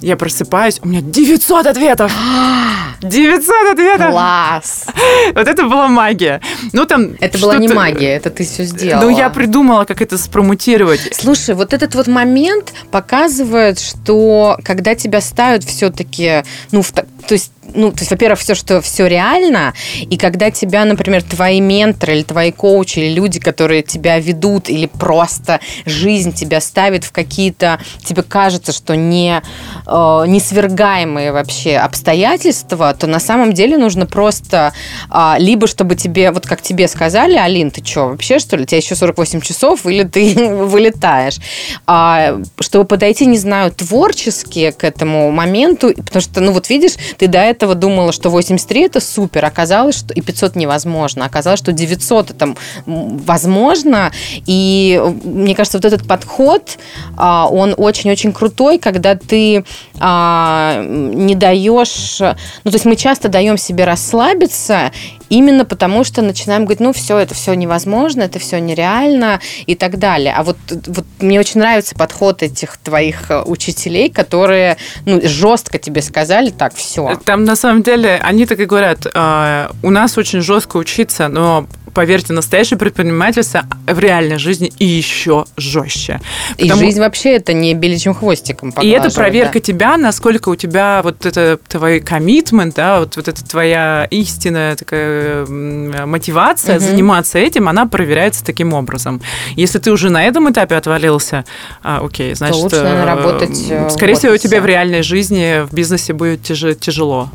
Я 0.00 0.16
просыпаюсь, 0.16 0.80
у 0.82 0.88
меня 0.88 1.02
900 1.02 1.66
ответов. 1.66 2.10
900 3.02 3.72
ответов. 3.72 4.10
Класс! 4.10 4.86
Вот 5.34 5.46
это 5.46 5.62
была 5.64 5.88
магия. 5.88 6.40
Ну, 6.72 6.86
там 6.86 7.10
Это 7.20 7.38
была 7.38 7.56
не 7.56 7.68
что-то- 7.68 7.80
магия, 7.80 8.14
это 8.16 8.30
ты 8.30 8.44
все 8.44 8.64
сделала. 8.64 9.02
Ну, 9.04 9.10
я 9.10 9.28
придумала, 9.30 9.84
как 9.84 10.00
это 10.02 10.16
спромутировать. 10.18 11.00
Слушай, 11.12 11.54
вот 11.54 11.72
этот 11.74 11.94
вот 11.94 12.06
момент 12.08 12.72
показывает, 12.90 13.78
что 13.78 14.56
когда 14.64 14.94
тебя 14.94 15.20
ставят 15.20 15.64
все-таки, 15.64 16.42
ну, 16.72 16.80
в 16.82 16.92
то 17.26 17.34
есть, 17.34 17.52
ну, 17.74 17.92
то 17.92 17.98
есть, 18.00 18.10
во-первых, 18.10 18.40
все, 18.40 18.54
что 18.54 18.80
все 18.80 19.06
реально, 19.06 19.74
и 20.00 20.16
когда 20.16 20.50
тебя, 20.50 20.84
например, 20.84 21.22
твои 21.22 21.60
менторы 21.60 22.16
или 22.16 22.22
твои 22.22 22.52
коучи, 22.52 22.98
или 22.98 23.14
люди, 23.14 23.38
которые 23.38 23.82
тебя 23.82 24.18
ведут, 24.18 24.68
или 24.68 24.86
просто 24.86 25.60
жизнь 25.86 26.32
тебя 26.32 26.60
ставит 26.60 27.04
в 27.04 27.12
какие-то, 27.12 27.80
тебе 28.04 28.22
кажется, 28.22 28.72
что 28.72 28.96
не, 28.96 29.42
э, 29.86 30.24
несвергаемые 30.26 31.32
вообще 31.32 31.76
обстоятельства, 31.76 32.94
то 32.94 33.06
на 33.06 33.20
самом 33.20 33.52
деле 33.52 33.76
нужно 33.76 34.06
просто 34.06 34.72
а, 35.08 35.36
либо 35.38 35.66
чтобы 35.66 35.94
тебе, 35.94 36.30
вот 36.32 36.46
как 36.46 36.62
тебе 36.62 36.88
сказали, 36.88 37.36
Алин, 37.36 37.70
ты 37.70 37.84
что, 37.84 38.08
вообще 38.08 38.38
что 38.38 38.56
ли, 38.56 38.64
у 38.64 38.66
тебя 38.66 38.78
еще 38.78 38.94
48 38.94 39.40
часов, 39.40 39.86
или 39.86 40.02
ты 40.02 40.34
вылетаешь, 40.64 41.38
А, 41.86 42.40
чтобы 42.60 42.84
подойти, 42.84 43.26
не 43.26 43.38
знаю, 43.38 43.72
творчески 43.72 44.72
к 44.72 44.84
этому 44.84 45.30
моменту, 45.30 45.94
потому 45.94 46.20
что, 46.20 46.40
ну 46.40 46.52
вот 46.52 46.68
видишь, 46.68 46.92
ты 47.18 47.26
до 47.26 47.38
этого 47.38 47.74
думала, 47.74 48.12
что 48.12 48.30
83 48.30 48.82
это 48.82 49.00
супер, 49.00 49.44
оказалось, 49.44 49.96
что 49.96 50.14
и 50.14 50.20
500 50.20 50.56
невозможно, 50.56 51.24
оказалось, 51.24 51.60
что 51.60 51.72
900 51.72 52.30
это 52.30 52.54
возможно, 52.86 54.12
и 54.46 55.00
мне 55.24 55.54
кажется, 55.54 55.78
вот 55.78 55.84
этот 55.84 56.06
подход, 56.06 56.78
а, 57.16 57.48
он 57.50 57.74
очень-очень 57.76 58.32
крутой, 58.32 58.78
когда 58.78 59.14
ты 59.14 59.64
а, 59.98 60.82
не 60.84 61.34
даешь, 61.34 62.18
ну 62.20 62.70
то 62.70 62.76
есть 62.76 62.84
мы 62.84 62.96
часто 62.96 63.28
даем 63.28 63.56
себе 63.58 63.84
расслабиться 63.84 64.92
именно 65.30 65.64
потому, 65.64 66.04
что 66.04 66.20
начинаем 66.20 66.64
говорить, 66.64 66.80
ну 66.80 66.92
все, 66.92 67.16
это 67.16 67.34
все 67.34 67.54
невозможно, 67.54 68.22
это 68.22 68.38
все 68.38 68.58
нереально 68.58 69.40
и 69.64 69.74
так 69.74 69.98
далее. 69.98 70.34
А 70.36 70.42
вот, 70.42 70.58
вот 70.68 71.06
мне 71.20 71.40
очень 71.40 71.60
нравится 71.60 71.94
подход 71.94 72.42
этих 72.42 72.76
твоих 72.76 73.30
э, 73.30 73.42
учителей, 73.42 74.10
которые 74.10 74.76
ну, 75.06 75.20
жестко 75.22 75.78
тебе 75.78 76.02
сказали, 76.02 76.50
так, 76.50 76.74
все. 76.74 76.99
Там, 77.24 77.44
на 77.44 77.56
самом 77.56 77.82
деле, 77.82 78.20
они 78.22 78.46
так 78.46 78.60
и 78.60 78.64
говорят, 78.64 79.06
«А, 79.14 79.70
у 79.82 79.90
нас 79.90 80.18
очень 80.18 80.40
жестко 80.40 80.76
учиться, 80.76 81.28
но 81.28 81.66
поверьте, 81.94 82.32
настоящее 82.32 82.78
предпринимательство 82.78 83.64
в 83.86 83.98
реальной 83.98 84.38
жизни 84.38 84.72
и 84.78 84.84
еще 84.84 85.44
жестче. 85.56 86.20
И 86.56 86.62
Потому- 86.64 86.80
жизнь 86.84 87.00
вообще 87.00 87.36
это 87.36 87.52
не 87.52 87.74
беличьим 87.74 88.14
хвостиком 88.14 88.70
И 88.80 88.88
это 88.88 89.10
проверка 89.10 89.54
да. 89.54 89.60
тебя, 89.60 89.96
насколько 89.96 90.48
у 90.50 90.56
тебя 90.56 91.00
вот 91.02 91.26
это 91.26 91.58
твой 91.68 92.00
коммитмент, 92.00 92.74
да, 92.74 93.00
вот, 93.00 93.16
вот 93.16 93.28
это 93.28 93.44
твоя 93.44 94.06
истинная 94.10 94.76
такая 94.76 95.46
мотивация 95.46 96.76
Мгм. 96.76 96.84
заниматься 96.84 97.38
этим, 97.38 97.68
она 97.68 97.86
проверяется 97.86 98.44
таким 98.44 98.72
образом. 98.72 99.20
Если 99.56 99.78
ты 99.78 99.90
уже 99.92 100.10
на 100.10 100.24
этом 100.24 100.50
этапе 100.50 100.76
отвалился, 100.76 101.44
а, 101.82 102.00
окей, 102.04 102.34
значит, 102.34 102.62
лучше, 102.62 102.82
наверное, 102.82 103.02
э, 103.02 103.06
работать, 103.06 103.66
э, 103.70 103.90
Скорее 103.90 104.14
всего, 104.14 104.36
тебе 104.36 104.60
в 104.60 104.66
реальной 104.66 105.02
жизни, 105.02 105.66
в 105.66 105.72
бизнесе 105.74 106.12
будет 106.12 106.42
тяжело. 106.42 107.30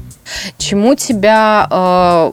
Чему 0.58 0.95
тебя 0.95 1.68
э, 1.70 2.32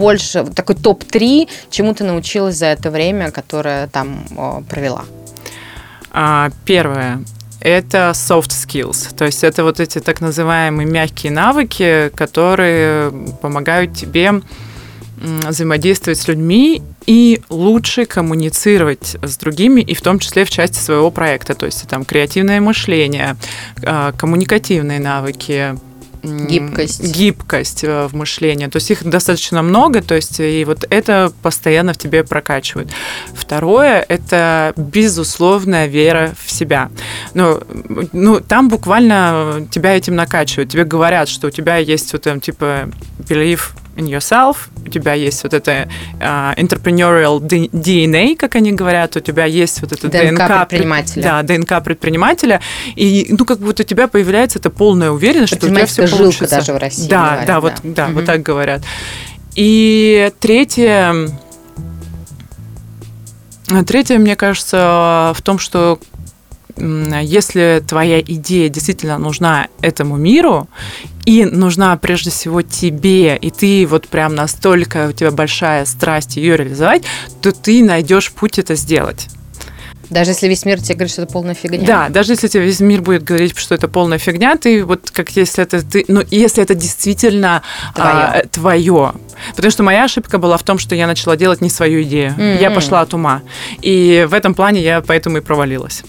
больше, 0.00 0.44
такой 0.44 0.74
топ-3, 0.74 1.48
чему 1.70 1.94
ты 1.94 2.04
научилась 2.04 2.56
за 2.56 2.66
это 2.66 2.90
время, 2.90 3.30
которое 3.30 3.86
там 3.86 4.24
провела? 4.68 5.04
А, 6.10 6.50
Первое. 6.64 7.22
Это 7.60 8.12
soft 8.14 8.48
skills, 8.48 9.14
то 9.14 9.26
есть 9.26 9.44
это 9.44 9.64
вот 9.64 9.80
эти 9.80 10.00
так 10.00 10.22
называемые 10.22 10.86
мягкие 10.86 11.30
навыки, 11.30 12.10
которые 12.16 13.12
помогают 13.42 13.94
тебе 13.94 14.40
взаимодействовать 15.20 16.18
с 16.18 16.26
людьми 16.28 16.82
и 17.04 17.42
лучше 17.50 18.06
коммуницировать 18.06 19.16
с 19.22 19.36
другими, 19.36 19.82
и 19.82 19.94
в 19.94 20.00
том 20.00 20.18
числе 20.18 20.46
в 20.46 20.50
части 20.50 20.78
своего 20.78 21.10
проекта. 21.10 21.54
То 21.54 21.66
есть 21.66 21.86
там 21.86 22.06
креативное 22.06 22.62
мышление, 22.62 23.36
а, 23.84 24.12
коммуникативные 24.12 24.98
навыки, 24.98 25.76
Гибкость. 26.22 27.16
гибкость 27.16 27.84
э, 27.84 28.06
в 28.06 28.14
мышлении. 28.14 28.66
То 28.66 28.76
есть 28.76 28.90
их 28.90 29.04
достаточно 29.04 29.62
много, 29.62 30.02
то 30.02 30.14
есть 30.14 30.40
и 30.40 30.64
вот 30.64 30.84
это 30.90 31.32
постоянно 31.42 31.92
в 31.94 31.98
тебе 31.98 32.24
прокачивает. 32.24 32.90
Второе– 33.34 34.04
это 34.08 34.72
безусловная 34.76 35.86
вера 35.86 36.34
в 36.44 36.50
себя. 36.50 36.90
Ну, 37.34 37.60
ну, 38.12 38.40
там 38.40 38.68
буквально 38.68 39.66
тебя 39.70 39.96
этим 39.96 40.16
накачивают. 40.16 40.70
Тебе 40.70 40.84
говорят, 40.84 41.28
что 41.28 41.48
у 41.48 41.50
тебя 41.50 41.76
есть 41.76 42.12
вот 42.12 42.22
там 42.22 42.40
типа 42.40 42.90
believe 43.18 43.60
in 43.96 44.06
yourself, 44.06 44.56
у 44.86 44.88
тебя 44.88 45.14
есть 45.14 45.42
вот 45.42 45.52
это 45.52 45.88
а, 46.20 46.54
entrepreneurial 46.56 47.40
DNA, 47.40 48.36
как 48.36 48.54
они 48.56 48.72
говорят, 48.72 49.16
у 49.16 49.20
тебя 49.20 49.44
есть 49.44 49.80
вот 49.82 49.92
это 49.92 50.08
ДНК 50.08 50.38
ДНК, 50.38 50.68
предпринимателя. 50.68 51.22
Да, 51.22 51.42
ДНК 51.42 51.82
предпринимателя, 51.84 52.60
и 52.96 53.26
ну 53.30 53.44
как 53.44 53.58
будто 53.58 53.82
у 53.82 53.86
тебя 53.86 54.08
появляется 54.08 54.58
эта 54.58 54.70
полная 54.70 55.10
уверенность, 55.10 55.54
что 55.56 55.66
у 55.66 55.68
тебя 55.70 55.86
все 55.86 56.06
жилка 56.06 56.22
получится. 56.22 56.56
даже 56.56 56.72
в 56.72 56.76
России 56.78 57.08
Да, 57.08 57.24
говорят, 57.24 57.46
да, 57.46 57.52
да. 57.54 57.60
вот, 57.60 57.72
да, 57.82 58.04
Мгм. 58.06 58.14
вот 58.14 58.24
так 58.26 58.42
говорят. 58.42 58.82
И 59.56 60.30
третье, 60.40 61.28
третье, 63.86 64.18
мне 64.18 64.36
кажется, 64.36 65.32
в 65.36 65.42
том, 65.42 65.58
что 65.58 65.98
если 67.22 67.82
твоя 67.86 68.20
идея 68.20 68.68
действительно 68.68 69.18
нужна 69.18 69.68
этому 69.82 70.16
миру 70.16 70.68
и 71.26 71.44
нужна 71.44 71.96
прежде 71.96 72.30
всего 72.30 72.62
тебе, 72.62 73.36
и 73.36 73.50
ты 73.50 73.86
вот 73.86 74.08
прям 74.08 74.34
настолько 74.34 75.08
у 75.08 75.12
тебя 75.12 75.30
большая 75.30 75.84
страсть 75.84 76.36
ее 76.36 76.56
реализовать, 76.56 77.02
то 77.42 77.52
ты 77.52 77.82
найдешь 77.84 78.32
путь 78.32 78.58
это 78.58 78.74
сделать. 78.74 79.28
Даже 80.08 80.32
если 80.32 80.48
весь 80.48 80.64
мир 80.64 80.80
тебе 80.82 80.96
говорит, 80.96 81.12
что 81.12 81.22
это 81.22 81.32
полная 81.32 81.54
фигня. 81.54 81.86
Да, 81.86 82.08
даже 82.08 82.32
если 82.32 82.48
тебе 82.48 82.64
весь 82.64 82.80
мир 82.80 83.00
будет 83.00 83.22
говорить, 83.22 83.56
что 83.56 83.76
это 83.76 83.86
полная 83.86 84.18
фигня, 84.18 84.56
ты 84.56 84.84
вот 84.84 85.08
как 85.12 85.30
если 85.36 85.62
это 85.62 85.88
ты, 85.88 86.04
ну 86.08 86.20
если 86.32 86.64
это 86.64 86.74
действительно 86.74 87.62
Твоё. 87.94 88.42
твое. 88.50 89.12
Потому 89.54 89.70
что 89.70 89.84
моя 89.84 90.02
ошибка 90.04 90.38
была 90.38 90.56
в 90.56 90.64
том, 90.64 90.80
что 90.80 90.96
я 90.96 91.06
начала 91.06 91.36
делать 91.36 91.60
не 91.60 91.70
свою 91.70 92.02
идею. 92.02 92.34
Я 92.60 92.70
Мгм. 92.70 92.74
пошла 92.74 93.02
от 93.02 93.14
ума. 93.14 93.42
И 93.82 94.26
в 94.28 94.34
этом 94.34 94.54
плане 94.54 94.82
я 94.82 95.00
поэтому 95.00 95.36
и 95.36 95.40
провалилась. 95.40 96.02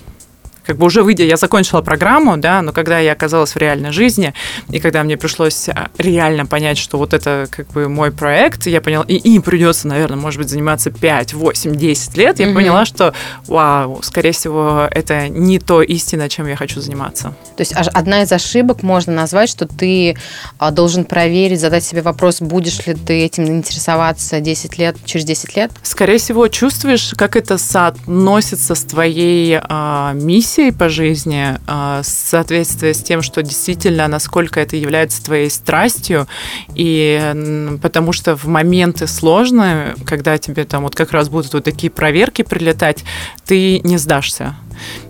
Как 0.66 0.78
бы 0.78 0.86
уже 0.86 1.02
выйдя, 1.02 1.24
я 1.24 1.38
закончила 1.38 1.82
программу, 1.82 2.38
да, 2.38 2.62
но 2.62 2.72
когда 2.72 3.00
я 3.00 3.14
оказалась 3.14 3.56
в 3.56 3.58
реальной 3.58 3.92
жизни, 3.92 4.34
и 4.70 4.80
когда 4.80 5.04
мне 5.04 5.18
пришлось 5.18 5.68
а, 5.70 5.90
реально 5.98 6.46
понять, 6.46 6.78
что 6.78 6.98
вот 6.98 7.14
это 7.14 7.48
как 7.50 7.68
бы 7.72 7.90
мой 7.90 8.12
проект, 8.12 8.68
я 8.68 8.80
поняла, 8.80 9.04
и 9.08 9.16
им 9.16 9.42
придется, 9.42 9.88
наверное, 9.88 10.18
может 10.18 10.40
быть, 10.40 10.50
заниматься 10.50 10.92
5, 10.92 11.34
8, 11.34 11.76
10 11.76 12.18
лет, 12.18 12.40
я 12.40 12.46
Мгм. 12.46 12.56
поняла, 12.56 12.86
что, 12.86 13.14
вау, 13.48 14.02
скорее 14.04 14.34
всего, 14.34 14.88
это 14.92 15.30
не 15.30 15.58
то 15.58 15.82
истина, 15.82 16.30
чем 16.30 16.46
я 16.48 16.56
хочу 16.56 16.80
заниматься. 16.80 17.34
То 17.58 17.62
есть 17.62 17.74
одна 17.74 18.22
из 18.22 18.32
ошибок 18.32 18.84
можно 18.84 19.14
назвать, 19.14 19.50
что 19.50 19.68
ты 19.68 20.16
а, 20.60 20.70
должен 20.70 21.06
проверить, 21.06 21.60
задать 21.60 21.84
себе 21.84 22.04
вопрос, 22.04 22.40
будешь 22.40 22.86
ли 22.86 22.94
ты 22.94 23.24
этим 23.24 23.48
интересоваться 23.48 24.40
10 24.40 24.78
лет, 24.78 24.96
через 25.06 25.26
10 25.26 25.56
лет? 25.56 25.72
Скорее 25.82 26.20
всего, 26.20 26.48
чувствуешь, 26.50 27.14
как 27.18 27.36
это 27.36 27.58
соотносится 27.58 28.76
с 28.76 28.84
твоей 28.84 29.58
а, 29.60 30.14
миссией 30.14 30.51
по 30.78 30.90
жизни, 30.90 31.58
а, 31.66 32.02
соответствие 32.04 32.94
с 32.94 33.02
тем, 33.02 33.22
что 33.22 33.42
действительно, 33.42 34.08
насколько 34.08 34.60
это 34.60 34.76
является 34.76 35.24
твоей 35.24 35.50
страстью, 35.50 36.28
и 36.76 37.78
потому 37.82 38.12
что 38.12 38.36
в 38.36 38.46
моменты 38.46 39.08
сложные, 39.08 39.96
когда 40.06 40.38
тебе 40.38 40.66
там 40.66 40.84
вот 40.84 40.96
как 40.96 41.12
раз 41.12 41.30
будут 41.30 41.54
вот 41.54 41.64
такие 41.64 41.90
проверки 41.90 42.42
прилетать, 42.42 43.04
ты 43.46 43.80
не 43.80 43.98
сдашься. 43.98 44.56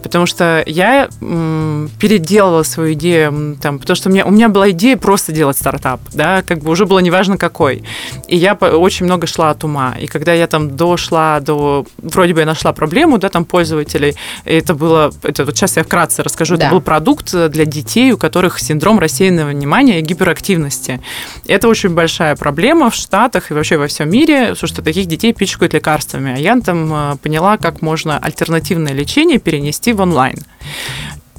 Потому 0.03 0.25
что 0.25 0.63
я 0.65 1.09
м, 1.21 1.89
переделала 1.99 2.63
свою 2.63 2.93
идею, 2.93 3.57
там, 3.61 3.79
потому 3.79 3.95
что 3.95 4.09
у 4.09 4.11
меня, 4.11 4.25
у 4.25 4.31
меня 4.31 4.49
была 4.49 4.71
идея 4.71 4.97
просто 4.97 5.31
делать 5.31 5.57
стартап, 5.57 6.01
да, 6.13 6.41
как 6.41 6.59
бы 6.59 6.71
уже 6.71 6.85
было 6.85 6.99
неважно 6.99 7.37
какой. 7.37 7.83
И 8.27 8.37
я 8.37 8.53
очень 8.53 9.05
много 9.05 9.27
шла 9.27 9.49
от 9.51 9.63
ума. 9.63 9.95
И 9.99 10.07
когда 10.07 10.33
я 10.33 10.47
там 10.47 10.75
дошла 10.75 11.39
до... 11.39 11.85
Вроде 11.97 12.33
бы 12.33 12.41
я 12.41 12.45
нашла 12.45 12.73
проблему, 12.73 13.17
да, 13.17 13.29
там, 13.29 13.45
пользователей, 13.45 14.15
и 14.45 14.53
это 14.53 14.73
было... 14.73 15.11
Это, 15.23 15.45
вот 15.45 15.55
сейчас 15.55 15.77
я 15.77 15.83
вкратце 15.83 16.23
расскажу. 16.23 16.57
Да. 16.57 16.65
Это 16.65 16.75
был 16.75 16.81
продукт 16.81 17.33
для 17.33 17.65
детей, 17.65 18.11
у 18.11 18.17
которых 18.17 18.59
синдром 18.59 18.99
рассеянного 18.99 19.49
внимания 19.49 19.99
и 19.99 20.01
гиперактивности. 20.01 21.01
Это 21.47 21.67
очень 21.67 21.89
большая 21.89 22.35
проблема 22.35 22.89
в 22.89 22.95
Штатах 22.95 23.51
и 23.51 23.53
вообще 23.53 23.77
во 23.77 23.87
всем 23.87 24.09
мире, 24.09 24.49
потому 24.51 24.67
что 24.67 24.81
таких 24.81 25.07
детей 25.07 25.33
пичкают 25.33 25.73
лекарствами. 25.73 26.33
А 26.35 26.37
я 26.37 26.59
там 26.59 26.93
э, 26.93 27.17
поняла, 27.17 27.57
как 27.57 27.81
можно 27.81 28.17
альтернативное 28.17 28.93
лечение 28.93 29.39
перенести 29.51 29.91
в 29.91 29.99
онлайн. 29.99 30.35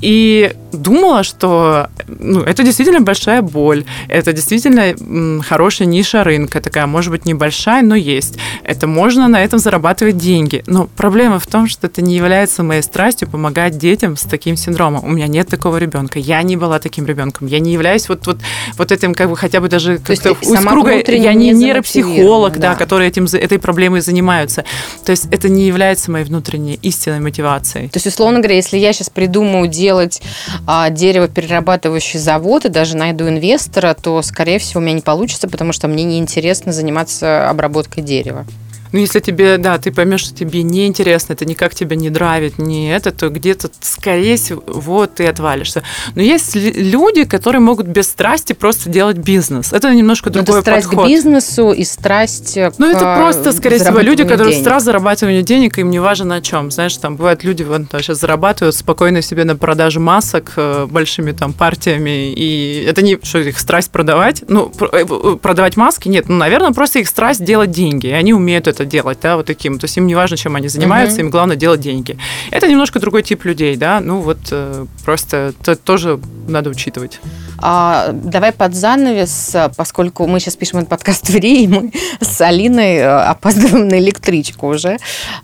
И 0.02 0.52
думала, 0.72 1.22
что 1.22 1.88
ну, 2.08 2.40
это 2.40 2.62
действительно 2.62 3.00
большая 3.00 3.42
боль, 3.42 3.84
это 4.08 4.32
действительно 4.32 5.42
хорошая 5.42 5.86
ниша 5.86 6.24
рынка, 6.24 6.60
такая, 6.60 6.86
может 6.86 7.10
быть, 7.10 7.24
небольшая, 7.24 7.82
но 7.82 7.94
есть. 7.94 8.36
Это 8.64 8.86
можно 8.86 9.28
на 9.28 9.42
этом 9.42 9.58
зарабатывать 9.58 10.16
деньги. 10.16 10.64
Но 10.66 10.86
проблема 10.96 11.38
в 11.38 11.46
том, 11.46 11.68
что 11.68 11.86
это 11.86 12.02
не 12.02 12.16
является 12.16 12.62
моей 12.62 12.82
страстью 12.82 13.28
помогать 13.28 13.78
детям 13.78 14.16
с 14.16 14.22
таким 14.22 14.56
синдромом. 14.56 15.04
У 15.04 15.08
меня 15.08 15.26
нет 15.26 15.48
такого 15.48 15.76
ребенка, 15.76 16.18
я 16.18 16.42
не 16.42 16.56
была 16.56 16.78
таким 16.78 17.06
ребенком, 17.06 17.46
я 17.46 17.60
не 17.60 17.72
являюсь 17.72 18.08
вот, 18.08 18.26
вот, 18.26 18.38
вот 18.76 18.92
этим, 18.92 19.14
как 19.14 19.30
бы 19.30 19.36
хотя 19.36 19.60
бы 19.60 19.68
даже 19.68 19.98
То 19.98 20.10
есть 20.10 20.22
как-то 20.22 20.68
круга, 20.68 20.92
я 20.92 21.34
не 21.34 21.52
не 21.52 21.66
нейропсихолог, 21.66 22.54
да, 22.54 22.72
да. 22.72 22.74
который 22.74 23.06
этим, 23.06 23.24
этой 23.24 23.58
проблемой 23.58 24.00
занимаются. 24.00 24.64
То 25.04 25.10
есть 25.10 25.28
это 25.30 25.48
не 25.48 25.66
является 25.66 26.10
моей 26.10 26.24
внутренней 26.24 26.78
истинной 26.82 27.20
мотивацией. 27.20 27.88
То 27.88 27.96
есть, 27.96 28.06
условно 28.06 28.38
говоря, 28.38 28.56
если 28.56 28.78
я 28.78 28.92
сейчас 28.92 29.10
придумаю 29.10 29.68
делать 29.92 30.22
а, 30.66 30.88
деревоперерабатывающий 30.88 32.18
завод 32.18 32.64
и 32.64 32.70
даже 32.70 32.96
найду 32.96 33.28
инвестора, 33.28 33.94
то, 33.94 34.22
скорее 34.22 34.58
всего, 34.58 34.80
у 34.80 34.82
меня 34.82 34.94
не 34.94 35.02
получится, 35.02 35.48
потому 35.48 35.74
что 35.74 35.86
мне 35.86 36.04
неинтересно 36.04 36.72
заниматься 36.72 37.50
обработкой 37.50 38.02
дерева. 38.02 38.46
Ну, 38.92 38.98
если 38.98 39.20
тебе, 39.20 39.58
да, 39.58 39.78
ты 39.78 39.90
поймешь, 39.90 40.20
что 40.20 40.34
тебе 40.34 40.62
неинтересно, 40.62 41.32
это 41.32 41.44
никак 41.44 41.74
тебя 41.74 41.96
не 41.96 42.10
драйвит, 42.10 42.58
не 42.58 42.90
это, 42.94 43.10
то 43.10 43.28
где-то, 43.28 43.70
скорее 43.80 44.36
всего, 44.36 44.62
вот 44.66 45.14
ты 45.16 45.26
отвалишься. 45.26 45.82
Но 46.14 46.22
есть 46.22 46.54
люди, 46.54 47.24
которые 47.24 47.60
могут 47.60 47.86
без 47.86 48.06
страсти 48.08 48.52
просто 48.52 48.88
делать 48.90 49.16
бизнес. 49.18 49.72
Это 49.72 49.94
немножко 49.94 50.30
Но 50.30 50.36
это 50.36 50.44
другой 50.46 50.62
страсть 50.62 50.86
подход. 50.88 51.04
к 51.06 51.08
бизнесу 51.08 51.72
и 51.72 51.84
страсть 51.84 52.54
к 52.54 52.72
Ну, 52.78 52.90
это 52.90 53.16
просто, 53.18 53.52
скорее 53.52 53.78
всего, 53.78 54.00
люди, 54.00 54.24
которые 54.24 54.52
денег. 54.54 54.64
сразу 54.66 54.86
зарабатывают 54.86 55.44
денег, 55.46 55.78
им 55.78 55.90
не 55.90 55.98
важно 55.98 56.26
на 56.26 56.42
чем. 56.42 56.70
Знаешь, 56.70 56.96
там 56.96 57.16
бывают 57.16 57.44
люди, 57.44 57.62
вот 57.62 57.82
сейчас 57.92 58.20
зарабатывают 58.20 58.76
спокойно 58.76 59.22
себе 59.22 59.44
на 59.44 59.56
продаже 59.56 60.00
масок 60.00 60.52
э, 60.56 60.86
большими 60.90 61.32
там 61.32 61.52
партиями, 61.52 62.32
и 62.32 62.84
это 62.88 63.02
не, 63.02 63.18
что 63.22 63.38
их 63.38 63.58
страсть 63.58 63.90
продавать, 63.90 64.42
ну, 64.48 64.68
пр- 64.68 64.90
э, 64.92 65.36
продавать 65.36 65.76
маски, 65.76 66.08
нет, 66.08 66.28
ну, 66.28 66.36
наверное, 66.36 66.72
просто 66.72 66.98
их 66.98 67.08
страсть 67.08 67.42
делать 67.44 67.70
деньги, 67.70 68.08
и 68.08 68.12
они 68.12 68.32
умеют 68.34 68.66
это 68.66 68.81
делать, 68.84 69.18
да, 69.22 69.36
вот 69.36 69.46
таким, 69.46 69.78
то 69.78 69.84
есть 69.84 69.96
им 69.96 70.06
не 70.06 70.14
важно, 70.14 70.36
чем 70.36 70.56
они 70.56 70.68
занимаются, 70.68 71.16
Мгм. 71.16 71.26
им 71.26 71.30
главное 71.30 71.56
делать 71.56 71.80
деньги. 71.80 72.16
Это 72.50 72.68
немножко 72.68 73.00
другой 73.00 73.22
тип 73.22 73.44
людей, 73.44 73.76
да, 73.76 74.00
ну, 74.00 74.20
вот 74.20 74.38
э, 74.50 74.86
просто 75.04 75.54
это 75.60 75.76
тоже 75.76 76.20
надо 76.48 76.70
учитывать. 76.70 77.20
А, 77.58 78.10
давай 78.12 78.52
под 78.52 78.74
занавес, 78.74 79.56
поскольку 79.76 80.26
мы 80.26 80.40
сейчас 80.40 80.56
пишем 80.56 80.80
этот 80.80 80.90
подкаст 80.90 81.28
в 81.28 81.34
Риге, 81.34 81.68
мы 81.68 81.92
с 82.20 82.40
Алиной 82.40 82.96
э, 82.96 83.06
опаздываем 83.06 83.88
на 83.88 83.98
электричку 83.98 84.68
уже. 84.68 84.98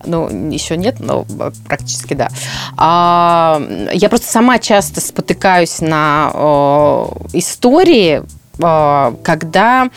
Ну, 0.04 0.50
еще 0.50 0.76
нет, 0.76 0.96
но 1.00 1.24
практически 1.66 2.14
да. 2.14 2.28
А, 2.76 3.62
я 3.92 4.08
просто 4.08 4.26
сама 4.30 4.58
часто 4.58 5.00
спотыкаюсь 5.00 5.80
на 5.80 6.30
э, 6.34 7.06
истории, 7.34 8.22
э, 8.60 9.14
когда 9.22 9.88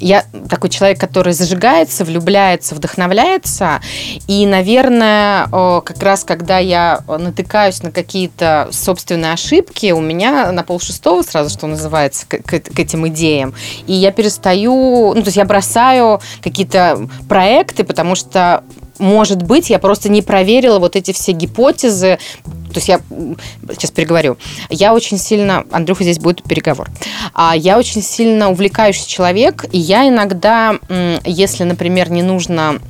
я 0.00 0.24
такой 0.48 0.70
человек, 0.70 0.98
который 1.00 1.32
зажигается, 1.32 2.04
влюбляется, 2.04 2.74
вдохновляется. 2.74 3.80
И, 4.26 4.46
наверное, 4.46 5.46
как 5.80 6.02
раз 6.02 6.24
когда 6.24 6.58
я 6.58 7.00
натыкаюсь 7.06 7.82
на 7.82 7.90
какие-то 7.90 8.68
собственные 8.70 9.32
ошибки, 9.32 9.92
у 9.92 10.00
меня 10.00 10.52
на 10.52 10.62
полшестого 10.62 11.22
сразу, 11.22 11.50
что 11.50 11.66
называется, 11.66 12.26
к, 12.26 12.38
к- 12.38 12.60
к 12.60 12.78
этим 12.78 13.08
идеям. 13.08 13.54
И 13.86 13.92
я 13.92 14.12
перестаю, 14.12 15.14
ну, 15.14 15.20
то 15.22 15.26
есть 15.26 15.36
я 15.36 15.44
бросаю 15.44 16.20
какие-то 16.42 17.08
проекты, 17.28 17.84
потому 17.84 18.14
что 18.14 18.64
может 18.98 19.42
быть, 19.42 19.70
я 19.70 19.78
просто 19.78 20.08
не 20.08 20.22
проверила 20.22 20.78
вот 20.78 20.96
эти 20.96 21.12
все 21.12 21.32
гипотезы. 21.32 22.18
То 22.44 22.78
есть 22.78 22.88
я 22.88 23.00
сейчас 23.70 23.90
переговорю. 23.90 24.36
Я 24.68 24.94
очень 24.94 25.18
сильно, 25.18 25.64
Андрюха, 25.70 26.02
здесь 26.02 26.18
будет 26.18 26.42
переговор. 26.42 26.88
А 27.32 27.54
я 27.56 27.78
очень 27.78 28.02
сильно 28.02 28.50
увлекающий 28.50 29.06
человек, 29.06 29.64
и 29.70 29.78
я 29.78 30.08
иногда, 30.08 30.76
если, 31.24 31.64
например, 31.64 32.10
не 32.10 32.22
нужно 32.22 32.80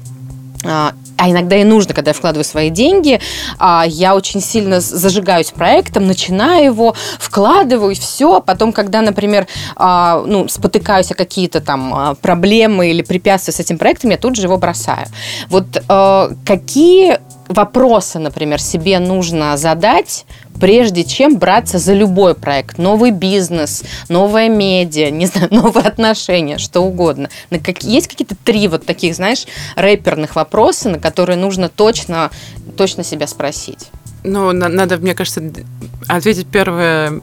а 1.16 1.30
иногда 1.30 1.56
и 1.56 1.64
нужно, 1.64 1.94
когда 1.94 2.10
я 2.10 2.14
вкладываю 2.14 2.44
свои 2.44 2.70
деньги, 2.70 3.20
а, 3.58 3.84
я 3.86 4.14
очень 4.14 4.40
сильно 4.40 4.80
зажигаюсь 4.80 5.50
проектом, 5.50 6.06
начинаю 6.06 6.64
его, 6.66 6.94
вкладываю, 7.18 7.94
все. 7.94 8.40
Потом, 8.40 8.72
когда, 8.72 9.00
например, 9.00 9.46
а, 9.76 10.22
ну, 10.26 10.48
спотыкаюсь 10.48 11.10
о 11.12 11.14
какие-то 11.14 11.60
там 11.60 11.94
а, 11.94 12.14
проблемы 12.14 12.90
или 12.90 13.02
препятствия 13.02 13.54
с 13.54 13.60
этим 13.60 13.78
проектом, 13.78 14.10
я 14.10 14.16
тут 14.16 14.36
же 14.36 14.42
его 14.42 14.56
бросаю. 14.56 15.06
Вот 15.48 15.66
э, 15.88 16.28
какие 16.44 17.18
вопросы, 17.54 18.18
например, 18.18 18.60
себе 18.60 18.98
нужно 18.98 19.56
задать, 19.56 20.26
прежде 20.60 21.04
чем 21.04 21.38
браться 21.38 21.78
за 21.78 21.94
любой 21.94 22.34
проект? 22.34 22.78
Новый 22.78 23.10
бизнес, 23.10 23.82
новая 24.08 24.48
медиа, 24.48 25.10
не 25.10 25.26
знаю, 25.26 25.48
новые 25.50 25.86
отношения, 25.86 26.58
что 26.58 26.80
угодно. 26.80 27.28
На 27.50 27.58
как, 27.58 27.82
есть 27.82 28.08
какие-то 28.08 28.36
три 28.44 28.68
вот 28.68 28.84
таких, 28.84 29.14
знаешь, 29.14 29.46
рэперных 29.76 30.36
вопроса, 30.36 30.88
на 30.88 30.98
которые 30.98 31.36
нужно 31.36 31.68
точно, 31.68 32.30
точно 32.76 33.04
себя 33.04 33.26
спросить? 33.26 33.88
Ну, 34.22 34.52
на- 34.52 34.68
надо, 34.68 34.96
мне 34.98 35.14
кажется, 35.14 35.42
ответить 36.08 36.46
первое 36.46 37.20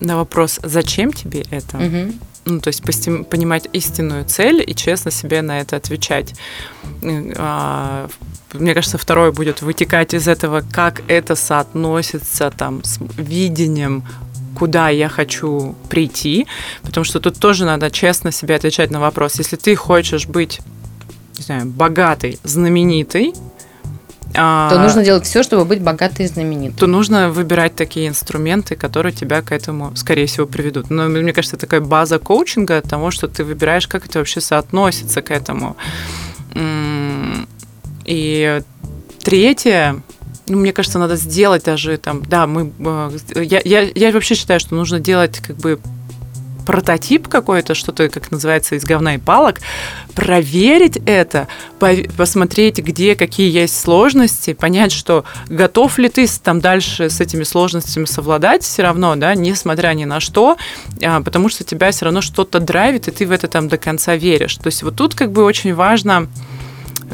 на 0.00 0.16
вопрос, 0.16 0.60
зачем 0.62 1.12
тебе 1.12 1.44
это? 1.50 1.76
Мгм. 1.76 2.14
Ну, 2.44 2.60
то 2.60 2.68
есть 2.68 2.82
понимать 2.82 3.68
истинную 3.72 4.24
цель 4.24 4.64
и 4.66 4.74
честно 4.74 5.12
себе 5.12 5.42
на 5.42 5.60
это 5.60 5.76
отвечать. 5.76 6.34
А, 8.52 8.58
Мне 8.58 8.74
кажется, 8.74 8.98
второе 8.98 9.32
будет 9.32 9.62
вытекать 9.62 10.14
из 10.14 10.28
этого, 10.28 10.62
как 10.72 11.02
это 11.08 11.34
соотносится 11.34 12.50
там 12.50 12.82
с 12.84 12.98
видением 13.16 14.04
куда 14.54 14.90
я 14.90 15.08
хочу 15.08 15.74
прийти, 15.88 16.46
потому 16.82 17.04
что 17.04 17.20
тут 17.20 17.38
тоже 17.38 17.64
надо 17.64 17.90
честно 17.90 18.30
себе 18.30 18.54
отвечать 18.54 18.90
на 18.90 19.00
вопрос. 19.00 19.36
Если 19.38 19.56
ты 19.56 19.74
хочешь 19.74 20.26
быть, 20.26 20.60
не 21.38 21.42
знаю, 21.42 21.66
богатой, 21.66 22.38
знаменитой, 22.44 23.32
а, 24.34 24.70
То 24.70 24.78
нужно 24.78 25.04
делать 25.04 25.26
все, 25.26 25.42
чтобы 25.42 25.64
быть 25.64 25.82
богатой 25.82 26.24
и 26.24 26.28
знаменитой. 26.28 26.78
то 26.78 26.86
нужно 26.86 27.30
выбирать 27.30 27.74
такие 27.76 28.08
инструменты, 28.08 28.76
которые 28.76 29.12
тебя 29.12 29.42
к 29.42 29.52
этому, 29.52 29.94
скорее 29.94 30.26
всего, 30.26 30.46
приведут. 30.46 30.90
Но 30.90 31.08
мне 31.08 31.32
кажется, 31.32 31.56
такая 31.56 31.80
база 31.80 32.18
коучинга 32.18 32.80
того, 32.80 33.10
что 33.10 33.28
ты 33.28 33.44
выбираешь, 33.44 33.86
как 33.86 34.06
это 34.06 34.20
вообще 34.20 34.40
соотносится 34.40 35.20
к 35.20 35.30
этому. 35.30 35.76
И 38.04 38.62
третье, 39.22 40.02
ну, 40.48 40.58
мне 40.58 40.72
кажется, 40.72 40.98
надо 40.98 41.16
сделать 41.16 41.64
даже 41.64 41.96
там, 41.98 42.22
да, 42.24 42.46
мы, 42.46 42.72
э, 43.34 43.44
я, 43.44 43.60
я, 43.64 43.90
я 43.94 44.12
вообще 44.12 44.34
считаю, 44.34 44.60
что 44.60 44.74
нужно 44.74 45.00
делать 45.00 45.38
как 45.38 45.56
бы 45.56 45.78
прототип 46.62 47.28
какой-то, 47.28 47.74
что-то, 47.74 48.08
как 48.08 48.30
называется, 48.30 48.76
из 48.76 48.84
говна 48.84 49.16
и 49.16 49.18
палок, 49.18 49.60
проверить 50.14 50.98
это, 51.06 51.48
посмотреть, 52.16 52.78
где 52.78 53.14
какие 53.16 53.50
есть 53.50 53.78
сложности, 53.78 54.52
понять, 54.52 54.92
что 54.92 55.24
готов 55.48 55.98
ли 55.98 56.08
ты 56.08 56.26
там 56.42 56.60
дальше 56.60 57.10
с 57.10 57.20
этими 57.20 57.42
сложностями 57.42 58.04
совладать 58.04 58.62
все 58.62 58.82
равно, 58.82 59.16
да, 59.16 59.34
несмотря 59.34 59.92
ни 59.94 60.04
на 60.04 60.20
что, 60.20 60.56
а, 61.02 61.20
потому 61.20 61.48
что 61.48 61.64
тебя 61.64 61.90
все 61.90 62.06
равно 62.06 62.20
что-то 62.20 62.60
драйвит, 62.60 63.08
и 63.08 63.10
ты 63.10 63.26
в 63.26 63.32
это 63.32 63.48
там 63.48 63.68
до 63.68 63.76
конца 63.76 64.16
веришь. 64.16 64.56
То 64.56 64.68
есть 64.68 64.82
вот 64.82 64.96
тут 64.96 65.14
как 65.14 65.32
бы 65.32 65.44
очень 65.44 65.74
важно 65.74 66.28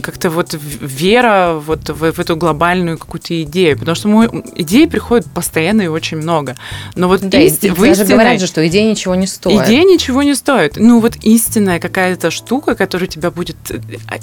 как-то 0.03 0.31
вот 0.31 0.55
вера 0.81 1.55
вот 1.65 1.89
в, 1.89 2.13
в 2.13 2.19
эту 2.19 2.37
глобальную 2.37 2.99
какую-то 2.99 3.43
идею, 3.43 3.79
потому 3.79 3.95
что 3.95 4.09
мой, 4.09 4.29
идей 4.57 4.89
приходит 4.89 5.27
постоянно 5.33 5.83
и 5.83 5.87
очень 5.87 6.17
много. 6.19 6.57
Но 6.95 7.09
вот 7.09 7.21
Да, 7.23 7.39
и 7.41 7.49
исти- 7.49 7.71
в 7.71 7.79
даже 7.81 8.03
истинной- 8.03 8.09
говорят 8.13 8.41
же, 8.41 8.47
что 8.47 8.67
идея 8.67 8.91
ничего 8.91 9.15
не 9.15 9.27
стоит. 9.27 9.67
Идея 9.67 9.85
ничего 9.85 10.23
не 10.23 10.35
стоит. 10.35 10.77
Ну, 10.77 11.01
вот 11.01 11.17
истинная 11.23 11.79
какая-то 11.81 12.31
штука, 12.31 12.75
которая 12.75 13.09
тебя 13.09 13.31
будет, 13.31 13.57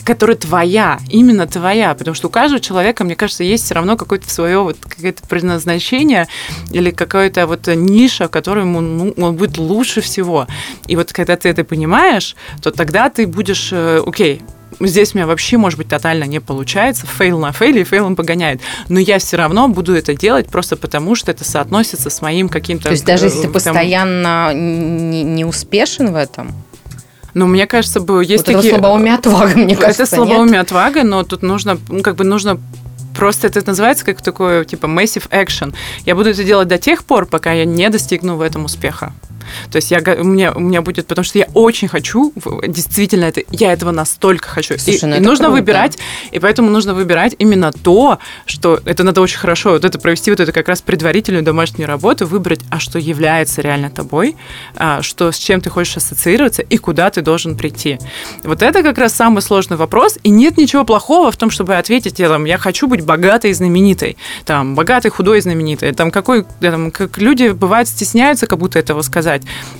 которая 0.03 0.38
твоя, 0.38 0.99
именно 1.09 1.47
твоя. 1.47 1.93
Потому 1.95 2.16
что 2.16 2.28
у 2.28 2.32
каждого 2.32 2.59
человека, 2.59 3.03
мне 3.03 3.16
кажется, 3.16 3.43
есть 3.43 3.66
все 3.66 3.76
равно 3.76 3.97
какое-то 3.97 4.30
свое 4.30 4.59
вот 4.59 4.78
какое-то 4.82 5.24
предназначение 5.28 6.28
или 6.72 6.91
какая-то 6.91 7.47
вот 7.47 7.68
ниша, 7.68 8.28
в 8.28 8.32
которой 8.32 8.61
ему 8.66 8.82
ну, 8.82 9.13
он 9.18 9.36
будет 9.36 9.57
лучше 9.57 10.01
всего. 10.01 10.47
И 10.88 10.95
вот 10.95 11.11
когда 11.13 11.36
ты 11.36 11.49
это 11.49 11.63
понимаешь, 11.63 12.36
то 12.61 12.72
тогда 12.72 13.09
ты 13.09 13.28
будешь, 13.28 13.70
э, 13.72 14.01
окей, 14.05 14.41
Здесь 14.80 15.14
у 15.14 15.18
меня 15.18 15.28
вообще, 15.28 15.58
может 15.58 15.78
быть, 15.78 15.88
тотально 15.88 16.26
не 16.26 16.40
получается, 16.40 17.06
fail 17.08 17.39
на 17.40 17.52
фейле, 17.52 17.82
и 17.82 17.84
фейлом 17.84 18.16
погоняет. 18.16 18.62
Но 18.90 19.00
я 19.00 19.20
все 19.20 19.38
равно 19.38 19.68
буду 19.68 19.96
это 19.96 20.14
делать 20.14 20.48
просто 20.48 20.76
потому, 20.76 21.16
что 21.16 21.32
это 21.32 21.44
соотносится 21.44 22.10
с 22.10 22.22
моим 22.22 22.50
каким-то... 22.50 22.86
То 22.86 22.92
есть 22.92 23.06
даже 23.06 23.26
если 23.26 23.44
ты 23.44 23.48
э, 23.48 23.52
постоянно 23.52 24.54
не, 24.54 25.24
не 25.24 25.46
успешен 25.46 26.12
в 26.12 26.16
этом, 26.16 26.54
Ну, 27.34 27.48
мне 27.48 27.68
кажется, 27.68 28.00
есть 28.00 28.10
вот 28.10 28.22
это 28.22 28.54
такие... 28.54 28.74
слабоумие 28.74 29.14
отвага, 29.16 29.56
мне 29.56 29.76
кажется, 29.76 30.04
это 30.04 30.16
слабоумие 30.16 30.60
отвага, 30.60 31.04
но 31.04 31.24
тут 31.24 31.42
нужно, 31.42 31.78
ну, 31.90 32.02
как 32.02 32.16
бы 32.16 32.24
нужно 32.24 32.60
Просто 33.16 33.48
это 33.48 33.64
называется 33.66 34.04
как 34.04 34.22
такое, 34.22 34.66
типа, 34.66 34.88
massive 34.88 35.30
action. 35.30 35.74
Я 36.06 36.16
буду 36.16 36.32
это 36.32 36.44
делать 36.44 36.68
до 36.68 36.78
тех 36.78 37.06
пор, 37.06 37.26
пока 37.26 37.54
я 37.54 37.64
не 37.64 37.90
достигну 37.90 38.36
в 38.36 38.42
этом 38.42 38.66
успеха. 38.66 39.14
То 39.72 39.78
есть 39.78 39.91
я, 39.91 40.00
у, 40.00 40.24
меня, 40.24 40.52
у 40.54 40.60
меня 40.60 40.82
будет, 40.82 41.08
потому 41.08 41.24
что 41.24 41.38
я 41.38 41.48
очень 41.54 41.88
хочу, 41.88 42.34
действительно, 42.68 43.26
это, 43.26 43.41
я 43.52 43.74
этого 43.74 43.91
настолько 43.91 44.48
хочу. 44.48 44.78
Слушай, 44.78 45.00
и 45.04 45.06
ну 45.06 45.16
и 45.16 45.20
нужно 45.20 45.46
круто. 45.46 45.62
выбирать, 45.62 45.98
и 46.32 46.39
поэтому 46.39 46.70
нужно 46.70 46.93
выбирать 46.93 47.36
именно 47.39 47.72
то, 47.72 48.20
что 48.46 48.80
это 48.86 49.04
надо 49.04 49.22
очень 49.22 49.38
хорошо, 49.38 49.72
вот 49.72 49.86
это 49.86 50.00
провести 50.00 50.32
вот 50.32 50.39
это 50.39 50.52
как 50.52 50.68
раз 50.68 50.82
предварительную 50.82 51.43
домашнюю 51.43 51.88
работу, 51.88 52.26
выбрать, 52.26 52.62
а 52.70 52.80
что 52.80 53.00
является 53.00 53.62
реально 53.62 53.89
тобой, 53.89 54.36
а, 54.76 55.02
что 55.02 55.32
с 55.32 55.38
чем 55.38 55.62
ты 55.62 55.70
хочешь 55.70 55.98
ассоциироваться 55.98 56.62
и 56.62 56.78
куда 56.78 57.10
ты 57.10 57.22
должен 57.22 57.56
прийти. 57.56 58.00
Вот 58.43 58.62
это 58.62 58.84
как 58.84 58.98
раз 58.98 59.14
самый 59.14 59.41
сложный 59.41 59.78
вопрос, 59.78 60.18
и 60.24 60.30
нет 60.30 60.58
ничего 60.58 60.84
плохого 60.86 61.32
в 61.32 61.38
том, 61.38 61.50
чтобы 61.50 61.76
ответить, 61.76 62.20
я, 62.20 62.30
там, 62.30 62.46
я 62.46 62.58
хочу 62.58 62.88
быть 62.88 63.02
богатой 63.02 63.52
и 63.52 63.54
знаменитой, 63.54 64.18
там, 64.46 64.76
богатой, 64.76 65.12
худой 65.12 65.39
и 65.39 65.41
знаменитой, 65.41 65.93
там, 65.93 66.12
какой, 66.12 66.46
там, 66.60 66.91
как 66.91 67.18
люди, 67.18 67.50
бывает, 67.50 67.88
стесняются 67.88 68.48
как 68.48 68.60
будто 68.60 68.80
этого 68.80 69.02
сказать, 69.02 69.35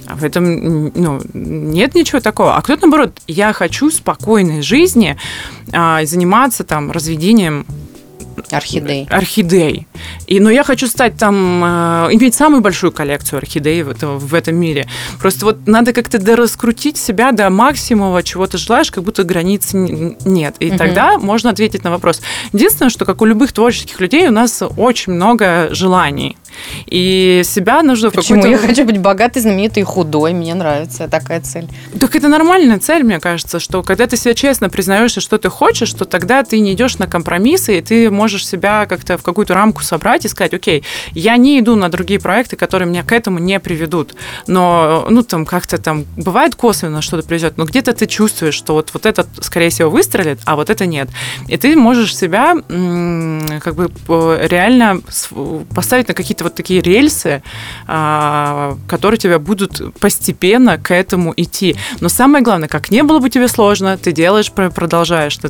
а 0.08 0.16
в 0.16 0.24
этом, 0.24 0.89
ну, 0.89 1.22
нет 1.34 1.95
ничего 1.95 2.20
такого. 2.20 2.56
А 2.56 2.62
кто-то, 2.62 2.82
наоборот, 2.88 3.20
я 3.28 3.53
хочу 3.53 3.89
спокойной 3.91 4.62
жизни, 4.62 5.18
а, 5.74 6.03
заниматься 6.06 6.64
там 6.64 6.91
разведением 6.91 7.66
орхидей. 8.51 9.08
орхидей. 9.10 9.88
И, 10.28 10.39
но 10.41 10.49
я 10.49 10.64
хочу 10.66 10.88
стать 10.88 11.18
там, 11.18 11.64
э, 11.64 11.68
иметь 12.12 12.36
самую 12.36 12.62
большую 12.62 12.91
коллекцию 12.91 13.38
орхидей 13.38 13.82
в, 13.82 13.89
это- 13.89 14.10
в 14.10 14.34
этом 14.34 14.56
мире. 14.58 14.88
Просто 15.20 15.45
вот 15.45 15.68
надо 15.68 15.93
как-то 15.93 16.20
дораскрутить 16.20 16.97
себя 16.97 17.32
до 17.32 17.49
максимума, 17.49 18.22
чего 18.24 18.45
ты 18.45 18.58
желаешь, 18.58 18.91
как 18.91 19.03
будто 19.06 19.24
границ 19.24 19.70
нет. 19.74 20.56
И 20.60 20.68
Мгм. 20.68 20.78
тогда 20.78 21.18
можно 21.18 21.49
ответить 21.49 21.84
на 21.86 21.91
вопрос. 21.91 22.22
Единственное, 22.51 22.89
что, 22.89 23.06
как 23.06 23.22
у 23.22 23.26
любых 23.26 23.53
творческих 23.53 23.99
людей, 24.01 24.28
у 24.28 24.32
нас 24.32 24.62
очень 24.76 25.14
много 25.14 25.70
желаний. 25.72 26.38
И 26.88 27.41
себя 27.43 27.84
нужно 27.84 28.10
в 28.10 28.14
Почему? 28.14 28.45
Я 28.45 28.58
хочу 28.58 28.86
быть 28.86 28.97
богатой, 28.97 29.41
знаменитой 29.41 29.82
и 29.82 29.86
худой. 29.86 30.34
Мне 30.34 30.53
нравится 30.53 31.08
такая 31.08 31.41
цель. 31.41 31.68
Так 31.99 32.16
это 32.16 32.28
нормальная 32.28 32.80
цель, 32.80 33.03
мне 33.03 33.20
кажется, 33.20 33.60
что 33.60 33.84
когда 33.84 34.08
ты 34.08 34.18
себя 34.18 34.34
честно 34.34 34.70
признаешь, 34.70 35.12
что 35.12 35.38
ты 35.38 35.49
хочешь, 35.49 35.91
то 35.93 36.06
тогда 36.06 36.43
ты 36.43 36.60
не 36.60 36.74
идешь 36.74 36.97
на 36.97 37.08
компромиссы, 37.08 37.78
и 37.78 37.82
ты 37.82 38.10
можешь 38.10 38.47
себя 38.47 38.86
как-то 38.88 39.18
в 39.18 39.24
какую-то 39.24 39.53
рамку 39.53 39.84
собрать 39.84 40.26
и 40.26 40.28
сказать, 40.28 40.53
окей, 40.53 40.84
я 41.12 41.38
не 41.38 41.60
иду 41.60 41.76
на 41.76 41.89
другие 41.89 42.20
проекты, 42.20 42.56
которые 42.56 42.89
меня 42.89 43.03
к 43.03 43.12
этому 43.12 43.39
не 43.39 43.60
приведут. 43.60 44.16
Но, 44.47 45.08
ну, 45.10 45.24
там 45.24 45.45
как-то 45.45 45.78
там 45.78 46.06
бывает 46.18 46.56
косвенно 46.56 47.01
что-то 47.01 47.28
приведет, 47.28 47.58
но 47.58 47.66
где-то 47.66 47.93
ты 47.93 48.06
чувствуешь, 48.06 48.56
что 48.56 48.74
вот, 48.74 48.91
вот 48.93 49.06
это, 49.06 49.26
скорее 49.41 49.70
всего, 49.70 49.89
выстрелит, 49.89 50.39
а 50.45 50.56
вот 50.56 50.70
это 50.70 50.86
нет. 50.86 51.10
И 51.47 51.58
ты 51.58 51.76
можешь 51.76 52.16
себя 52.16 52.56
как 53.60 53.76
бы 53.76 53.91
э, 54.08 54.47
реально 54.49 55.01
поставить 55.74 56.08
на 56.08 56.14
какие-то 56.14 56.45
вот 56.46 56.56
такие 56.56 56.82
рельсы, 56.82 57.43
а, 57.88 58.78
которые 58.88 59.18
тебя 59.18 59.39
будут 59.39 59.82
постепенно 60.00 60.78
к 60.78 60.93
этому 60.93 61.34
идти. 61.36 61.76
Но 62.00 62.10
самое 62.10 62.43
главное, 62.43 62.70
как 62.70 62.91
не 62.91 63.04
было 63.04 63.20
бы 63.20 63.30
тебе 63.30 63.48
сложно, 63.48 63.98
ты 63.98 64.12
делаешь, 64.12 64.52
про- 64.52 64.70
продолжаешь, 64.70 65.38
ты 65.38 65.50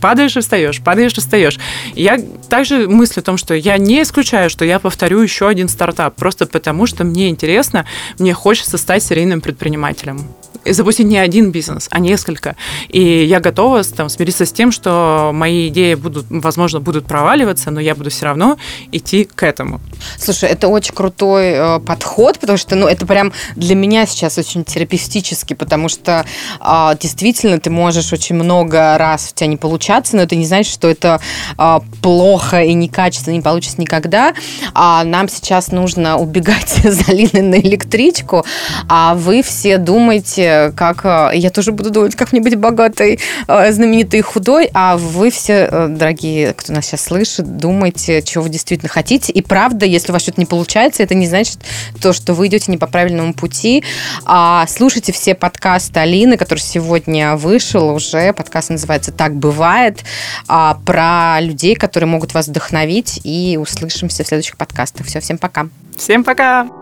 падаешь 0.00 0.36
и 0.36 0.40
встаешь, 0.40 0.80
падаешь 0.80 1.16
и 1.16 1.20
встаешь. 1.20 1.58
Я 1.94 2.18
также 2.48 2.88
мыслю 2.88 3.20
о 3.20 3.24
том, 3.24 3.36
что 3.36 3.54
я 3.54 3.78
не 3.78 4.02
исключаю, 4.02 4.50
что 4.50 4.64
я 4.64 4.78
повторю 4.78 5.20
еще 5.20 5.48
один 5.48 5.68
стартап, 5.68 6.16
просто 6.16 6.46
потому 6.46 6.86
что 6.86 7.04
мне 7.04 7.28
интересно, 7.28 7.86
мне 8.18 8.34
хочется 8.34 8.78
стать 8.78 9.02
серийным 9.02 9.40
предпринимателем 9.40 10.28
запустить 10.64 11.06
не 11.06 11.18
один 11.18 11.50
бизнес, 11.50 11.88
а 11.90 11.98
несколько. 11.98 12.56
И 12.88 13.24
я 13.24 13.40
готова 13.40 13.82
там, 13.84 14.08
смириться 14.08 14.46
с 14.46 14.52
тем, 14.52 14.72
что 14.72 15.30
мои 15.32 15.68
идеи 15.68 15.94
будут, 15.94 16.26
возможно, 16.30 16.80
будут 16.80 17.06
проваливаться, 17.06 17.70
но 17.70 17.80
я 17.80 17.94
буду 17.94 18.10
все 18.10 18.26
равно 18.26 18.56
идти 18.92 19.24
к 19.24 19.42
этому. 19.42 19.80
Слушай, 20.18 20.50
это 20.50 20.68
очень 20.68 20.94
крутой 20.94 21.52
э, 21.52 21.80
подход, 21.80 22.38
потому 22.38 22.58
что, 22.58 22.76
ну, 22.76 22.86
это 22.86 23.06
прям 23.06 23.32
для 23.56 23.74
меня 23.74 24.06
сейчас 24.06 24.38
очень 24.38 24.64
терапевтически, 24.64 25.54
потому 25.54 25.88
что 25.88 26.24
а, 26.60 26.94
действительно 26.94 27.58
ты 27.58 27.70
можешь 27.70 28.12
очень 28.12 28.36
много 28.36 28.96
раз 28.98 29.30
у 29.32 29.34
тебя 29.34 29.46
не 29.48 29.56
получаться, 29.56 30.16
но 30.16 30.22
это 30.22 30.36
не 30.36 30.46
значит, 30.46 30.72
что 30.72 30.88
это 30.88 31.20
а, 31.56 31.82
плохо 32.02 32.62
и 32.62 32.72
некачественно 32.74 33.34
не 33.34 33.40
получится 33.40 33.80
никогда. 33.80 34.34
А 34.74 35.04
нам 35.04 35.28
сейчас 35.28 35.72
нужно 35.72 36.18
убегать 36.18 36.68
за 36.84 37.10
Алиной 37.10 37.42
на 37.42 37.54
электричку, 37.56 38.44
а 38.88 39.14
вы 39.14 39.42
все 39.42 39.78
думаете, 39.78 40.51
как... 40.76 41.04
э, 41.04 41.30
Я 41.34 41.50
тоже 41.50 41.72
буду 41.72 41.90
думать, 41.90 42.14
как 42.16 42.32
мне 42.32 42.40
быть 42.40 42.56
богатой, 42.56 43.18
э, 43.48 43.72
знаменитой 43.72 44.20
и 44.20 44.22
худой. 44.22 44.70
А 44.74 44.96
вы 44.96 45.30
все, 45.30 45.68
э, 45.70 45.86
дорогие, 45.88 46.52
кто 46.54 46.72
нас 46.72 46.86
сейчас 46.86 47.02
слышит, 47.02 47.56
думайте, 47.56 48.22
чего 48.22 48.44
вы 48.44 48.50
действительно 48.50 48.88
хотите. 48.88 49.32
И 49.32 49.42
правда, 49.42 49.86
если 49.86 50.10
у 50.10 50.14
вас 50.14 50.22
что-то 50.22 50.40
не 50.40 50.46
получается, 50.46 51.02
это 51.02 51.14
не 51.14 51.26
значит 51.26 51.58
то, 52.00 52.12
что 52.12 52.34
вы 52.34 52.46
идете 52.48 52.70
не 52.70 52.78
по 52.78 52.86
правильному 52.86 53.34
пути. 53.34 53.82
А 54.24 54.66
слушайте 54.68 55.12
все 55.12 55.34
подкасты 55.34 56.00
Алины, 56.00 56.36
который 56.36 56.60
сегодня 56.60 57.36
вышел 57.36 57.90
уже. 57.94 58.32
Подкаст 58.32 58.70
называется 58.70 59.12
«Так 59.12 59.34
бывает». 59.34 60.00
а, 60.48 60.78
Про 60.84 61.40
людей, 61.40 61.74
которые 61.74 62.08
могут 62.08 62.34
вас 62.34 62.48
вдохновить. 62.48 63.20
И 63.24 63.58
услышимся 63.60 64.24
в 64.24 64.26
следующих 64.26 64.56
подкастах. 64.56 65.06
Все, 65.06 65.20
всем 65.20 65.38
пока. 65.38 65.66
Всем 65.96 66.24
пока! 66.24 66.81